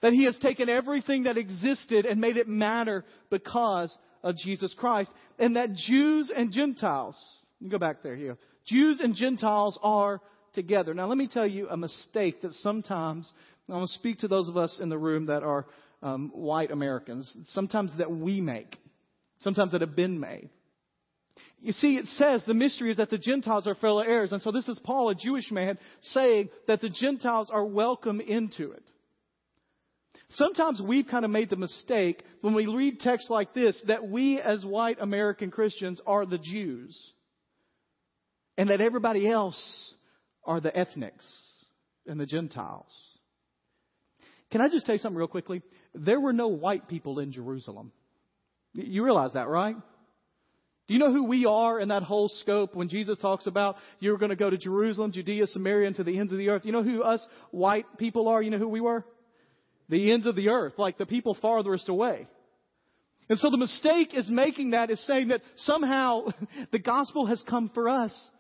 That 0.01 0.13
He 0.13 0.27
has 0.27 0.39
taken 0.39 0.69
everything 0.69 1.25
that 1.25 1.37
existed 1.37 2.07
and 2.07 2.21
made 2.21 2.37
it 2.37 2.47
matter 2.47 3.05
because 3.31 3.97
of 4.23 4.37
Jesus 4.37 4.73
Christ. 4.79 5.11
And 5.39 5.57
that 5.57 5.75
Jews 5.75 6.31
and 6.35 6.53
Gentiles, 6.53 7.21
go 7.67 7.79
back 7.79 8.03
there 8.03 8.17
here. 8.17 8.39
Jews 8.67 9.01
and 9.01 9.15
Gentiles 9.15 9.79
are 9.83 10.21
together. 10.53 10.95
Now, 10.95 11.07
let 11.07 11.19
me 11.19 11.29
tell 11.29 11.47
you 11.47 11.69
a 11.69 11.77
mistake 11.77 12.43
that 12.43 12.53
sometimes, 12.55 13.31
I 13.69 13.73
want 13.73 13.89
to 13.89 13.95
speak 13.95 14.19
to 14.21 14.29
those 14.29 14.49
of 14.49 14.57
us 14.57 14.79
in 14.81 14.89
the 14.89 14.99
room 14.99 15.27
that 15.27 15.43
are 15.43 15.67
um, 16.03 16.31
white 16.35 16.71
Americans, 16.71 17.33
sometimes 17.49 17.93
that 17.99 18.11
we 18.11 18.41
make, 18.41 18.77
sometimes 19.41 19.73
that 19.73 19.81
have 19.81 19.97
been 19.97 20.21
made. 20.21 20.51
You 21.61 21.73
see, 21.73 21.97
it 21.97 22.07
says 22.07 22.43
the 22.47 22.55
mystery 22.55 22.91
is 22.91 22.97
that 22.99 23.11
the 23.11 23.19
Gentiles 23.19 23.67
are 23.67 23.75
fellow 23.75 24.01
heirs. 24.01 24.33
And 24.33 24.43
so 24.43 24.53
this 24.53 24.69
is 24.69 24.79
Paul, 24.83 25.11
a 25.11 25.15
Jewish 25.15 25.51
man, 25.51 25.79
saying 26.03 26.51
that 26.67 26.81
the 26.81 26.89
Gentiles 26.89 27.51
are 27.53 27.65
welcome 27.65 28.21
into 28.21 28.73
it. 28.73 28.83
Sometimes 30.31 30.83
we've 30.85 31.07
kind 31.07 31.25
of 31.25 31.31
made 31.31 31.49
the 31.49 31.57
mistake 31.57 32.23
when 32.43 32.55
we 32.55 32.67
read 32.67 33.01
texts 33.01 33.31
like 33.31 33.55
this 33.55 33.81
that 33.87 34.07
we 34.07 34.41
as 34.41 34.65
white 34.65 34.99
American 35.01 35.51
Christians 35.51 36.01
are 36.07 36.27
the 36.27 36.39
Jews 36.39 37.13
and 38.59 38.71
that 38.71 38.81
everybody 38.81 39.27
else 39.27 39.95
are 40.45 40.61
the 40.61 40.77
ethnics 40.77 41.25
and 42.07 42.19
the 42.19 42.27
Gentiles. 42.27 42.93
Can 44.51 44.61
I 44.61 44.69
just 44.69 44.85
tell 44.85 44.97
you 44.97 44.99
something 44.99 45.17
real 45.17 45.29
quickly? 45.29 45.63
There 45.95 46.21
were 46.21 46.33
no 46.33 46.49
white 46.49 46.89
people 46.89 47.21
in 47.21 47.31
Jerusalem. 47.31 47.93
You 48.75 49.05
realize 49.05 49.35
that, 49.35 49.47
right? 49.47 49.77
Do 50.89 50.95
you 50.95 50.99
know 50.99 51.13
who 51.13 51.25
we 51.25 51.47
are 51.47 51.79
in 51.79 51.89
that 51.89 52.03
whole 52.03 52.29
scope 52.29 52.75
when 52.75 52.89
Jesus 52.89 53.17
talks 53.19 53.47
about 53.47 53.77
you're 54.01 54.19
going 54.19 54.31
to 54.31 54.37
go 54.37 54.51
to 54.51 54.57
Jerusalem, 54.57 55.13
Judea, 55.13 55.47
Samaria, 55.47 55.87
and 55.87 55.97
to 55.97 56.05
the 56.05 56.19
ends 56.19 56.33
of 56.33 56.39
the 56.39 56.49
earth? 56.49 56.63
You 56.65 56.73
know 56.73 56.83
who 56.83 57.03
us 57.03 57.25
white 57.51 57.87
people 57.97 58.27
are? 58.27 58.43
You 58.43 58.51
know 58.51 58.59
who 58.59 58.69
we 58.69 58.81
were? 58.81 59.05
The 59.89 60.13
ends 60.13 60.27
of 60.27 60.35
the 60.35 60.49
earth, 60.49 60.75
like 60.79 60.99
the 60.99 61.07
people 61.07 61.37
farthest 61.41 61.89
away. 61.89 62.27
And 63.29 63.39
so 63.39 63.51
the 63.51 63.57
mistake 63.59 64.15
is 64.15 64.29
making 64.29 64.71
that 64.71 64.91
is 64.91 65.07
saying 65.07 65.29
that 65.29 65.43
somehow 65.57 66.29
the 66.73 66.79
gospel 66.79 67.27
has 67.27 67.43
come 67.49 67.71
for 67.73 67.89
us 67.89 68.31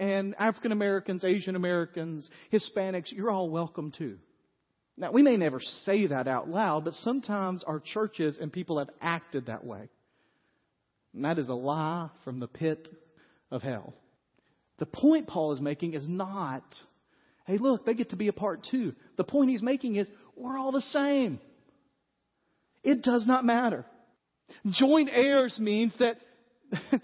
and 0.00 0.34
African 0.38 0.72
Americans, 0.72 1.24
Asian 1.24 1.54
Americans, 1.54 2.28
Hispanics, 2.50 3.12
you're 3.12 3.30
all 3.30 3.50
welcome 3.50 3.92
too. 3.96 4.16
Now, 4.96 5.12
we 5.12 5.22
may 5.22 5.36
never 5.36 5.60
say 5.84 6.06
that 6.06 6.26
out 6.26 6.48
loud, 6.48 6.84
but 6.84 6.94
sometimes 6.94 7.62
our 7.64 7.80
churches 7.80 8.38
and 8.40 8.50
people 8.52 8.78
have 8.78 8.88
acted 9.00 9.46
that 9.46 9.64
way. 9.64 9.90
And 11.12 11.24
that 11.24 11.38
is 11.38 11.50
a 11.50 11.54
lie 11.54 12.08
from 12.24 12.40
the 12.40 12.48
pit 12.48 12.88
of 13.50 13.62
hell. 13.62 13.94
The 14.78 14.86
point 14.86 15.26
Paul 15.26 15.52
is 15.52 15.60
making 15.60 15.92
is 15.92 16.08
not, 16.08 16.64
hey, 17.46 17.58
look, 17.58 17.84
they 17.84 17.94
get 17.94 18.10
to 18.10 18.16
be 18.16 18.28
a 18.28 18.32
part 18.32 18.66
too. 18.70 18.94
The 19.18 19.24
point 19.24 19.50
he's 19.50 19.62
making 19.62 19.96
is 19.96 20.08
we're 20.34 20.58
all 20.58 20.72
the 20.72 20.80
same. 20.80 21.40
It 22.82 23.02
does 23.02 23.26
not 23.26 23.44
matter. 23.44 23.84
Joint 24.70 25.10
heirs 25.12 25.58
means 25.58 25.94
that, 25.98 26.16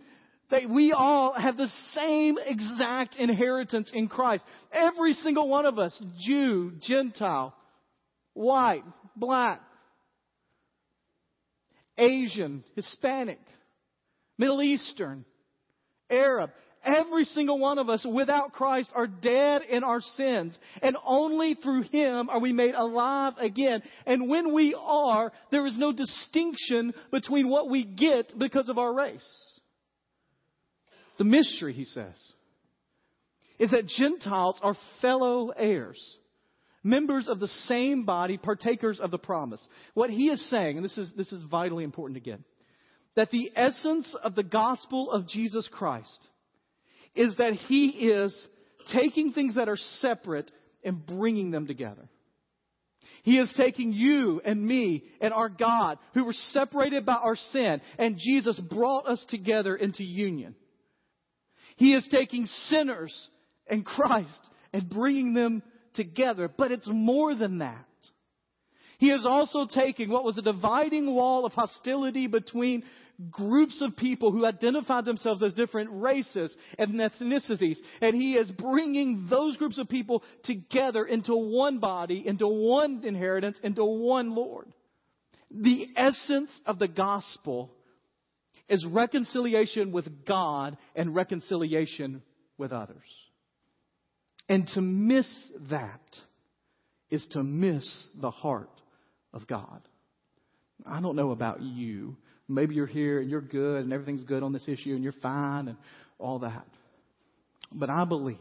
that 0.51 0.69
we 0.69 0.93
all 0.93 1.33
have 1.33 1.57
the 1.57 1.71
same 1.95 2.37
exact 2.45 3.17
inheritance 3.17 3.91
in 3.93 4.09
Christ. 4.09 4.45
Every 4.73 5.13
single 5.15 5.49
one 5.49 5.67
of 5.67 5.79
us, 5.79 6.01
Jew, 6.21 6.73
Gentile, 6.81 7.55
white, 8.35 8.85
black, 9.17 9.61
Asian, 11.99 12.63
Hispanic, 12.75 13.41
Middle 14.39 14.63
Eastern, 14.63 15.25
Arab, 16.11 16.51
Every 16.87 17.25
single 17.25 17.59
one 17.59 17.79
of 17.79 17.91
us 17.91 18.07
without 18.09 18.53
Christ 18.53 18.93
are 18.95 19.09
dead 19.09 19.63
in 19.63 19.83
our 19.83 20.01
sins. 20.01 20.57
And 20.81 20.97
only 21.05 21.55
through 21.55 21.83
Him 21.83 22.31
are 22.31 22.39
we 22.39 22.53
made 22.53 22.77
alive 22.77 23.33
again. 23.39 23.83
And 24.07 24.29
when 24.29 24.55
we 24.55 24.73
are, 24.79 25.33
there 25.51 25.67
is 25.67 25.77
no 25.77 25.91
distinction 25.91 26.95
between 27.11 27.49
what 27.49 27.69
we 27.69 27.83
get 27.83 28.39
because 28.39 28.69
of 28.69 28.79
our 28.79 28.95
race. 28.95 29.56
The 31.19 31.25
mystery, 31.25 31.73
he 31.73 31.85
says, 31.85 32.15
is 33.59 33.71
that 33.71 33.87
Gentiles 33.87 34.59
are 34.63 34.77
fellow 35.01 35.51
heirs 35.51 36.01
members 36.87 37.27
of 37.27 37.41
the 37.41 37.49
same 37.49 38.05
body, 38.05 38.39
partakers 38.39 39.01
of 39.01 39.11
the 39.11 39.19
promise. 39.19 39.61
What 39.95 40.09
he 40.09 40.29
is 40.29 40.49
saying, 40.49 40.77
and 40.77 40.85
this 40.85 40.97
is, 40.97 41.11
this 41.17 41.33
is 41.33 41.43
vitally 41.43 41.83
important 41.83 42.17
again, 42.17 42.45
that 43.17 43.31
the 43.31 43.51
essence 43.57 44.15
of 44.23 44.37
the 44.37 44.45
gospel 44.45 45.11
of 45.11 45.27
Jesus 45.27 45.69
Christ 45.73 46.27
is 47.17 47.35
that 47.39 47.55
He 47.55 47.89
is 47.89 48.47
taking 48.93 49.33
things 49.33 49.57
that 49.57 49.69
are 49.69 49.77
separate 49.77 50.51
and 50.85 51.05
bringing 51.05 51.51
them 51.51 51.67
together. 51.67 52.09
He 53.23 53.39
is 53.39 53.53
taking 53.57 53.93
you 53.93 54.41
and 54.45 54.65
me 54.65 55.05
and 55.21 55.33
our 55.33 55.49
God, 55.49 55.99
who 56.15 56.25
were 56.25 56.33
separated 56.33 57.05
by 57.07 57.15
our 57.15 57.37
sin, 57.37 57.81
and 57.99 58.19
Jesus 58.19 58.61
brought 58.61 59.07
us 59.07 59.25
together 59.29 59.75
into 59.75 60.05
union. 60.05 60.55
He 61.77 61.95
is 61.95 62.07
taking 62.11 62.47
sinners 62.47 63.15
and 63.67 63.85
Christ 63.85 64.51
and 64.73 64.89
bringing 64.89 65.35
them 65.35 65.63
together, 65.95 66.49
but 66.55 66.73
it's 66.73 66.89
more 66.89 67.35
than 67.35 67.59
that. 67.59 67.85
He 68.99 69.11
is 69.11 69.27
also 69.27 69.67
taking 69.67 70.09
what 70.09 70.25
was 70.25 70.39
a 70.39 70.43
dividing 70.43 71.15
wall 71.15 71.45
of 71.45 71.53
hostility 71.53 72.27
between 72.29 72.83
groups 73.31 73.83
of 73.83 73.97
people 73.97 74.31
who 74.33 74.47
identified 74.47 75.05
themselves 75.05 75.43
as 75.43 75.55
different 75.55 75.91
races 75.93 76.55
and 76.79 76.93
ethnicities. 76.93 77.77
And 78.01 78.15
he 78.15 78.35
is 78.35 78.51
bringing 78.51 79.27
those 79.29 79.57
groups 79.57 79.79
of 79.79 79.89
people 79.89 80.23
together 80.45 81.05
into 81.05 81.35
one 81.35 81.79
body, 81.79 82.27
into 82.27 82.47
one 82.47 83.03
inheritance, 83.05 83.59
into 83.63 83.85
one 83.85 84.35
Lord. 84.35 84.67
The 85.51 85.89
essence 85.97 86.51
of 86.67 86.79
the 86.79 86.89
gospel 86.89 87.71
is 88.69 88.85
reconciliation 88.87 89.93
with 89.93 90.27
God 90.27 90.77
and 90.95 91.15
reconciliation 91.15 92.23
with 92.59 92.73
others. 92.73 92.97
And 94.49 94.67
to 94.69 94.81
miss 94.81 95.29
that 95.71 96.01
is 97.11 97.27
to 97.33 97.43
miss 97.43 97.87
the 98.21 98.31
heart 98.31 98.71
of 99.33 99.47
God. 99.47 99.81
I 100.85 101.01
don't 101.01 101.17
know 101.17 101.31
about 101.31 101.63
you, 101.63 102.17
Maybe 102.49 102.75
you're 102.75 102.87
here 102.87 103.21
and 103.21 103.31
you're 103.31 103.41
good 103.41 103.85
and 103.85 103.93
everything's 103.93 104.23
good 104.23 104.43
on 104.43 104.53
this 104.53 104.69
issue 104.69 104.95
and 104.95 105.03
you're 105.03 105.13
fine 105.15 105.69
and 105.69 105.77
all 106.19 106.41
that. 106.41 106.67
But 107.73 107.91
I 107.91 108.05
believe, 108.05 108.39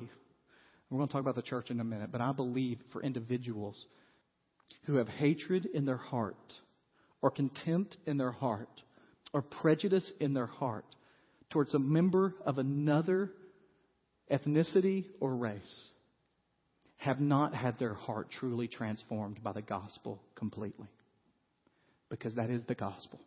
we're 0.89 0.97
going 0.97 1.07
to 1.07 1.11
talk 1.11 1.21
about 1.21 1.35
the 1.35 1.41
church 1.41 1.71
in 1.71 1.79
a 1.79 1.83
minute, 1.83 2.11
but 2.11 2.21
I 2.21 2.31
believe 2.31 2.79
for 2.93 3.01
individuals 3.01 3.83
who 4.85 4.95
have 4.95 5.07
hatred 5.07 5.67
in 5.73 5.85
their 5.85 5.97
heart 5.97 6.35
or 7.21 7.31
contempt 7.31 7.97
in 8.05 8.17
their 8.17 8.31
heart 8.31 8.83
or 9.36 9.41
prejudice 9.41 10.10
in 10.21 10.34
their 10.34 10.45
heart 10.45 10.86
towards 11.50 11.74
a 11.74 11.80
member 11.80 12.34
of 12.45 12.58
another 12.58 13.30
ethnicity 14.32 15.04
or 15.19 15.36
race 15.36 15.88
have 16.95 17.19
not 17.19 17.54
had 17.54 17.78
their 17.78 17.93
heart 17.93 18.30
truly 18.39 18.69
transformed 18.69 19.43
by 19.43 19.52
the 19.52 19.62
gospel 19.62 20.21
completely. 20.36 20.88
Because 22.10 22.34
that 22.36 22.50
is 22.50 22.63
the 22.63 22.76
gospel. 22.76 23.19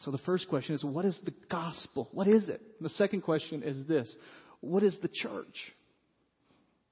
So 0.00 0.10
the 0.10 0.18
first 0.18 0.48
question 0.48 0.74
is, 0.74 0.82
what 0.82 1.04
is 1.04 1.16
the 1.24 1.34
gospel? 1.48 2.08
What 2.10 2.26
is 2.26 2.48
it? 2.48 2.60
And 2.78 2.84
the 2.84 2.94
second 2.94 3.20
question 3.20 3.62
is 3.62 3.86
this 3.86 4.12
What 4.60 4.82
is 4.82 4.96
the 5.02 5.08
church? 5.08 5.72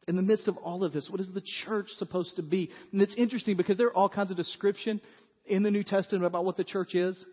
In 0.07 0.15
the 0.15 0.23
midst 0.23 0.47
of 0.47 0.57
all 0.59 0.85
of 0.85 0.93
this, 0.93 1.09
what 1.11 1.21
is 1.21 1.35
the 1.35 1.43
church 1.65 1.87
supposed 1.99 2.37
to 2.37 2.43
be? 2.43 2.71
And 2.93 3.03
it's 3.03 3.15
interesting 3.17 3.57
because 3.57 3.77
there 3.77 3.89
are 3.89 3.97
all 3.97 4.09
kinds 4.09 4.31
of 4.31 4.37
description 4.37 5.01
in 5.47 5.65
the 5.65 5.71
New 5.73 5.83
Testament 5.83 6.25
about 6.25 6.45
what 6.45 6.57
the 6.57 6.65
church 6.65 6.95
is. 6.95 7.25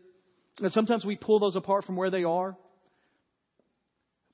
And 0.59 0.71
sometimes 0.71 1.05
we 1.05 1.15
pull 1.15 1.39
those 1.39 1.55
apart 1.55 1.85
from 1.85 1.95
where 1.95 2.09
they 2.09 2.23
are. 2.23 2.57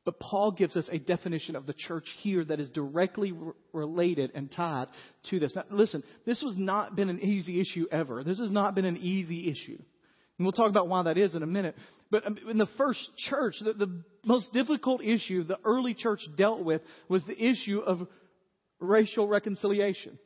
But 0.06 0.20
Paul 0.20 0.52
gives 0.52 0.76
us 0.76 0.88
a 0.92 1.00
definition 1.00 1.56
of 1.56 1.66
the 1.66 1.74
church 1.74 2.06
here 2.22 2.44
that 2.44 2.60
is 2.60 2.70
directly 2.70 3.32
re- 3.32 3.54
related 3.72 4.32
and 4.36 4.52
tied 4.52 4.88
to 5.30 5.40
this. 5.40 5.56
Now, 5.56 5.64
listen, 5.72 6.04
this 6.26 6.42
has 6.42 6.58
not 6.58 6.96
been 6.96 7.10
an 7.10 7.22
easy 7.22 7.62
issue 7.62 7.88
ever. 7.90 8.24
This 8.24 8.40
has 8.40 8.52
not 8.52 8.76
been 8.76 8.86
an 8.86 8.98
easy 8.98 9.50
issue. 9.50 9.78
And 10.38 10.46
we'll 10.46 10.52
talk 10.52 10.70
about 10.70 10.90
why 10.90 11.04
that 11.04 11.18
is 11.18 11.36
in 11.36 11.44
a 11.44 11.48
minute. 11.48 11.76
But 12.12 12.28
um, 12.28 12.38
in 12.50 12.58
the 12.58 12.68
first 12.78 13.00
church, 13.30 13.56
the, 13.64 13.74
the 13.74 14.04
most 14.26 14.52
difficult 14.52 15.02
issue 15.04 15.44
the 15.44 15.60
early 15.64 15.94
church 15.94 16.20
dealt 16.36 16.64
with 16.64 16.82
was 17.08 17.24
the 17.26 17.42
issue 17.42 17.80
of 17.80 18.06
racial 18.80 19.28
reconciliation. 19.28 20.20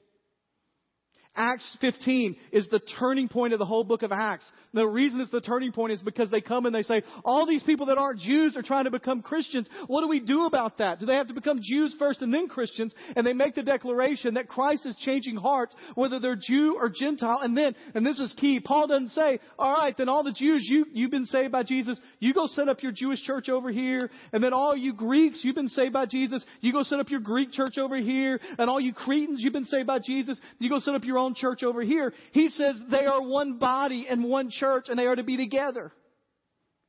Acts 1.37 1.77
15 1.81 2.35
is 2.51 2.67
the 2.69 2.79
turning 2.99 3.29
point 3.29 3.53
of 3.53 3.59
the 3.59 3.65
whole 3.65 3.83
book 3.83 4.01
of 4.01 4.11
Acts. 4.11 4.45
The 4.73 4.87
reason 4.87 5.21
it's 5.21 5.31
the 5.31 5.39
turning 5.39 5.71
point 5.71 5.93
is 5.93 6.01
because 6.01 6.31
they 6.31 6.41
come 6.41 6.65
and 6.65 6.73
they 6.73 6.81
say, 6.81 7.03
all 7.23 7.45
these 7.45 7.63
people 7.63 7.85
that 7.85 7.97
aren't 7.97 8.19
Jews 8.19 8.57
are 8.57 8.63
trying 8.63 8.85
to 8.85 8.91
become 8.91 9.21
Christians. 9.21 9.69
What 9.85 10.01
do 10.01 10.07
we 10.07 10.19
do 10.19 10.45
about 10.45 10.79
that? 10.79 10.99
Do 10.99 11.05
they 11.05 11.15
have 11.15 11.27
to 11.27 11.35
become 11.35 11.59
Jews 11.61 11.95
first 11.99 12.21
and 12.23 12.33
then 12.33 12.47
Christians? 12.47 12.93
And 13.15 13.25
they 13.25 13.33
make 13.33 13.55
the 13.55 13.63
declaration 13.63 14.33
that 14.33 14.47
Christ 14.47 14.85
is 14.85 14.95
changing 14.97 15.35
hearts, 15.35 15.75
whether 15.95 16.19
they're 16.19 16.35
Jew 16.35 16.75
or 16.79 16.89
Gentile. 16.89 17.39
And 17.41 17.55
then, 17.55 17.75
and 17.93 18.05
this 18.05 18.19
is 18.19 18.33
key, 18.39 18.59
Paul 18.59 18.87
doesn't 18.87 19.09
say, 19.09 19.39
all 19.59 19.73
right, 19.73 19.95
then 19.95 20.09
all 20.09 20.23
the 20.23 20.33
Jews, 20.33 20.67
you, 20.67 20.85
you've 20.91 21.11
been 21.11 21.25
saved 21.25 21.51
by 21.51 21.63
Jesus. 21.63 21.99
You 22.19 22.33
go 22.33 22.47
set 22.47 22.67
up 22.67 22.81
your 22.81 22.91
Jewish 22.91 23.21
church 23.21 23.47
over 23.47 23.71
here. 23.71 24.09
And 24.33 24.43
then 24.43 24.53
all 24.53 24.75
you 24.75 24.93
Greeks, 24.93 25.41
you've 25.43 25.55
been 25.55 25.67
saved 25.67 25.93
by 25.93 26.07
Jesus. 26.07 26.43
You 26.61 26.73
go 26.73 26.81
set 26.83 26.99
up 26.99 27.11
your 27.11 27.19
Greek 27.19 27.51
church 27.51 27.77
over 27.77 27.97
here. 27.97 28.39
And 28.57 28.69
all 28.69 28.79
you 28.79 28.93
Cretans, 28.93 29.41
you've 29.43 29.53
been 29.53 29.65
saved 29.65 29.87
by 29.87 29.99
Jesus. 29.99 30.39
You 30.57 30.69
go 30.69 30.79
set 30.79 30.95
up 30.95 31.03
your 31.03 31.19
own 31.19 31.26
church 31.35 31.63
over 31.63 31.81
here. 31.81 32.13
He 32.31 32.49
says 32.49 32.75
they 32.89 33.05
are 33.05 33.21
one 33.21 33.57
body 33.57 34.07
and 34.09 34.23
one 34.23 34.49
church 34.49 34.85
and 34.89 34.97
they 34.97 35.05
are 35.05 35.15
to 35.15 35.23
be 35.23 35.37
together. 35.37 35.91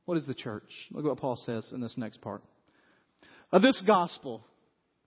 What 0.05 0.17
is 0.17 0.25
the 0.25 0.33
church? 0.33 0.69
Look 0.91 1.05
at 1.05 1.09
what 1.09 1.19
Paul 1.19 1.35
says 1.45 1.69
in 1.71 1.81
this 1.81 1.95
next 1.97 2.21
part. 2.21 2.41
Of 3.51 3.61
this 3.61 3.81
gospel, 3.85 4.43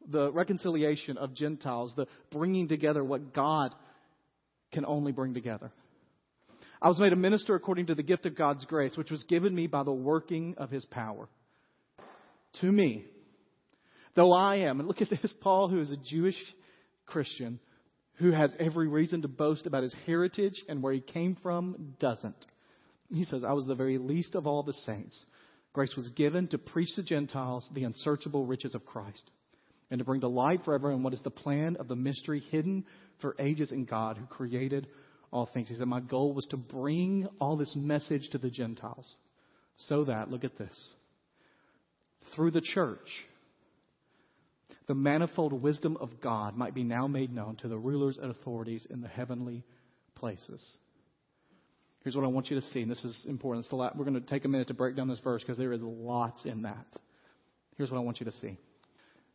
the 0.09 0.33
reconciliation 0.33 1.16
of 1.16 1.35
Gentiles, 1.35 1.92
the 1.97 2.07
bringing 2.31 2.68
together 2.68 3.05
what 3.05 3.33
God 3.35 3.71
can 4.73 4.85
only 4.85 5.12
bring 5.12 5.35
together. 5.35 5.73
I 6.81 6.88
was 6.88 6.99
made 6.99 7.12
a 7.12 7.16
minister 7.16 7.55
according 7.55 7.87
to 7.87 7.95
the 7.95 8.03
gift 8.03 8.27
of 8.27 8.37
God's 8.37 8.64
grace, 8.64 8.97
which 8.97 9.11
was 9.11 9.23
given 9.25 9.55
me 9.55 9.68
by 9.68 9.85
the 9.85 9.92
working 9.92 10.57
of 10.59 10.71
his 10.71 10.85
power. 10.87 11.29
To 12.61 12.66
me, 12.71 13.05
though 14.16 14.33
I 14.33 14.57
am, 14.57 14.81
and 14.81 14.88
look 14.88 15.01
at 15.01 15.11
this, 15.11 15.33
Paul, 15.40 15.68
who 15.68 15.79
is 15.79 15.90
a 15.90 15.97
Jewish 15.97 16.37
Christian, 17.07 17.61
who 18.14 18.31
has 18.31 18.55
every 18.59 18.88
reason 18.88 19.22
to 19.22 19.29
boast 19.29 19.66
about 19.66 19.83
his 19.83 19.94
heritage 20.07 20.62
and 20.68 20.83
where 20.83 20.92
he 20.92 21.01
came 21.01 21.37
from, 21.42 21.94
doesn't. 21.98 22.46
He 23.11 23.25
says, 23.25 23.44
I 23.44 23.53
was 23.53 23.66
the 23.66 23.75
very 23.75 23.98
least 23.98 24.35
of 24.35 24.46
all 24.46 24.62
the 24.62 24.72
saints. 24.72 25.16
Grace 25.72 25.94
was 25.96 26.09
given 26.11 26.48
to 26.48 26.59
preach 26.59 26.94
to 26.96 27.03
Gentiles 27.03 27.68
the 27.75 27.85
unsearchable 27.85 28.46
riches 28.46 28.75
of 28.75 28.85
Christ 28.85 29.31
and 29.90 29.98
to 29.98 30.05
bring 30.05 30.20
to 30.20 30.29
light 30.29 30.61
for 30.64 30.75
everyone 30.75 31.03
what 31.03 31.14
is 31.14 31.22
the 31.22 31.31
plan 31.31 31.77
of 31.77 31.88
the 31.88 31.96
mystery 31.96 32.40
hidden 32.51 32.85
for 33.20 33.37
ages 33.38 33.72
in 33.72 33.85
God 33.85 34.18
who 34.18 34.27
created 34.27 34.87
all 35.31 35.48
things. 35.53 35.68
He 35.68 35.75
said, 35.75 35.87
My 35.87 36.01
goal 36.01 36.35
was 36.35 36.46
to 36.51 36.57
bring 36.57 37.27
all 37.40 37.57
this 37.57 37.75
message 37.75 38.29
to 38.33 38.38
the 38.38 38.51
Gentiles 38.51 39.11
so 39.77 40.05
that, 40.05 40.31
look 40.31 40.44
at 40.44 40.59
this, 40.59 40.90
through 42.35 42.51
the 42.51 42.61
church, 42.61 42.98
the 44.87 44.95
manifold 44.95 45.53
wisdom 45.53 45.97
of 46.01 46.21
God 46.21 46.57
might 46.57 46.75
be 46.75 46.83
now 46.83 47.07
made 47.07 47.33
known 47.33 47.57
to 47.57 47.68
the 47.68 47.79
rulers 47.79 48.18
and 48.21 48.31
authorities 48.31 48.87
in 48.90 49.01
the 49.01 49.09
heavenly 49.09 49.64
places. 50.14 50.62
Here's 52.03 52.16
what 52.16 52.25
I 52.25 52.29
want 52.29 52.51
you 52.51 52.61
to 52.61 52.66
see, 52.66 52.83
and 52.83 52.90
this 52.90 53.05
is 53.05 53.25
important. 53.29 53.64
It's 53.64 53.73
a 53.73 53.77
lot. 53.77 53.97
We're 53.97 54.05
going 54.05 54.21
to 54.21 54.27
take 54.27 54.45
a 54.45 54.49
minute 54.49 54.68
to 54.68 54.75
break 54.75 54.97
down 54.97 55.09
this 55.09 55.21
verse 55.21 55.42
because 55.42 55.59
there 55.59 55.73
is 55.73 55.83
lots 55.83 56.45
in 56.47 56.62
that. 56.62 56.87
Here's 57.77 57.90
what 57.90 57.99
I 57.99 58.01
want 58.01 58.21
you 58.21 58.27
to 58.27 58.33
see 58.38 58.57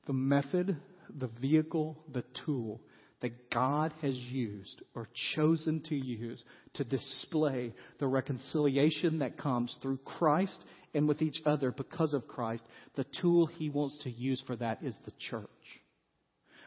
the 0.05 0.13
method, 0.13 0.77
the 1.17 1.27
vehicle, 1.39 1.97
the 2.13 2.23
tool 2.45 2.81
that 3.21 3.49
God 3.49 3.93
has 4.01 4.15
used 4.15 4.81
or 4.95 5.07
chosen 5.35 5.81
to 5.89 5.95
use 5.95 6.43
to 6.75 6.83
display 6.83 7.73
the 7.99 8.07
reconciliation 8.07 9.19
that 9.19 9.37
comes 9.37 9.75
through 9.81 9.97
Christ 10.05 10.63
and 10.93 11.07
with 11.07 11.21
each 11.21 11.41
other 11.45 11.71
because 11.71 12.13
of 12.13 12.27
Christ, 12.27 12.63
the 12.95 13.05
tool 13.21 13.47
he 13.47 13.69
wants 13.69 13.99
to 14.03 14.09
use 14.09 14.41
for 14.45 14.55
that 14.57 14.83
is 14.83 14.97
the 15.05 15.13
church. 15.29 15.47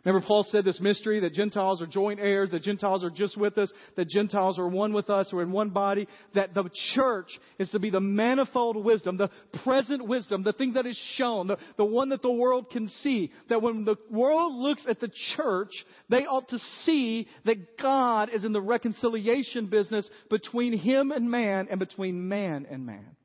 Remember, 0.05 0.27
Paul 0.27 0.45
said 0.45 0.65
this 0.65 0.81
mystery 0.81 1.21
that 1.21 1.35
Gentiles 1.35 1.83
are 1.83 1.87
joint 1.87 2.21
heirs, 2.21 2.51
that 2.51 2.63
Gentiles 2.63 3.05
are 3.05 3.11
just 3.11 3.37
with 3.37 3.59
us, 3.59 3.71
that 3.97 4.09
Gentiles 4.09 4.59
are 4.59 4.67
one 4.67 4.95
with 4.95 5.11
us, 5.11 5.29
we're 5.31 5.43
in 5.43 5.53
one 5.53 5.71
body, 5.71 6.09
that 6.35 6.55
the 6.55 6.71
church 6.95 7.29
is 7.59 7.69
to 7.71 7.79
be 7.79 7.91
the 7.91 8.01
manifold 8.01 8.83
wisdom, 8.83 9.19
the 9.19 9.31
present 9.63 10.07
wisdom, 10.09 10.43
the 10.43 10.55
thing 10.55 10.73
that 10.73 10.87
is 10.87 10.99
shown, 11.17 11.49
the, 11.49 11.59
the 11.77 11.85
one 11.85 12.09
that 12.11 12.23
the 12.23 12.33
world 12.33 12.71
can 12.71 12.89
see. 12.89 13.31
That 13.51 13.61
when 13.61 13.85
the 13.85 13.97
world 14.11 14.55
looks 14.55 14.87
at 14.89 15.01
the 15.01 15.11
church, 15.37 15.73
they 16.09 16.25
ought 16.25 16.49
to 16.49 16.59
see 16.85 17.29
that 17.45 17.77
God 17.77 18.31
is 18.33 18.45
in 18.45 18.53
the 18.53 18.63
reconciliation 18.63 19.67
business 19.67 20.09
between 20.31 20.79
him 20.79 21.11
and 21.11 21.31
man 21.31 21.69
and 21.71 21.79
between 21.79 22.27
man 22.27 22.67
and 22.71 22.87
man. 22.87 23.17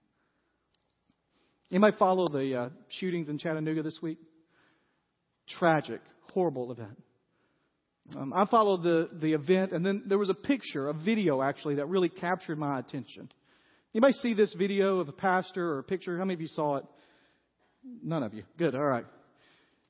You 1.69 1.79
might 1.79 1.95
follow 1.95 2.27
the 2.27 2.55
uh, 2.55 2.69
shootings 2.89 3.29
in 3.29 3.38
Chattanooga 3.38 3.81
this 3.81 3.99
week. 4.01 4.17
Tragic 5.47 6.01
horrible 6.36 6.71
event. 6.71 7.02
Um, 8.15 8.34
I 8.34 8.45
followed 8.45 8.84
the, 8.84 9.10
the 9.19 9.34
event, 9.34 9.71
and 9.71 9.84
then 9.84 10.04
there 10.06 10.19
was 10.19 10.30
a 10.30 10.36
picture, 10.36 10.89
a 10.89 10.93
video 10.93 11.41
actually, 11.41 11.76
that 11.76 11.88
really 11.88 12.10
captured 12.10 12.60
my 12.60 12.78
attention. 12.78 13.30
Anybody 13.95 14.13
see 14.13 14.34
this 14.34 14.54
video 14.54 15.00
of 15.00 15.08
a 15.08 15.13
pastor 15.13 15.71
or 15.71 15.80
a 15.80 15.84
picture? 15.84 16.17
How 16.17 16.26
many 16.26 16.36
of 16.36 16.41
you 16.41 16.50
saw 16.50 16.76
it? 16.76 16.86
None 18.04 18.21
of 18.21 18.34
you. 18.34 18.43
Good. 18.58 18.76
All 18.76 18.84
right. 18.84 19.06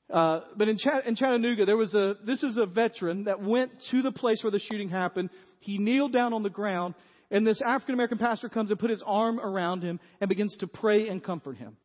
Uh, 0.08 0.40
but 0.56 0.68
in, 0.68 0.78
in 1.04 1.16
Chattanooga, 1.16 1.66
there 1.66 1.76
was 1.76 1.92
a. 1.94 2.14
This 2.24 2.44
is 2.44 2.56
a 2.56 2.66
veteran 2.66 3.24
that 3.24 3.42
went 3.42 3.72
to 3.90 4.02
the 4.02 4.12
place 4.12 4.38
where 4.42 4.52
the 4.52 4.60
shooting 4.60 4.88
happened. 4.88 5.30
He 5.58 5.78
kneeled 5.78 6.12
down 6.12 6.32
on 6.32 6.44
the 6.44 6.50
ground, 6.50 6.94
and 7.32 7.44
this 7.44 7.60
African 7.60 7.94
American 7.94 8.18
pastor 8.18 8.48
comes 8.48 8.70
and 8.70 8.78
put 8.78 8.90
his 8.90 9.02
arm 9.04 9.40
around 9.40 9.82
him 9.82 9.98
and 10.20 10.28
begins 10.28 10.56
to 10.58 10.68
pray 10.68 11.08
and 11.08 11.22
comfort 11.22 11.56
him. 11.56 11.76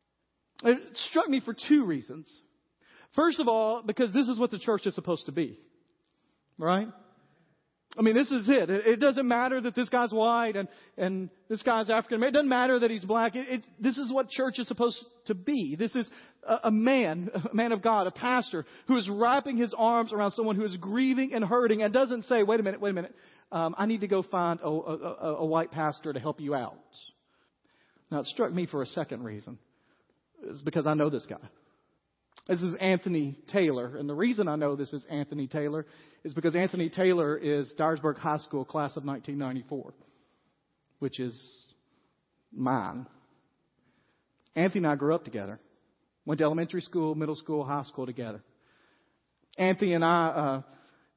It 0.62 0.78
struck 1.10 1.28
me 1.28 1.40
for 1.40 1.56
two 1.68 1.84
reasons. 1.84 2.30
First 3.14 3.40
of 3.40 3.48
all, 3.48 3.82
because 3.82 4.12
this 4.12 4.28
is 4.28 4.38
what 4.38 4.50
the 4.50 4.58
church 4.58 4.86
is 4.86 4.94
supposed 4.94 5.26
to 5.26 5.32
be. 5.32 5.58
Right? 6.58 6.88
I 7.96 8.00
mean, 8.00 8.14
this 8.14 8.30
is 8.30 8.48
it. 8.48 8.70
It 8.70 9.00
doesn't 9.00 9.28
matter 9.28 9.60
that 9.60 9.74
this 9.74 9.90
guy's 9.90 10.12
white 10.12 10.56
and, 10.56 10.66
and 10.96 11.28
this 11.50 11.62
guy's 11.62 11.90
African 11.90 12.16
American. 12.16 12.36
It 12.36 12.38
doesn't 12.38 12.48
matter 12.48 12.78
that 12.78 12.90
he's 12.90 13.04
black. 13.04 13.36
It, 13.36 13.48
it, 13.48 13.64
this 13.78 13.98
is 13.98 14.10
what 14.10 14.30
church 14.30 14.58
is 14.58 14.66
supposed 14.66 14.96
to 15.26 15.34
be. 15.34 15.76
This 15.78 15.94
is 15.94 16.10
a, 16.42 16.60
a, 16.64 16.70
man, 16.70 17.30
a 17.34 17.54
man 17.54 17.72
of 17.72 17.82
God, 17.82 18.06
a 18.06 18.10
pastor, 18.10 18.64
who 18.88 18.96
is 18.96 19.10
wrapping 19.10 19.58
his 19.58 19.74
arms 19.76 20.12
around 20.14 20.32
someone 20.32 20.56
who 20.56 20.64
is 20.64 20.74
grieving 20.78 21.34
and 21.34 21.44
hurting 21.44 21.82
and 21.82 21.92
doesn't 21.92 22.24
say, 22.24 22.42
wait 22.42 22.60
a 22.60 22.62
minute, 22.62 22.80
wait 22.80 22.90
a 22.90 22.94
minute, 22.94 23.14
um, 23.50 23.74
I 23.76 23.84
need 23.84 24.00
to 24.00 24.08
go 24.08 24.22
find 24.22 24.58
a, 24.60 24.68
a, 24.68 25.36
a 25.40 25.44
white 25.44 25.70
pastor 25.70 26.14
to 26.14 26.20
help 26.20 26.40
you 26.40 26.54
out. 26.54 26.78
Now, 28.10 28.20
it 28.20 28.26
struck 28.26 28.52
me 28.52 28.66
for 28.66 28.80
a 28.80 28.86
second 28.86 29.22
reason. 29.22 29.58
It's 30.44 30.62
because 30.62 30.86
I 30.86 30.94
know 30.94 31.10
this 31.10 31.26
guy. 31.26 31.36
This 32.48 32.60
is 32.60 32.74
Anthony 32.80 33.38
Taylor. 33.48 33.96
And 33.96 34.08
the 34.08 34.14
reason 34.14 34.48
I 34.48 34.56
know 34.56 34.74
this 34.74 34.92
is 34.92 35.06
Anthony 35.08 35.46
Taylor 35.46 35.86
is 36.24 36.34
because 36.34 36.56
Anthony 36.56 36.88
Taylor 36.88 37.36
is 37.36 37.72
Dyersburg 37.78 38.18
High 38.18 38.38
School 38.38 38.64
class 38.64 38.96
of 38.96 39.04
1994, 39.04 39.94
which 40.98 41.20
is 41.20 41.66
mine. 42.52 43.06
Anthony 44.56 44.78
and 44.78 44.86
I 44.88 44.96
grew 44.96 45.14
up 45.14 45.24
together. 45.24 45.60
Went 46.26 46.38
to 46.38 46.44
elementary 46.44 46.80
school, 46.80 47.14
middle 47.14 47.36
school, 47.36 47.64
high 47.64 47.84
school 47.84 48.06
together. 48.06 48.42
Anthony 49.56 49.94
and 49.94 50.04
I, 50.04 50.26
uh, 50.26 50.62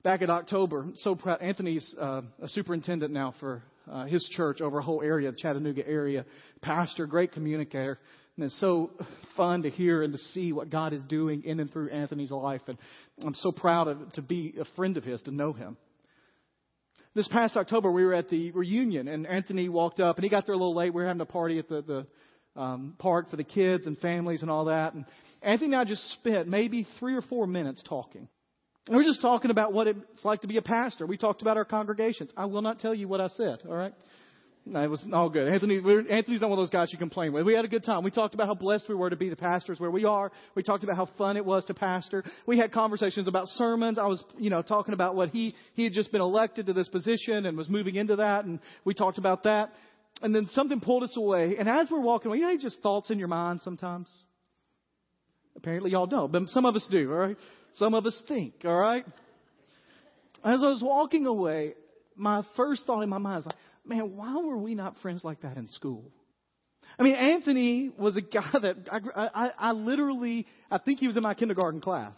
back 0.04 0.22
in 0.22 0.30
October, 0.30 0.88
so 0.96 1.16
proud. 1.16 1.42
Anthony's 1.42 1.96
uh, 2.00 2.22
a 2.42 2.48
superintendent 2.50 3.12
now 3.12 3.34
for 3.40 3.64
uh, 3.92 4.06
his 4.06 4.24
church 4.36 4.62
over 4.62 4.80
a 4.80 4.84
whole 4.84 5.02
area, 5.02 5.32
the 5.32 5.38
Chattanooga 5.38 5.88
area. 5.88 6.26
Pastor, 6.62 7.08
great 7.08 7.32
communicator. 7.34 8.00
And 8.38 8.46
it's 8.46 8.60
so 8.60 8.92
fun 9.38 9.62
to 9.62 9.70
hear 9.70 10.04
and 10.04 10.12
to 10.14 10.20
see 10.20 10.52
what 10.52 10.70
God 10.70 10.92
is 10.92 11.04
doing 11.06 11.44
in 11.46 11.60
and 11.60 11.72
through 11.72 11.90
Anthony's 11.90 12.32
life. 12.32 12.62
And 12.68 12.78
I'm 13.24 13.34
so 13.36 13.52
proud 13.52 13.88
of, 13.88 14.12
to 14.14 14.22
be 14.22 14.56
a 14.60 14.66
friend 14.76 14.98
of 14.98 15.04
his, 15.04 15.22
to 15.24 15.32
know 15.32 15.54
him. 15.54 15.78
This 17.14 17.30
past 17.30 17.56
October, 17.56 17.90
we 17.92 18.04
were 18.04 18.14
at 18.14 18.30
the 18.30 18.52
reunion, 18.52 19.08
and 19.08 19.26
Anthony 19.26 19.70
walked 19.70 20.02
up, 20.02 20.18
and 20.18 20.24
he 20.26 20.30
got 20.30 20.46
there 20.46 20.54
a 20.54 20.58
little 20.58 20.76
late. 20.76 20.94
We 20.94 21.02
were 21.02 21.08
having 21.08 21.22
a 21.22 21.26
party 21.26 21.60
at 21.60 21.70
the, 21.70 21.82
the 21.82 22.62
um, 22.62 22.96
park 22.98 23.30
for 23.30 23.38
the 23.38 23.46
kids 23.46 23.88
and 23.88 23.98
families 24.00 24.42
and 24.42 24.52
all 24.52 24.66
that. 24.66 24.94
And 24.94 25.06
Anthony 25.42 25.74
and 25.74 25.76
I 25.76 25.86
just 25.86 26.04
spent 26.16 26.50
maybe 26.50 26.86
three 27.00 27.16
or 27.16 27.22
four 27.22 27.48
minutes 27.48 27.82
talking. 27.88 28.28
And 28.88 28.98
we 28.98 29.04
are 29.04 29.08
just 29.08 29.22
talking 29.22 29.50
about 29.50 29.72
what 29.72 29.88
it's 29.88 30.26
like 30.26 30.42
to 30.42 30.48
be 30.48 30.58
a 30.58 30.62
pastor. 30.62 31.06
We 31.06 31.18
talked 31.18 31.42
about 31.42 31.56
our 31.56 31.66
congregations. 31.66 32.32
I 32.36 32.46
will 32.46 32.62
not 32.62 32.80
tell 32.80 32.94
you 32.94 33.08
what 33.08 33.22
I 33.22 33.30
said, 33.30 33.60
all 33.68 33.76
right? 33.76 33.94
No, 34.68 34.82
it 34.82 34.90
was 34.90 35.06
all 35.14 35.30
good. 35.30 35.48
Anthony, 35.48 35.78
Anthony's 36.10 36.42
not 36.42 36.50
one 36.50 36.58
of 36.58 36.64
those 36.64 36.72
guys 36.72 36.92
you 36.92 36.98
complain 36.98 37.32
with. 37.34 37.46
We 37.46 37.54
had 37.54 37.66
a 37.66 37.68
good 37.68 37.84
time. 37.84 38.04
We 38.04 38.10
talked 38.10 38.34
about 38.34 38.48
how 38.48 38.56
blessed 38.56 38.90
we 38.90 38.96
were 38.96 39.12
to 39.12 39.16
be 39.16 39.30
the 39.30 39.36
pastors 39.36 39.80
where 39.80 39.92
we 39.92 40.06
are. 40.06 40.32
We 40.56 40.64
talked 40.64 40.84
about 40.84 40.96
how 40.96 41.08
fun 41.20 41.38
it 41.38 41.46
was 41.46 41.66
to 41.66 41.76
pastor. 41.76 42.24
We 42.48 42.58
had 42.58 42.72
conversations 42.72 43.28
about 43.28 43.48
sermons. 43.50 44.00
I 44.00 44.08
was, 44.08 44.24
you 44.40 44.50
know, 44.50 44.64
talking 44.64 44.96
about 44.96 45.16
what 45.16 45.30
he, 45.30 45.54
he 45.76 45.84
had 45.84 45.94
just 45.94 46.12
been 46.12 46.22
elected 46.22 46.66
to 46.66 46.74
this 46.74 46.88
position 46.88 47.46
and 47.46 47.56
was 47.56 47.70
moving 47.70 47.94
into 47.94 48.16
that. 48.16 48.46
And 48.46 48.60
we 48.86 48.96
talked 48.96 49.20
about 49.20 49.44
that. 49.44 49.72
And 50.24 50.34
then 50.34 50.48
something 50.50 50.80
pulled 50.80 51.04
us 51.04 51.16
away. 51.16 51.58
And 51.60 51.70
as 51.70 51.90
we're 51.92 52.02
walking 52.02 52.30
away, 52.30 52.40
you 52.40 52.48
know, 52.48 52.58
just 52.60 52.80
thoughts 52.82 53.12
in 53.12 53.20
your 53.20 53.28
mind 53.28 53.62
sometimes. 53.64 54.10
Apparently 55.56 55.92
y'all 55.92 56.08
don't, 56.08 56.32
but 56.32 56.50
some 56.50 56.66
of 56.66 56.76
us 56.76 56.88
do, 56.90 57.12
all 57.12 57.20
right? 57.20 57.38
Some 57.76 57.94
of 57.94 58.06
us 58.06 58.20
think, 58.28 58.54
all 58.66 58.76
right? 58.76 59.06
As 60.44 60.64
I 60.64 60.68
was 60.68 60.82
walking 60.84 61.28
away, 61.28 61.76
my 62.16 62.44
first 62.56 62.84
thought 62.86 63.02
in 63.02 63.10
my 63.10 63.18
mind 63.18 63.38
was 63.38 63.46
like, 63.48 63.56
man, 63.88 64.16
why 64.16 64.36
were 64.38 64.58
we 64.58 64.76
not 64.76 64.98
friends 65.02 65.24
like 65.24 65.42
that 65.42 65.58
in 65.58 65.68
school? 65.68 66.12
I 66.98 67.04
mean, 67.04 67.16
Anthony 67.16 67.92
was 67.98 68.16
a 68.16 68.22
guy 68.22 68.52
that 68.62 68.76
I, 68.92 69.30
I, 69.34 69.52
I 69.58 69.72
literally, 69.72 70.48
I 70.70 70.78
think 70.78 71.00
he 71.00 71.08
was 71.08 71.18
in 71.18 71.24
my 71.24 71.34
kindergarten 71.34 71.82
class. 71.82 72.18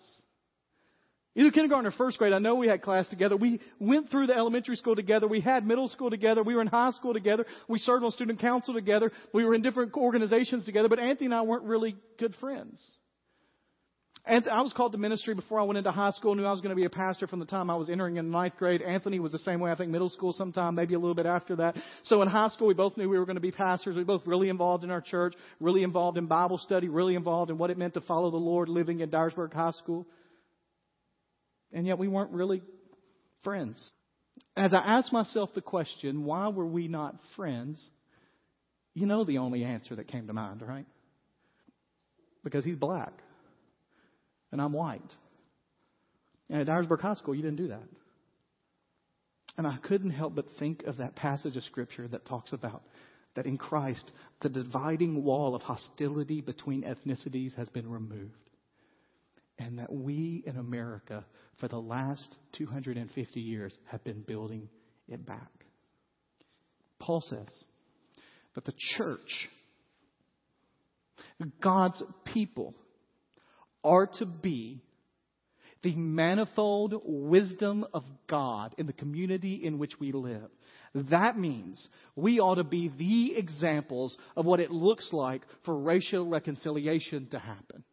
Either 1.36 1.52
kindergarten 1.52 1.86
or 1.86 1.92
first 1.92 2.18
grade, 2.18 2.34
I 2.34 2.40
know 2.40 2.56
we 2.56 2.68
had 2.68 2.82
class 2.82 3.08
together. 3.10 3.38
We 3.38 3.60
went 3.80 4.10
through 4.10 4.26
the 4.26 4.36
elementary 4.36 4.76
school 4.76 4.96
together. 4.96 5.28
We 5.28 5.40
had 5.40 5.68
middle 5.68 5.88
school 5.88 6.10
together. 6.10 6.42
We 6.42 6.56
were 6.56 6.62
in 6.62 6.68
high 6.68 6.90
school 6.92 7.14
together. 7.14 7.46
We 7.68 7.78
served 7.78 8.04
on 8.04 8.12
student 8.12 8.40
council 8.40 8.74
together. 8.74 9.12
We 9.34 9.46
were 9.46 9.54
in 9.54 9.62
different 9.62 9.94
organizations 9.94 10.66
together, 10.66 10.90
but 10.90 10.98
Anthony 10.98 11.28
and 11.28 11.36
I 11.36 11.44
weren't 11.44 11.66
really 11.66 11.96
good 12.18 12.34
friends. 12.40 12.82
And 14.28 14.46
I 14.50 14.62
was 14.62 14.74
called 14.74 14.92
to 14.92 14.98
ministry 14.98 15.34
before 15.36 15.58
I 15.58 15.64
went 15.64 15.78
into 15.78 15.92
high 15.92 16.12
school. 16.12 16.36
Knew 16.36 16.44
I 16.44 16.52
was 16.52 16.60
going 16.60 16.76
to 16.76 16.80
be 16.80 16.86
a 16.86 16.90
pastor 16.90 17.28
from 17.28 17.40
the 17.40 17.46
time 17.46 17.70
I 17.70 17.76
was 17.76 17.90
entering 17.90 18.18
in 18.18 18.30
ninth 18.30 18.58
grade. 18.58 18.82
Anthony 18.82 19.22
was 19.22 19.32
the 19.32 19.40
same 19.40 19.62
way. 19.62 19.72
I 19.72 19.76
think 19.76 19.90
middle 19.90 20.10
school 20.10 20.34
sometime, 20.34 20.76
maybe 20.76 20.96
a 20.96 21.00
little 21.00 21.16
bit 21.16 21.26
after 21.26 21.56
that. 21.58 21.78
So 22.04 22.22
in 22.22 22.28
high 22.28 22.50
school, 22.50 22.68
we 22.68 22.74
both 22.74 22.98
knew 22.98 23.08
we 23.08 23.18
were 23.18 23.26
going 23.26 23.38
to 23.38 23.42
be 23.42 23.52
pastors. 23.52 23.96
We 23.96 24.04
both 24.04 24.28
really 24.28 24.50
involved 24.50 24.84
in 24.84 24.92
our 24.92 25.00
church, 25.00 25.34
really 25.62 25.82
involved 25.82 26.18
in 26.18 26.26
Bible 26.26 26.58
study, 26.58 26.90
really 26.90 27.16
involved 27.16 27.52
in 27.52 27.58
what 27.58 27.70
it 27.70 27.78
meant 27.78 27.94
to 27.94 28.02
follow 28.02 28.30
the 28.30 28.36
Lord, 28.36 28.68
living 28.68 29.00
in 29.00 29.10
Dyersburg 29.10 29.54
High 29.54 29.72
School. 29.72 30.06
And 31.72 31.88
yet 31.88 31.98
we 31.98 32.10
weren't 32.10 32.32
really 32.32 32.62
friends. 33.46 33.92
As 34.58 34.74
I 34.74 34.80
asked 34.80 35.14
myself 35.14 35.52
the 35.56 35.62
question, 35.62 36.26
why 36.26 36.50
were 36.50 36.68
we 36.68 36.90
not 36.90 37.16
friends? 37.38 37.82
You 38.94 39.06
know 39.06 39.24
the 39.24 39.38
only 39.38 39.64
answer 39.64 39.96
that 39.96 40.10
came 40.10 40.28
to 40.28 40.34
mind, 40.34 40.62
right? 40.62 40.86
Because 42.44 42.66
he's 42.66 42.76
black 42.76 43.14
and 44.58 44.66
I'm 44.66 44.74
white. 44.74 45.14
And 46.50 46.62
at 46.62 46.68
Dyersburg 46.68 47.00
High 47.00 47.14
School, 47.14 47.36
you 47.36 47.44
didn't 47.44 47.58
do 47.58 47.68
that. 47.68 47.84
And 49.56 49.68
I 49.68 49.78
couldn't 49.84 50.10
help 50.10 50.34
but 50.34 50.46
think 50.58 50.84
of 50.84 50.98
that 50.98 51.16
passage 51.16 51.56
of 51.56 51.64
Scripture 51.64 52.08
that 52.08 52.26
talks 52.26 52.54
about 52.54 52.82
that 53.36 53.46
in 53.46 53.60
Christ, 53.60 54.12
the 54.42 54.50
dividing 54.50 55.24
wall 55.24 55.54
of 55.54 55.62
hostility 55.62 56.42
between 56.42 56.82
ethnicities 56.82 57.56
has 57.56 57.70
been 57.70 57.88
removed. 57.88 58.34
And 59.60 59.78
that 59.78 59.94
we 59.94 60.44
in 60.48 60.58
America, 60.58 61.24
for 61.60 61.68
the 61.68 61.78
last 61.78 62.36
250 62.58 63.40
years, 63.40 63.76
have 63.92 64.04
been 64.04 64.22
building 64.22 64.70
it 65.08 65.24
back. 65.24 65.52
Paul 66.98 67.22
says 67.22 67.48
that 68.56 68.66
the 68.66 68.74
church, 68.98 69.50
God's 71.62 72.02
people, 72.26 72.74
are 73.88 74.08
to 74.20 74.26
be 74.26 74.82
the 75.84 75.96
manifold 75.96 77.02
wisdom 77.06 77.86
of 77.94 78.04
God 78.28 78.76
in 78.78 78.88
the 78.88 78.94
community 78.94 79.62
in 79.64 79.78
which 79.78 79.94
we 80.00 80.12
live. 80.12 80.50
That 81.12 81.38
means 81.38 81.88
we 82.16 82.40
ought 82.40 82.56
to 82.56 82.64
be 82.64 82.92
the 82.98 83.38
examples 83.38 84.18
of 84.36 84.46
what 84.46 84.60
it 84.60 84.72
looks 84.72 85.12
like 85.14 85.44
for 85.66 85.78
racial 85.78 86.28
reconciliation 86.28 87.28
to 87.32 87.40
happen. 87.40 87.84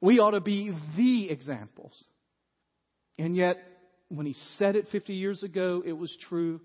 We 0.00 0.18
ought 0.18 0.32
to 0.32 0.40
be 0.40 0.72
the 0.96 1.30
examples. 1.30 1.92
And 3.18 3.34
yet, 3.34 3.56
when 4.08 4.26
he 4.26 4.34
said 4.58 4.76
it 4.76 4.88
50 4.92 5.14
years 5.14 5.42
ago, 5.42 5.82
it 5.84 5.94
was 5.94 6.14
true, 6.28 6.60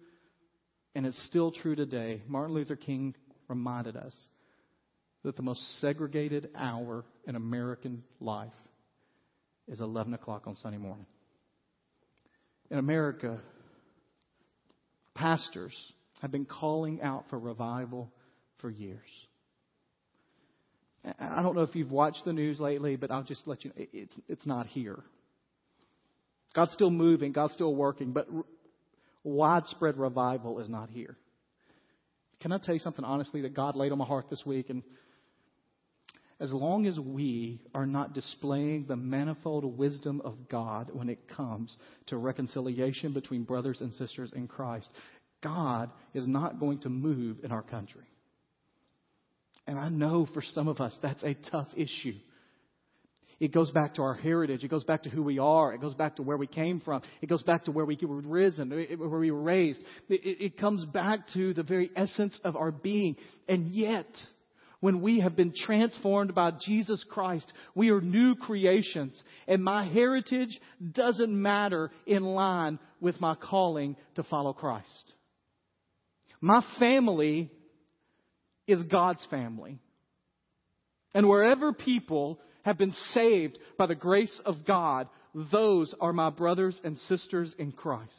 and 0.93 1.05
it's 1.05 1.25
still 1.27 1.51
true 1.51 1.75
today. 1.75 2.21
Martin 2.27 2.53
Luther 2.53 2.75
King 2.75 3.15
reminded 3.47 3.95
us 3.95 4.13
that 5.23 5.36
the 5.36 5.41
most 5.41 5.79
segregated 5.79 6.49
hour 6.55 7.05
in 7.27 7.36
American 7.36 8.03
life 8.19 8.53
is 9.67 9.79
11 9.79 10.13
o'clock 10.13 10.47
on 10.47 10.55
Sunday 10.55 10.77
morning. 10.77 11.05
In 12.69 12.79
America, 12.79 13.39
pastors 15.13 15.75
have 16.21 16.31
been 16.31 16.45
calling 16.45 17.01
out 17.01 17.25
for 17.29 17.38
revival 17.38 18.12
for 18.60 18.69
years. 18.69 18.99
I 21.19 21.41
don't 21.41 21.55
know 21.55 21.63
if 21.63 21.75
you've 21.75 21.91
watched 21.91 22.25
the 22.25 22.34
news 22.34 22.60
lately, 22.60 22.95
but 22.95 23.12
I'll 23.12 23.23
just 23.23 23.47
let 23.47 23.63
you 23.63 23.71
know 23.71 23.86
it's, 23.91 24.19
it's 24.27 24.45
not 24.45 24.67
here. 24.67 24.99
God's 26.53 26.73
still 26.73 26.91
moving, 26.91 27.31
God's 27.31 27.53
still 27.53 27.73
working, 27.73 28.12
but 28.12 28.27
r- 28.34 28.45
widespread 29.23 29.97
revival 29.97 30.60
is 30.60 30.69
not 30.69 30.89
here. 30.89 31.17
Can 32.39 32.51
I 32.51 32.60
tell 32.60 32.75
you 32.75 32.79
something 32.79 33.05
honestly 33.05 33.41
that 33.41 33.55
God 33.55 33.75
laid 33.75 33.91
on 33.91 33.97
my 33.97 34.05
heart 34.05 34.29
this 34.29 34.43
week? 34.45 34.69
And 34.69 34.84
as 36.41 36.51
long 36.51 36.88
as 36.88 36.99
we 36.99 37.62
are 37.75 37.86
not 37.86 38.13
displaying 38.13 38.86
the 38.88 38.95
manifold 38.95 39.77
wisdom 39.77 40.21
of 40.25 40.49
God 40.49 40.89
when 40.91 41.08
it 41.08 41.30
comes 41.30 41.77
to 42.08 42.17
reconciliation 42.17 43.13
between 43.13 43.43
brothers 43.43 43.80
and 43.80 43.93
sisters 43.93 44.32
in 44.36 44.47
Christ, 44.47 44.89
God 45.43 45.91
is 46.15 46.27
not 46.27 46.60
going 46.60 46.80
to 46.80 46.89
move 46.89 47.38
in 47.43 47.51
our 47.51 47.62
country. 47.62 48.06
And 49.67 49.77
I 49.77 49.89
know 49.89 50.27
for 50.34 50.41
some 50.41 50.67
of 50.67 50.80
us 50.80 50.97
that's 51.04 51.23
a 51.23 51.36
tough 51.51 51.67
issue. 51.77 52.15
It 53.39 53.54
goes 53.54 53.69
back 53.69 53.95
to 53.95 54.01
our 54.01 54.15
heritage. 54.15 54.63
It 54.63 54.69
goes 54.69 54.84
back 54.84 55.04
to 55.04 55.10
who 55.10 55.21
we 55.21 55.38
are. 55.38 55.73
It 55.73 55.82
goes 55.82 55.93
back 55.93 56.15
to 56.15 56.23
where 56.23 56.38
we 56.38 56.47
came 56.47 56.80
from. 56.80 57.04
It 57.21 57.30
goes 57.30 57.43
back 57.43 57.65
to 57.65 57.71
where 57.71 57.86
we 57.86 57.97
were 58.01 58.21
risen, 58.21 58.69
where 58.69 59.10
we 59.10 59.32
were 59.32 59.41
raised. 59.41 59.84
It, 60.10 60.58
comes 60.58 60.86
back 60.86 61.21
to 61.34 61.54
the 61.54 61.63
very 61.63 61.91
essence 61.95 62.39
of 62.43 62.56
our 62.56 62.71
being. 62.71 63.15
And 63.47 63.71
yet, 63.71 64.06
when 64.82 65.02
we 65.02 65.22
have 65.22 65.36
been 65.36 65.54
transformed 65.56 66.36
by 66.36 66.52
Jesus 66.52 67.06
Christ, 67.10 67.52
we 67.74 67.91
are 67.91 68.02
new 68.02 68.36
creations. 68.36 69.22
And 69.48 69.63
my 69.63 69.88
heritage 69.88 70.60
doesn't 70.91 71.32
matter 71.32 71.91
in 72.06 72.24
line 72.24 72.80
with 73.00 73.22
my 73.22 73.36
calling 73.36 73.96
to 74.15 74.24
follow 74.24 74.54
Christ. 74.54 75.13
My 76.41 76.62
family 76.80 77.52
is 78.67 78.82
God's 78.84 79.26
family. 79.30 79.80
And 81.13 81.30
wherever 81.30 81.74
people 81.74 82.39
have 82.63 82.78
been 82.78 82.91
saved 82.91 83.60
by 83.78 83.86
the 83.86 83.96
grace 83.96 84.41
of 84.46 84.65
God, 84.65 85.08
those 85.52 85.94
are 86.02 86.13
my 86.13 86.32
brothers 86.32 86.80
and 86.84 86.98
sisters 86.98 87.54
in 87.60 87.72
Christ. 87.72 88.12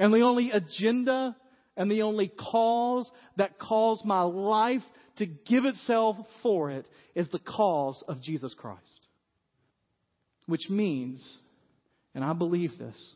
And 0.00 0.12
the 0.12 0.22
only 0.22 0.50
agenda 0.50 1.36
and 1.76 1.90
the 1.90 2.02
only 2.02 2.28
cause 2.28 3.10
that 3.36 3.58
calls 3.58 4.02
my 4.04 4.22
life 4.22 4.82
to 5.16 5.26
give 5.26 5.64
itself 5.64 6.16
for 6.42 6.70
it 6.70 6.86
is 7.14 7.28
the 7.28 7.38
cause 7.38 8.02
of 8.08 8.20
Jesus 8.20 8.54
Christ. 8.54 8.80
Which 10.46 10.68
means, 10.68 11.38
and 12.14 12.24
I 12.24 12.32
believe 12.32 12.78
this, 12.78 13.14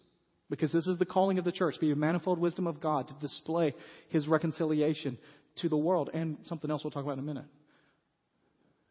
because 0.50 0.72
this 0.72 0.87
is 0.87 0.98
the 0.98 1.04
calling 1.04 1.38
of 1.38 1.44
the 1.44 1.52
church, 1.52 1.76
be 1.80 1.90
a 1.90 1.96
manifold 1.96 2.38
wisdom 2.38 2.66
of 2.66 2.80
God 2.80 3.08
to 3.08 3.14
display 3.20 3.74
his 4.08 4.26
reconciliation 4.26 5.18
to 5.56 5.68
the 5.68 5.76
world. 5.76 6.11
And 6.14 6.38
something 6.44 6.70
else 6.70 6.82
we'll 6.84 6.90
talk 6.90 7.02
about 7.02 7.14
in 7.14 7.18
a 7.18 7.22
minute. 7.22 7.44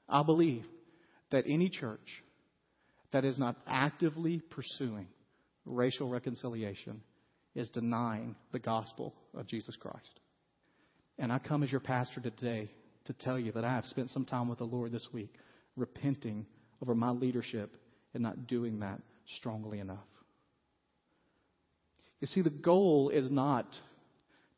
I 0.08 0.24
believe 0.24 0.66
that 1.32 1.46
any 1.48 1.70
church 1.70 2.24
that 3.12 3.26
is 3.26 3.40
not 3.40 3.56
actively 3.66 4.42
pursuing 4.52 5.08
racial 5.66 6.10
reconciliation 6.10 7.02
is 7.56 7.70
denying 7.72 8.36
the 8.52 8.60
gospel 8.60 9.14
of 9.34 9.48
Jesus 9.48 9.76
Christ. 9.76 10.20
And 11.18 11.32
I 11.32 11.40
come 11.40 11.64
as 11.64 11.72
your 11.72 11.82
pastor 11.82 12.22
today 12.22 12.70
to 13.08 13.14
tell 13.14 13.40
you 13.40 13.52
that 13.54 13.66
I 13.66 13.74
have 13.74 13.86
spent 13.86 14.10
some 14.12 14.26
time 14.26 14.48
with 14.48 14.60
the 14.60 14.66
Lord 14.66 14.92
this 14.92 15.08
week 15.14 15.34
repenting 15.76 16.46
over 16.82 16.94
my 16.94 17.10
leadership 17.10 17.76
and 18.14 18.24
not 18.24 18.48
doing 18.48 18.80
that 18.80 19.02
strongly 19.38 19.80
enough. 19.80 19.98
You 22.20 22.28
see, 22.28 22.42
the 22.42 22.50
goal 22.50 23.10
is 23.10 23.30
not 23.30 23.68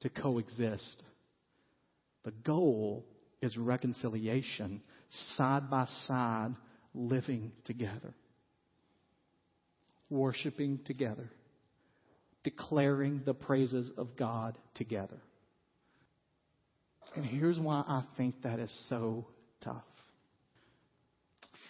to 0.02 0.10
coexist. 0.10 1.04
The 2.24 2.32
goal 2.32 3.06
is 3.42 3.58
reconciliation 3.58 4.82
side 5.36 5.70
by 5.70 5.86
side, 6.08 6.56
living 6.94 7.52
together, 7.66 8.14
worshiping 10.10 10.80
together, 10.86 11.30
declaring 12.44 13.22
the 13.26 13.34
praises 13.34 13.92
of 13.98 14.16
God 14.16 14.58
together. 14.76 15.20
And 17.16 17.26
here's 17.26 17.60
why 17.60 17.84
I 17.88 18.04
think 18.18 18.42
that 18.44 18.60
is 18.60 18.72
so 18.90 19.28
tough. 19.62 19.84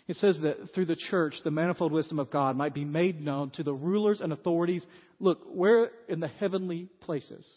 It 0.07 0.15
says 0.15 0.39
that 0.41 0.73
through 0.73 0.85
the 0.85 0.95
church, 0.95 1.35
the 1.43 1.51
manifold 1.51 1.91
wisdom 1.91 2.19
of 2.19 2.31
God 2.31 2.57
might 2.57 2.73
be 2.73 2.83
made 2.83 3.21
known 3.21 3.51
to 3.51 3.63
the 3.63 3.73
rulers 3.73 4.21
and 4.21 4.33
authorities. 4.33 4.85
Look, 5.19 5.39
where 5.51 5.91
in 6.07 6.19
the 6.19 6.27
heavenly 6.27 6.89
places 7.01 7.47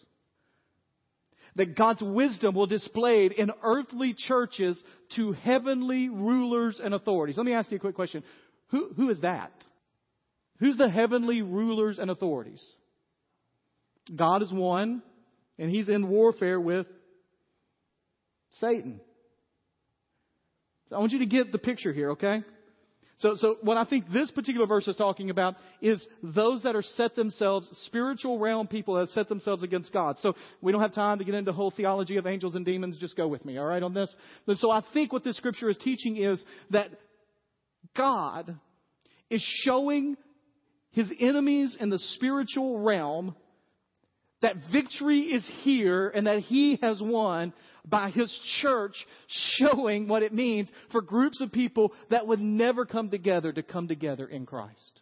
that 1.56 1.76
God's 1.76 2.02
wisdom 2.02 2.54
will 2.54 2.66
displayed 2.66 3.32
in 3.32 3.50
earthly 3.62 4.14
churches 4.16 4.82
to 5.16 5.32
heavenly 5.32 6.08
rulers 6.08 6.80
and 6.82 6.94
authorities. 6.94 7.36
Let 7.36 7.46
me 7.46 7.52
ask 7.52 7.70
you 7.70 7.76
a 7.76 7.80
quick 7.80 7.94
question. 7.94 8.22
Who, 8.68 8.92
who 8.96 9.10
is 9.10 9.20
that? 9.20 9.52
Who's 10.58 10.76
the 10.76 10.88
heavenly 10.88 11.42
rulers 11.42 11.98
and 11.98 12.10
authorities? 12.10 12.62
God 14.14 14.42
is 14.42 14.52
one, 14.52 15.02
and 15.58 15.70
he's 15.70 15.88
in 15.88 16.08
warfare 16.08 16.58
with 16.58 16.86
Satan. 18.52 19.00
So 20.88 20.96
I 20.96 20.98
want 20.98 21.12
you 21.12 21.20
to 21.20 21.26
get 21.26 21.52
the 21.52 21.58
picture 21.58 21.92
here, 21.92 22.10
okay? 22.12 22.42
So, 23.22 23.36
so 23.36 23.56
what 23.62 23.76
I 23.76 23.84
think 23.84 24.10
this 24.12 24.32
particular 24.32 24.66
verse 24.66 24.88
is 24.88 24.96
talking 24.96 25.30
about 25.30 25.54
is 25.80 26.04
those 26.22 26.64
that 26.64 26.74
are 26.74 26.82
set 26.82 27.14
themselves, 27.14 27.68
spiritual 27.84 28.40
realm 28.40 28.66
people 28.66 28.96
that 28.96 29.10
set 29.10 29.28
themselves 29.28 29.62
against 29.62 29.92
God. 29.92 30.18
So 30.18 30.34
we 30.60 30.72
don't 30.72 30.80
have 30.80 30.92
time 30.92 31.18
to 31.18 31.24
get 31.24 31.34
into 31.34 31.52
whole 31.52 31.70
theology 31.70 32.16
of 32.16 32.26
angels 32.26 32.56
and 32.56 32.64
demons. 32.64 32.98
Just 32.98 33.16
go 33.16 33.28
with 33.28 33.44
me, 33.44 33.58
all 33.58 33.64
right, 33.64 33.82
on 33.82 33.94
this. 33.94 34.12
And 34.48 34.58
so 34.58 34.72
I 34.72 34.82
think 34.92 35.12
what 35.12 35.22
this 35.22 35.36
scripture 35.36 35.70
is 35.70 35.78
teaching 35.78 36.16
is 36.16 36.44
that 36.70 36.88
God 37.96 38.58
is 39.30 39.42
showing 39.64 40.16
his 40.90 41.10
enemies 41.20 41.76
in 41.78 41.90
the 41.90 41.98
spiritual 41.98 42.80
realm 42.80 43.36
that 44.42 44.57
victory 44.70 45.20
is 45.20 45.48
here 45.62 46.09
and 46.09 46.26
that 46.26 46.40
he 46.40 46.78
has 46.83 47.00
won 47.00 47.52
by 47.85 48.11
his 48.11 48.31
church 48.61 48.94
showing 49.57 50.07
what 50.07 50.22
it 50.22 50.33
means 50.33 50.70
for 50.90 51.00
groups 51.00 51.40
of 51.40 51.50
people 51.50 51.92
that 52.11 52.26
would 52.26 52.40
never 52.40 52.85
come 52.85 53.11
together 53.11 53.52
to 53.52 53.62
come 53.62 53.88
together 53.88 54.26
in 54.26 54.46
Christ. 54.46 55.00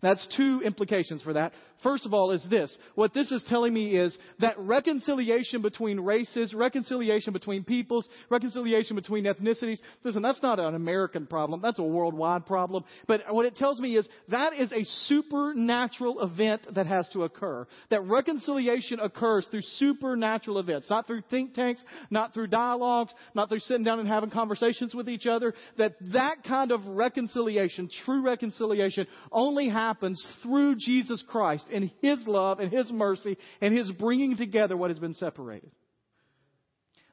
That's 0.00 0.26
two 0.36 0.62
implications 0.64 1.22
for 1.22 1.34
that. 1.34 1.52
First 1.82 2.06
of 2.06 2.14
all, 2.14 2.30
is 2.30 2.46
this. 2.48 2.76
What 2.94 3.12
this 3.12 3.32
is 3.32 3.44
telling 3.48 3.74
me 3.74 3.96
is 3.96 4.16
that 4.40 4.58
reconciliation 4.58 5.62
between 5.62 5.98
races, 5.98 6.54
reconciliation 6.54 7.32
between 7.32 7.64
peoples, 7.64 8.08
reconciliation 8.30 8.96
between 8.96 9.24
ethnicities, 9.24 9.78
listen, 10.04 10.22
that's 10.22 10.42
not 10.42 10.60
an 10.60 10.74
American 10.74 11.26
problem. 11.26 11.60
That's 11.60 11.78
a 11.78 11.84
worldwide 11.84 12.46
problem. 12.46 12.84
But 13.06 13.22
what 13.30 13.46
it 13.46 13.56
tells 13.56 13.80
me 13.80 13.96
is 13.96 14.08
that 14.28 14.52
is 14.52 14.72
a 14.72 14.84
supernatural 15.06 16.22
event 16.22 16.66
that 16.74 16.86
has 16.86 17.08
to 17.10 17.24
occur. 17.24 17.66
That 17.90 18.02
reconciliation 18.02 19.00
occurs 19.00 19.46
through 19.50 19.62
supernatural 19.62 20.58
events, 20.58 20.88
not 20.88 21.06
through 21.06 21.22
think 21.30 21.54
tanks, 21.54 21.82
not 22.10 22.32
through 22.32 22.48
dialogues, 22.48 23.12
not 23.34 23.48
through 23.48 23.60
sitting 23.60 23.84
down 23.84 23.98
and 23.98 24.08
having 24.08 24.30
conversations 24.30 24.94
with 24.94 25.08
each 25.08 25.26
other. 25.26 25.54
That 25.78 25.94
that 26.12 26.44
kind 26.44 26.70
of 26.70 26.86
reconciliation, 26.86 27.88
true 28.04 28.22
reconciliation, 28.22 29.06
only 29.30 29.68
happens 29.68 30.24
through 30.42 30.76
Jesus 30.76 31.22
Christ 31.28 31.68
in 31.72 31.90
His 32.00 32.26
love 32.26 32.60
and 32.60 32.72
His 32.72 32.90
mercy 32.92 33.36
and 33.60 33.76
His 33.76 33.90
bringing 33.92 34.36
together 34.36 34.76
what 34.76 34.90
has 34.90 34.98
been 34.98 35.14
separated. 35.14 35.70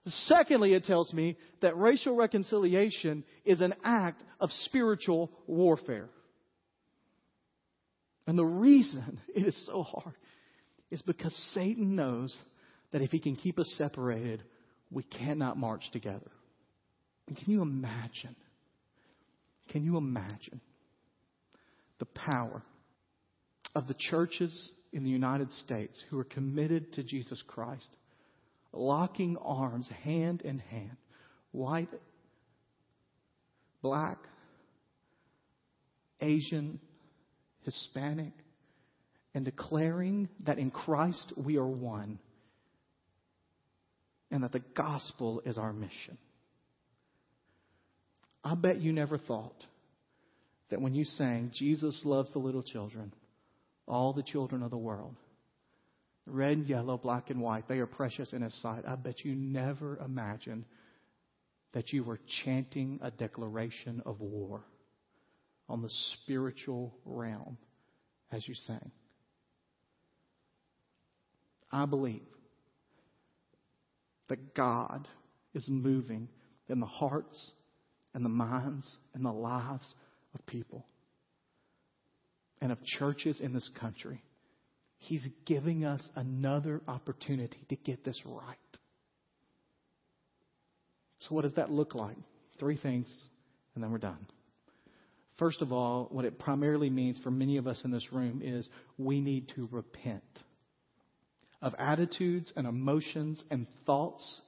Secondly, 0.06 0.74
it 0.74 0.86
tells 0.86 1.14
me 1.14 1.38
that 1.62 1.78
racial 1.78 2.16
reconciliation 2.16 3.24
is 3.46 3.62
an 3.62 3.74
act 3.84 4.24
of 4.40 4.50
spiritual 4.52 5.32
warfare. 5.46 6.10
And 8.26 8.38
the 8.38 8.46
reason 8.46 9.20
it 9.36 9.46
is 9.46 9.66
so 9.66 9.84
hard 9.84 10.16
is 10.92 11.02
because 11.02 11.34
Satan 11.54 11.96
knows 11.96 12.38
that 12.92 13.02
if 13.02 13.12
he 13.12 13.20
can 13.20 13.36
keep 13.36 13.60
us 13.60 13.72
separated, 13.78 14.44
we 14.92 15.04
cannot 15.04 15.58
march 15.58 15.84
together. 15.92 16.32
And 17.28 17.38
can 17.38 17.52
you 17.52 17.62
imagine? 17.62 18.36
Can 19.72 19.84
you 19.84 19.98
imagine 19.98 20.62
the 22.00 22.06
power 22.06 22.64
of 23.76 23.88
the 23.88 23.94
churches 23.94 24.72
in 24.92 25.04
the 25.04 25.10
United 25.10 25.52
States 25.54 26.04
who 26.10 26.20
are 26.20 26.26
committed 26.26 26.94
to 26.94 27.04
Jesus 27.04 27.42
Christ, 27.48 27.90
locking 28.74 29.38
arms 29.38 29.90
hand 30.04 30.42
in 30.42 30.60
hand, 30.60 30.98
white, 31.52 31.90
black, 33.82 34.18
Asian, 36.22 36.80
Hispanic, 37.62 38.34
and 39.34 39.46
declaring 39.46 40.28
that 40.46 40.58
in 40.58 40.72
Christ 40.72 41.34
we 41.38 41.58
are 41.58 41.68
one 41.68 42.20
and 44.32 44.44
that 44.44 44.52
the 44.52 44.64
gospel 44.76 45.42
is 45.46 45.58
our 45.58 45.74
mission. 45.74 46.18
I 48.44 48.56
bet 48.56 48.82
you 48.82 48.94
never 48.94 49.18
thought 49.18 49.66
that 50.70 50.82
when 50.82 50.94
you 50.94 51.04
sang, 51.04 51.52
Jesus 51.54 52.00
loves 52.04 52.32
the 52.32 52.40
little 52.40 52.64
children, 52.64 53.12
all 53.90 54.14
the 54.14 54.24
children 54.24 54.64
of 54.64 54.72
the 54.72 54.78
world. 54.78 55.16
Red, 56.26 56.66
yellow, 56.68 56.98
black, 56.98 57.32
and 57.32 57.42
white, 57.42 57.68
they 57.68 57.80
are 57.80 57.88
precious 57.88 58.34
in 58.34 58.44
His 58.44 58.54
sight. 58.62 58.84
I 58.88 58.96
bet 58.96 59.26
you 59.26 59.36
never 59.36 59.98
imagined 59.98 60.66
that 61.74 61.92
you 61.92 62.04
were 62.04 62.20
chanting 62.44 63.00
a 63.02 63.12
declaration 63.12 64.02
of 64.06 64.20
war 64.20 64.64
on 65.68 65.82
the 65.82 65.90
spiritual 65.90 66.96
realm 67.06 67.58
as 68.32 68.48
you 68.48 68.54
sang. 68.54 68.92
I 71.72 71.86
believe 71.86 72.22
that 74.30 74.56
God 74.56 75.08
is 75.54 75.66
moving 75.68 76.28
in 76.68 76.80
the 76.80 76.86
hearts 76.86 77.52
and 78.14 78.24
the 78.24 78.30
minds 78.30 78.98
and 79.14 79.26
the 79.26 79.32
lives 79.32 79.94
of 80.34 80.46
people 80.46 80.86
and 82.62 82.72
of 82.72 82.84
churches 82.84 83.40
in 83.40 83.54
this 83.54 83.70
country. 83.80 84.22
He's 85.00 85.26
giving 85.46 85.86
us 85.86 86.08
another 86.16 86.82
opportunity 86.88 87.60
to 87.70 87.76
get 87.76 88.04
this 88.04 88.22
right. 88.26 88.58
So, 91.20 91.36
what 91.36 91.44
does 91.44 91.56
that 91.56 91.72
look 91.72 91.96
like? 91.96 92.18
Three 92.60 92.78
things, 92.78 93.14
and 93.76 93.84
then 93.84 93.92
we're 93.92 93.98
done. 93.98 94.26
First 95.38 95.62
of 95.62 95.72
all, 95.72 96.08
what 96.12 96.26
it 96.26 96.38
primarily 96.38 96.90
means 96.90 97.20
for 97.24 97.32
many 97.32 97.56
of 97.58 97.66
us 97.66 97.82
in 97.86 97.92
this 97.92 98.12
room 98.12 98.42
is 98.44 98.68
we 98.98 99.22
need 99.22 99.48
to 99.56 99.70
repent 99.72 100.24
of 101.62 101.74
attitudes 101.80 102.52
and 102.56 102.68
emotions 102.68 103.42
and 103.50 103.66
thoughts 103.86 104.42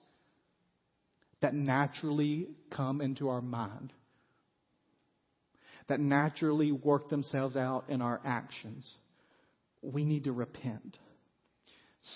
that 1.41 1.53
naturally 1.53 2.47
come 2.75 3.01
into 3.01 3.29
our 3.29 3.41
mind, 3.41 3.93
that 5.91 5.99
naturally 5.99 6.71
work 6.71 7.09
themselves 7.09 7.57
out 7.57 7.83
in 7.89 8.01
our 8.01 8.21
actions. 8.23 8.89
We 9.81 10.05
need 10.05 10.23
to 10.23 10.31
repent. 10.31 10.97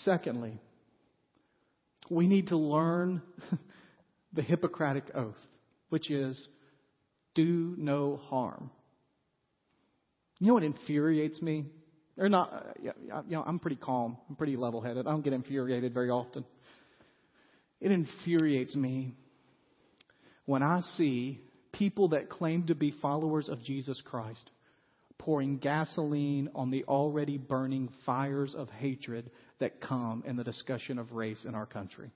Secondly, 0.06 0.62
we 2.10 2.26
need 2.26 2.48
to 2.48 2.56
learn 2.56 3.22
the 4.34 4.42
Hippocratic 4.42 5.12
Oath, 5.14 5.36
which 5.90 6.10
is 6.10 6.48
do 7.34 7.76
no 7.78 8.16
harm. 8.16 8.72
You 10.40 10.48
know 10.48 10.54
what 10.54 10.64
infuriates 10.64 11.42
me? 11.42 11.66
Or 12.18 12.30
not, 12.30 12.78
you 12.82 12.94
know, 13.28 13.44
I'm 13.46 13.60
pretty 13.60 13.76
calm. 13.76 14.16
I'm 14.30 14.38
pretty 14.38 14.56
level 14.56 14.80
headed. 14.80 15.06
I 15.06 15.12
don't 15.12 15.22
get 15.22 15.34
infuriated 15.34 15.94
very 15.94 16.10
often. 16.12 16.46
It 17.82 17.92
infuriates 17.92 18.74
me 18.74 19.16
when 20.46 20.64
I 20.64 20.80
see 20.96 21.42
people 21.78 22.10
that 22.10 22.30
claim 22.30 22.68
to 22.68 22.76
be 22.76 22.92
followers 23.02 23.50
of 23.50 23.64
Jesus 23.64 24.02
Christ 24.06 24.50
pouring 25.18 25.58
gasoline 25.58 26.50
on 26.56 26.72
the 26.72 26.84
already 26.86 27.38
burning 27.38 27.90
fires 28.06 28.54
of 28.56 28.70
hatred 28.70 29.32
that 29.60 29.82
come 29.82 30.24
in 30.26 30.36
the 30.36 30.44
discussion 30.44 31.00
of 31.00 31.14
race 31.14 31.46
in 31.48 31.56
our 31.56 31.66
country. 31.66 32.12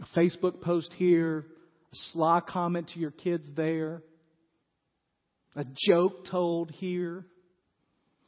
A 0.00 0.18
Facebook 0.18 0.60
post 0.60 0.92
here, 0.96 1.38
a 1.92 1.96
sly 2.12 2.40
comment 2.46 2.90
to 2.94 2.98
your 2.98 3.10
kids 3.10 3.44
there, 3.54 4.02
a 5.54 5.64
joke 5.86 6.26
told 6.30 6.70
here, 6.70 7.24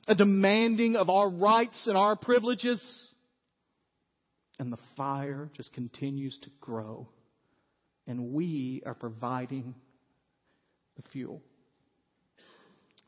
a 0.07 0.15
demanding 0.15 0.97
of 0.97 1.11
our 1.11 1.29
rights 1.29 1.87
and 1.87 1.97
our 1.97 2.17
privileges. 2.17 2.83
And 4.59 4.73
the 4.73 4.79
fire 4.97 5.51
just 5.55 5.73
continues 5.75 6.39
to 6.43 6.51
grow. 6.61 7.09
And 8.09 8.33
we 8.33 8.83
are 8.85 8.95
providing 8.95 9.75
the 10.97 11.03
fuel. 11.13 11.41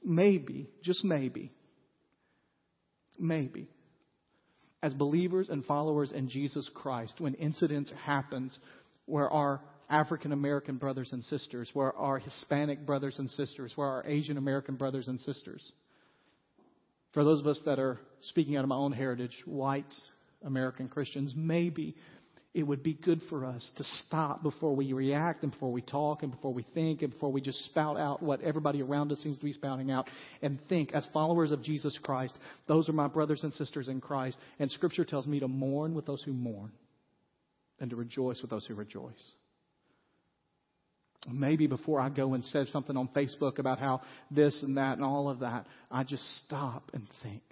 Maybe, 0.04 0.68
just 0.82 1.04
maybe, 1.04 1.52
maybe, 3.18 3.66
as 4.82 4.94
believers 4.94 5.48
and 5.48 5.64
followers 5.64 6.12
in 6.12 6.28
Jesus 6.28 6.68
Christ, 6.74 7.14
when 7.18 7.34
incidents 7.34 7.92
happens 8.04 8.56
where 9.06 9.28
our 9.28 9.60
African 9.90 10.32
American 10.32 10.76
brothers 10.76 11.10
and 11.12 11.22
sisters, 11.24 11.68
where 11.74 11.94
our 11.96 12.18
Hispanic 12.18 12.86
brothers 12.86 13.18
and 13.18 13.28
sisters, 13.30 13.72
where 13.74 13.88
our 13.88 14.06
Asian 14.06 14.36
American 14.36 14.76
brothers 14.76 15.08
and 15.08 15.18
sisters. 15.20 15.72
For 17.12 17.24
those 17.24 17.40
of 17.40 17.46
us 17.46 17.60
that 17.66 17.78
are 17.78 17.98
speaking 18.20 18.56
out 18.56 18.62
of 18.62 18.68
my 18.68 18.76
own 18.76 18.92
heritage, 18.92 19.36
white 19.44 19.92
American 20.44 20.88
Christians, 20.88 21.34
maybe 21.36 21.96
it 22.52 22.64
would 22.64 22.82
be 22.82 22.94
good 22.94 23.20
for 23.28 23.44
us 23.44 23.68
to 23.76 23.84
stop 24.06 24.42
before 24.42 24.74
we 24.74 24.92
react 24.92 25.44
and 25.44 25.52
before 25.52 25.70
we 25.70 25.82
talk 25.82 26.24
and 26.24 26.32
before 26.32 26.52
we 26.52 26.64
think 26.74 27.02
and 27.02 27.12
before 27.12 27.30
we 27.30 27.40
just 27.40 27.64
spout 27.66 27.96
out 27.96 28.22
what 28.22 28.40
everybody 28.40 28.82
around 28.82 29.12
us 29.12 29.18
seems 29.18 29.38
to 29.38 29.44
be 29.44 29.52
spouting 29.52 29.90
out 29.92 30.08
and 30.42 30.58
think, 30.68 30.92
as 30.92 31.06
followers 31.12 31.52
of 31.52 31.62
Jesus 31.62 31.96
Christ, 32.02 32.36
those 32.66 32.88
are 32.88 32.92
my 32.92 33.06
brothers 33.06 33.44
and 33.44 33.52
sisters 33.52 33.86
in 33.86 34.00
Christ. 34.00 34.36
And 34.58 34.68
Scripture 34.70 35.04
tells 35.04 35.28
me 35.28 35.38
to 35.40 35.46
mourn 35.46 35.94
with 35.94 36.06
those 36.06 36.24
who 36.24 36.32
mourn 36.32 36.72
and 37.78 37.90
to 37.90 37.96
rejoice 37.96 38.40
with 38.42 38.50
those 38.50 38.66
who 38.66 38.74
rejoice. 38.74 39.30
Maybe 41.30 41.68
before 41.68 42.00
I 42.00 42.08
go 42.08 42.34
and 42.34 42.42
say 42.46 42.64
something 42.70 42.96
on 42.96 43.08
Facebook 43.14 43.58
about 43.58 43.78
how 43.78 44.00
this 44.30 44.60
and 44.64 44.76
that 44.76 44.96
and 44.96 45.04
all 45.04 45.28
of 45.28 45.40
that, 45.40 45.66
I 45.88 46.02
just 46.02 46.24
stop 46.46 46.90
and 46.94 47.06
think, 47.22 47.42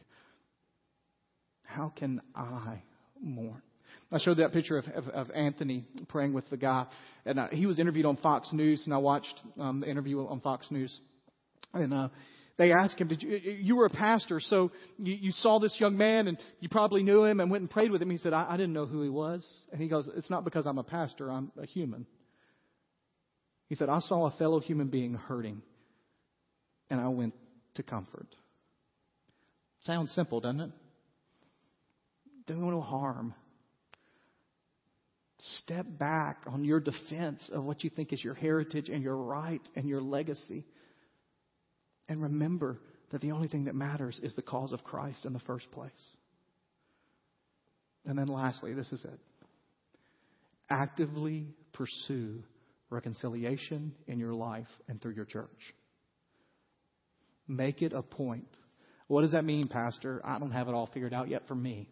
how 1.63 1.93
can 1.95 2.21
I 2.35 2.83
mourn? 3.21 3.63
I 4.11 4.19
showed 4.19 4.39
that 4.39 4.53
picture 4.53 4.79
of, 4.79 4.87
of, 4.89 5.09
of 5.09 5.31
Anthony 5.31 5.85
praying 6.09 6.33
with 6.33 6.49
the 6.49 6.57
guy, 6.57 6.87
and 7.27 7.39
uh, 7.39 7.49
he 7.51 7.67
was 7.67 7.79
interviewed 7.79 8.07
on 8.07 8.17
Fox 8.17 8.51
News, 8.53 8.83
and 8.85 8.95
I 8.95 8.99
watched 8.99 9.41
um, 9.59 9.81
the 9.81 9.91
interview 9.91 10.27
on 10.27 10.41
Fox 10.41 10.71
News, 10.71 10.99
and 11.75 11.93
uh, 11.93 12.09
they 12.57 12.73
asked 12.73 12.99
him, 12.99 13.09
"Did 13.09 13.23
you? 13.23 13.31
You 13.37 13.77
were 13.77 13.87
a 13.87 13.91
pastor, 13.91 14.41
so 14.41 14.71
you, 14.97 15.15
you 15.15 15.31
saw 15.33 15.59
this 15.59 15.77
young 15.79 15.99
man, 15.99 16.27
and 16.27 16.39
you 16.61 16.69
probably 16.71 17.03
knew 17.03 17.25
him, 17.25 17.41
and 17.41 17.51
went 17.51 17.63
and 17.63 17.71
prayed 17.71 17.91
with 17.91 18.01
him." 18.01 18.11
He 18.11 18.17
said, 18.17 18.33
I, 18.33 18.47
"I 18.49 18.57
didn't 18.57 18.73
know 18.73 18.87
who 18.87 19.03
he 19.03 19.11
was," 19.11 19.47
and 19.73 19.81
he 19.81 19.89
goes, 19.89 20.09
"It's 20.17 20.31
not 20.31 20.45
because 20.45 20.67
I'm 20.67 20.79
a 20.79 20.85
pastor; 20.85 21.31
I'm 21.31 21.53
a 21.61 21.67
human." 21.67 22.07
He 23.69 23.75
said, 23.75 23.89
I 23.89 23.99
saw 24.01 24.27
a 24.27 24.31
fellow 24.33 24.61
human 24.61 24.89
being 24.89 25.15
hurting, 25.15 25.63
and 26.89 27.01
I 27.01 27.09
went 27.09 27.35
to 27.75 27.83
comfort. 27.83 28.27
Sounds 29.81 30.11
simple, 30.13 30.41
doesn't 30.41 30.61
it? 30.61 30.71
Do 32.47 32.55
no 32.57 32.81
harm. 32.81 33.35
Step 35.41 35.87
back 35.99 36.39
on 36.47 36.65
your 36.65 36.81
defense 36.81 37.49
of 37.53 37.65
what 37.65 37.85
you 37.85 37.91
think 37.91 38.13
is 38.13 38.23
your 38.23 38.35
heritage 38.35 38.89
and 38.89 39.03
your 39.03 39.17
right 39.17 39.63
and 39.77 39.89
your 39.89 40.01
legacy. 40.01 40.65
And 42.09 42.23
remember 42.23 42.79
that 43.13 43.21
the 43.21 43.31
only 43.31 43.49
thing 43.49 43.67
that 43.67 43.75
matters 43.75 44.19
is 44.23 44.35
the 44.35 44.43
cause 44.43 44.73
of 44.73 44.83
Christ 44.83 45.25
in 45.25 45.33
the 45.33 45.39
first 45.41 45.71
place. 45.71 45.91
And 48.05 48.19
then 48.19 48.27
lastly, 48.27 48.75
this 48.75 48.91
is 48.93 49.05
it. 49.05 49.21
Actively 50.71 51.47
pursue 51.73 52.43
reconciliation 52.91 53.95
in 54.07 54.19
your 54.19 54.35
life 54.35 54.67
and 54.89 55.01
through 55.01 55.15
your 55.15 55.25
church. 55.25 55.75
Make 57.47 57.83
it 57.83 57.93
a 57.93 58.03
point. 58.03 58.49
What 59.07 59.23
does 59.23 59.33
that 59.33 59.45
mean, 59.45 59.69
Pastor? 59.69 60.21
I 60.25 60.39
don't 60.39 60.51
have 60.51 60.69
it 60.69 60.75
all 60.75 60.89
figured 60.93 61.15
out 61.15 61.29
yet 61.29 61.43
for 61.49 61.55
me, 61.55 61.89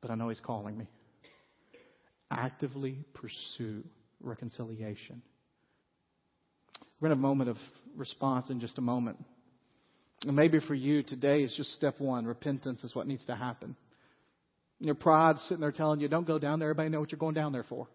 but 0.00 0.10
I 0.10 0.14
know 0.14 0.28
He's 0.28 0.40
calling 0.40 0.76
me. 0.76 0.86
Actively 2.30 3.04
pursue 3.14 3.84
reconciliation. 4.20 5.22
We're 7.00 7.10
have 7.10 7.18
a 7.18 7.20
moment 7.20 7.50
of 7.50 7.56
response 7.96 8.50
in 8.50 8.60
just 8.60 8.78
a 8.78 8.80
moment. 8.80 9.22
And 10.26 10.34
maybe 10.34 10.60
for 10.60 10.74
you, 10.74 11.02
today 11.02 11.42
is 11.42 11.54
just 11.56 11.72
step 11.74 12.00
one. 12.00 12.26
Repentance 12.26 12.82
is 12.84 12.94
what 12.94 13.06
needs 13.06 13.24
to 13.26 13.36
happen. 13.36 13.76
Your 14.80 14.94
pride's 14.94 15.40
sitting 15.42 15.60
there 15.60 15.72
telling 15.72 16.00
you, 16.00 16.08
don't 16.08 16.26
go 16.26 16.38
down 16.38 16.58
there. 16.58 16.70
Everybody 16.70 16.90
know 16.90 17.00
what 17.00 17.12
you're 17.12 17.18
going 17.18 17.34
down 17.34 17.52
there 17.52 17.64
for. 17.68 17.86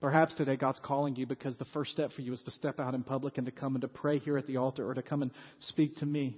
Perhaps 0.00 0.34
today 0.34 0.56
God's 0.56 0.80
calling 0.84 1.16
you 1.16 1.26
because 1.26 1.56
the 1.56 1.64
first 1.66 1.90
step 1.92 2.10
for 2.12 2.20
you 2.20 2.32
is 2.32 2.42
to 2.42 2.50
step 2.50 2.78
out 2.78 2.94
in 2.94 3.02
public 3.02 3.38
and 3.38 3.46
to 3.46 3.52
come 3.52 3.74
and 3.74 3.82
to 3.82 3.88
pray 3.88 4.18
here 4.18 4.36
at 4.36 4.46
the 4.46 4.58
altar 4.58 4.88
or 4.88 4.94
to 4.94 5.02
come 5.02 5.22
and 5.22 5.30
speak 5.60 5.96
to 5.96 6.06
me. 6.06 6.36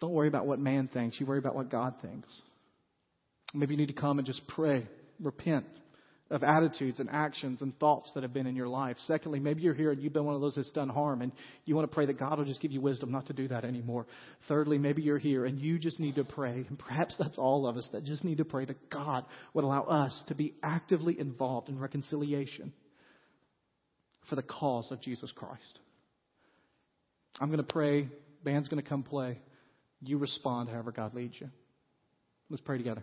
Don't 0.00 0.12
worry 0.12 0.28
about 0.28 0.46
what 0.46 0.58
man 0.58 0.88
thinks. 0.92 1.18
You 1.18 1.24
worry 1.24 1.38
about 1.38 1.54
what 1.54 1.70
God 1.70 1.94
thinks. 2.02 2.28
Maybe 3.54 3.74
you 3.74 3.78
need 3.78 3.94
to 3.94 4.00
come 4.00 4.18
and 4.18 4.26
just 4.26 4.46
pray, 4.48 4.86
repent, 5.20 5.66
of 6.30 6.42
attitudes 6.42 6.98
and 6.98 7.08
actions 7.10 7.62
and 7.62 7.78
thoughts 7.78 8.10
that 8.14 8.24
have 8.24 8.34
been 8.34 8.48
in 8.48 8.56
your 8.56 8.66
life. 8.66 8.96
Secondly, 9.06 9.38
maybe 9.38 9.62
you're 9.62 9.74
here 9.74 9.92
and 9.92 10.02
you've 10.02 10.12
been 10.12 10.24
one 10.24 10.34
of 10.34 10.40
those 10.40 10.56
that's 10.56 10.70
done 10.72 10.88
harm 10.88 11.22
and 11.22 11.30
you 11.64 11.76
want 11.76 11.88
to 11.88 11.94
pray 11.94 12.06
that 12.06 12.18
God 12.18 12.38
will 12.38 12.44
just 12.44 12.60
give 12.60 12.72
you 12.72 12.80
wisdom 12.80 13.12
not 13.12 13.26
to 13.26 13.32
do 13.32 13.46
that 13.48 13.64
anymore. 13.64 14.06
Thirdly, 14.48 14.76
maybe 14.76 15.02
you're 15.02 15.18
here 15.18 15.44
and 15.44 15.58
you 15.60 15.78
just 15.78 16.00
need 16.00 16.16
to 16.16 16.24
pray, 16.24 16.64
and 16.68 16.78
perhaps 16.78 17.14
that's 17.16 17.38
all 17.38 17.66
of 17.66 17.76
us 17.76 17.88
that 17.92 18.04
just 18.04 18.24
need 18.24 18.38
to 18.38 18.44
pray 18.44 18.64
that 18.64 18.90
God 18.90 19.24
would 19.54 19.64
allow 19.64 19.84
us 19.84 20.24
to 20.26 20.34
be 20.34 20.54
actively 20.64 21.18
involved 21.18 21.68
in 21.68 21.78
reconciliation 21.78 22.72
for 24.28 24.34
the 24.34 24.42
cause 24.42 24.90
of 24.90 25.00
Jesus 25.00 25.30
Christ. 25.30 25.78
I'm 27.40 27.48
going 27.48 27.58
to 27.58 27.72
pray. 27.72 28.08
Band's 28.42 28.66
going 28.66 28.82
to 28.82 28.88
come 28.88 29.04
play. 29.04 29.38
You 30.02 30.18
respond 30.18 30.68
however 30.70 30.90
God 30.90 31.14
leads 31.14 31.40
you. 31.40 31.48
Let's 32.50 32.62
pray 32.62 32.78
together. 32.78 33.02